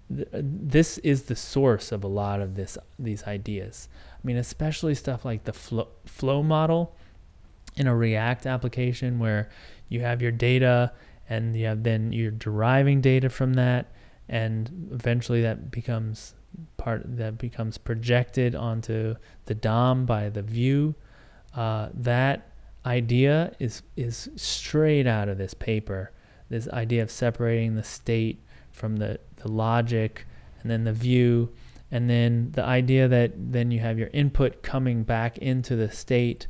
this 0.09 0.97
is 0.99 1.23
the 1.23 1.35
source 1.35 1.91
of 1.91 2.05
a 2.05 2.07
lot 2.07 2.39
of 2.39 2.55
this 2.55 2.77
these 2.97 3.23
ideas. 3.23 3.89
I 4.13 4.19
mean, 4.25 4.37
especially 4.37 4.95
stuff 4.95 5.25
like 5.25 5.43
the 5.43 5.53
flow, 5.53 5.89
flow 6.05 6.41
model 6.41 6.95
in 7.75 7.87
a 7.87 7.95
React 7.95 8.45
application 8.45 9.19
where 9.19 9.49
you 9.89 9.99
have 10.01 10.21
your 10.21 10.31
data 10.31 10.93
and 11.27 11.53
you 11.55 11.65
have 11.65 11.83
then 11.83 12.13
you're 12.13 12.31
deriving 12.31 13.01
data 13.01 13.29
from 13.29 13.53
that 13.53 13.87
and 14.29 14.89
eventually 14.93 15.41
that 15.41 15.69
becomes 15.71 16.33
part 16.77 17.03
that 17.17 17.37
becomes 17.37 17.77
projected 17.77 18.55
onto 18.55 19.15
the 19.45 19.55
DOM 19.55 20.05
by 20.05 20.29
the 20.29 20.41
view. 20.41 20.95
Uh, 21.55 21.89
that 21.93 22.49
idea 22.85 23.53
is 23.59 23.83
is 23.95 24.29
straight 24.35 25.07
out 25.07 25.29
of 25.29 25.37
this 25.37 25.53
paper. 25.53 26.11
This 26.49 26.67
idea 26.69 27.03
of 27.03 27.11
separating 27.11 27.75
the 27.75 27.83
state 27.83 28.43
from 28.71 28.97
the, 28.97 29.19
the 29.37 29.49
logic 29.49 30.25
and 30.61 30.71
then 30.71 30.83
the 30.83 30.93
view 30.93 31.49
and 31.91 32.09
then 32.09 32.51
the 32.53 32.63
idea 32.63 33.07
that 33.07 33.33
then 33.35 33.69
you 33.69 33.79
have 33.79 33.99
your 33.99 34.09
input 34.13 34.63
coming 34.63 35.03
back 35.03 35.37
into 35.39 35.75
the 35.75 35.91
state 35.91 36.47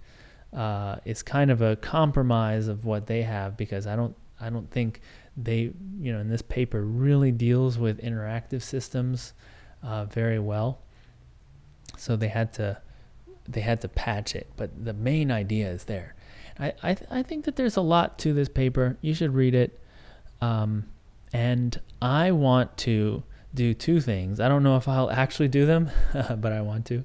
uh, 0.54 0.98
is 1.04 1.24
kind 1.24 1.50
of 1.50 1.62
a 1.62 1.76
compromise 1.78 2.68
of 2.68 2.86
what 2.86 3.08
they 3.08 3.24
have 3.24 3.58
because 3.58 3.88
I 3.88 3.96
don't 3.96 4.16
I 4.40 4.50
don't 4.50 4.70
think 4.70 5.02
they 5.36 5.72
you 6.00 6.14
know 6.14 6.20
in 6.20 6.30
this 6.30 6.42
paper 6.42 6.84
really 6.84 7.32
deals 7.32 7.78
with 7.78 8.02
interactive 8.02 8.62
systems 8.62 9.34
uh, 9.84 10.06
very 10.06 10.40
well 10.40 10.80
so 11.98 12.16
they 12.16 12.28
had 12.28 12.54
to 12.54 12.80
they 13.48 13.62
had 13.62 13.82
to 13.82 13.88
patch 13.88 14.36
it 14.36 14.50
but 14.56 14.86
the 14.86 14.94
main 14.94 15.32
idea 15.32 15.70
is 15.70 15.86
there 15.86 16.16
I 16.60 16.74
I, 16.84 16.94
th- 16.94 17.10
I 17.12 17.24
think 17.24 17.46
that 17.46 17.56
there's 17.56 17.78
a 17.78 17.82
lot 17.82 18.20
to 18.20 18.34
this 18.34 18.50
paper 18.50 18.98
you 19.02 19.14
should 19.14 19.34
read 19.34 19.56
it 19.56 19.80
um, 20.42 20.86
and 21.34 21.80
I 22.02 22.32
want 22.32 22.78
to 22.80 23.24
do 23.54 23.74
two 23.74 24.02
things. 24.02 24.40
I 24.40 24.50
don't 24.50 24.64
know 24.64 24.78
if 24.78 24.88
I'll 24.88 25.12
actually 25.12 25.48
do 25.48 25.66
them, 25.66 25.92
but 26.14 26.52
I 26.52 26.62
want 26.62 26.86
to. 26.88 27.04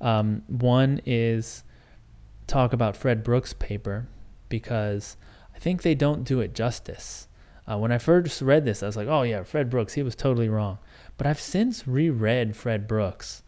Um, 0.00 0.42
one 0.48 1.00
is 1.06 1.64
talk 2.46 2.72
about 2.72 2.96
Fred 2.96 3.22
Brooks' 3.24 3.52
paper 3.52 4.06
because 4.48 5.16
I 5.54 5.58
think 5.58 5.82
they 5.82 5.94
don't 5.94 6.24
do 6.24 6.40
it 6.40 6.54
justice. 6.54 7.28
Uh, 7.66 7.78
when 7.78 7.90
I 7.90 7.98
first 7.98 8.42
read 8.42 8.64
this, 8.64 8.82
I 8.82 8.86
was 8.86 8.96
like, 8.96 9.08
oh, 9.08 9.22
yeah, 9.22 9.42
Fred 9.42 9.70
Brooks, 9.70 9.94
he 9.94 10.02
was 10.02 10.14
totally 10.14 10.48
wrong. 10.48 10.78
But 11.16 11.26
I've 11.26 11.40
since 11.40 11.86
reread 11.86 12.56
Fred 12.56 12.88
Brooks, 12.88 13.42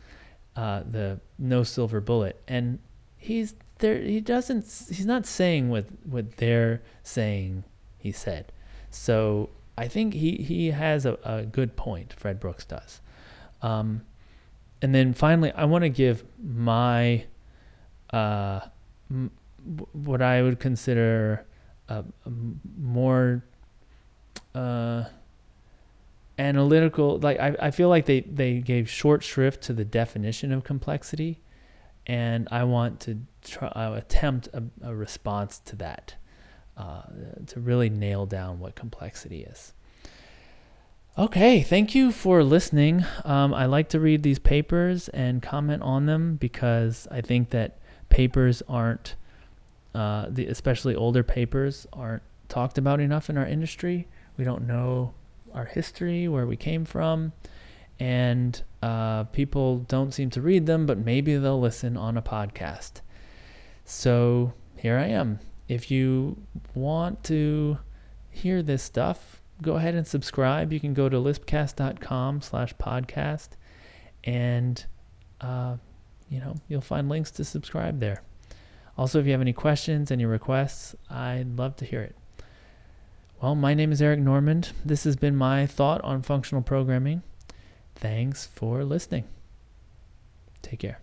uh, 0.54 0.82
the 0.88 1.20
No 1.38 1.62
Silver 1.62 2.00
Bullet, 2.00 2.40
and 2.46 2.78
he's 3.16 3.54
there. 3.78 4.00
He 4.00 4.20
doesn't. 4.20 4.64
He's 4.88 5.06
not 5.06 5.26
saying 5.26 5.68
what 5.68 5.86
what 6.04 6.36
they're 6.36 6.82
saying. 7.02 7.64
He 7.98 8.12
said. 8.12 8.52
So 8.90 9.50
I 9.78 9.88
think 9.88 10.14
he, 10.14 10.36
he 10.36 10.70
has 10.70 11.04
a, 11.04 11.18
a 11.22 11.42
good 11.42 11.76
point, 11.76 12.14
Fred 12.14 12.40
Brooks 12.40 12.64
does. 12.64 13.00
Um, 13.62 14.02
and 14.80 14.94
then 14.94 15.12
finally, 15.12 15.52
I 15.52 15.64
want 15.64 15.82
to 15.82 15.88
give 15.88 16.24
my, 16.42 17.24
uh, 18.10 18.60
m- 19.10 19.30
what 19.92 20.22
I 20.22 20.42
would 20.42 20.60
consider 20.60 21.44
a, 21.88 22.04
a 22.24 22.30
more 22.78 23.44
uh, 24.54 25.04
analytical, 26.38 27.18
like 27.18 27.38
I, 27.40 27.56
I 27.60 27.70
feel 27.70 27.88
like 27.88 28.06
they, 28.06 28.20
they 28.20 28.58
gave 28.58 28.90
short 28.90 29.22
shrift 29.22 29.62
to 29.64 29.72
the 29.72 29.84
definition 29.84 30.52
of 30.52 30.64
complexity. 30.64 31.40
And 32.06 32.46
I 32.52 32.64
want 32.64 33.00
to 33.00 33.20
try, 33.42 33.68
uh, 33.68 33.94
attempt 33.94 34.48
a, 34.52 34.62
a 34.82 34.94
response 34.94 35.58
to 35.60 35.76
that 35.76 36.14
uh, 36.76 37.02
to 37.46 37.60
really 37.60 37.90
nail 37.90 38.26
down 38.26 38.60
what 38.60 38.74
complexity 38.74 39.42
is. 39.42 39.72
Okay, 41.18 41.62
thank 41.62 41.94
you 41.94 42.12
for 42.12 42.44
listening. 42.44 43.04
Um, 43.24 43.54
I 43.54 43.64
like 43.64 43.88
to 43.88 44.00
read 44.00 44.22
these 44.22 44.38
papers 44.38 45.08
and 45.08 45.42
comment 45.42 45.82
on 45.82 46.04
them 46.04 46.36
because 46.36 47.08
I 47.10 47.22
think 47.22 47.50
that 47.50 47.78
papers 48.10 48.62
aren't, 48.68 49.14
uh, 49.94 50.26
the, 50.28 50.46
especially 50.46 50.94
older 50.94 51.22
papers, 51.22 51.86
aren't 51.92 52.22
talked 52.48 52.76
about 52.76 53.00
enough 53.00 53.30
in 53.30 53.38
our 53.38 53.46
industry. 53.46 54.06
We 54.36 54.44
don't 54.44 54.66
know 54.66 55.14
our 55.56 55.64
history, 55.64 56.28
where 56.28 56.46
we 56.46 56.56
came 56.56 56.84
from, 56.84 57.32
and 57.98 58.62
uh, 58.82 59.24
people 59.24 59.78
don't 59.78 60.12
seem 60.12 60.30
to 60.30 60.40
read 60.40 60.66
them, 60.66 60.86
but 60.86 60.98
maybe 60.98 61.36
they'll 61.36 61.60
listen 61.60 61.96
on 61.96 62.16
a 62.16 62.22
podcast. 62.22 63.00
So 63.84 64.52
here 64.76 64.98
I 64.98 65.06
am 65.06 65.40
if 65.68 65.90
you 65.90 66.36
want 66.74 67.24
to 67.24 67.78
hear 68.30 68.62
this 68.62 68.82
stuff, 68.82 69.42
go 69.62 69.76
ahead 69.76 69.94
and 69.94 70.06
subscribe. 70.06 70.72
You 70.72 70.80
can 70.80 70.94
go 70.94 71.08
to 71.08 71.16
lispcast.com 71.16 72.42
slash 72.42 72.74
podcast 72.74 73.48
and, 74.24 74.84
uh, 75.40 75.76
you 76.28 76.40
know, 76.40 76.54
you'll 76.68 76.80
find 76.80 77.08
links 77.08 77.30
to 77.32 77.44
subscribe 77.44 78.00
there. 78.00 78.22
Also, 78.98 79.18
if 79.20 79.26
you 79.26 79.32
have 79.32 79.40
any 79.40 79.52
questions, 79.52 80.10
any 80.10 80.24
requests, 80.24 80.94
I'd 81.10 81.56
love 81.56 81.76
to 81.76 81.84
hear 81.84 82.02
it. 82.02 82.16
Well, 83.40 83.54
my 83.54 83.74
name 83.74 83.92
is 83.92 84.00
Eric 84.00 84.20
Normand. 84.20 84.72
This 84.82 85.04
has 85.04 85.14
been 85.14 85.36
my 85.36 85.66
thought 85.66 86.00
on 86.00 86.22
functional 86.22 86.62
programming. 86.62 87.22
Thanks 87.94 88.46
for 88.46 88.82
listening. 88.82 89.24
Take 90.62 90.78
care. 90.80 91.00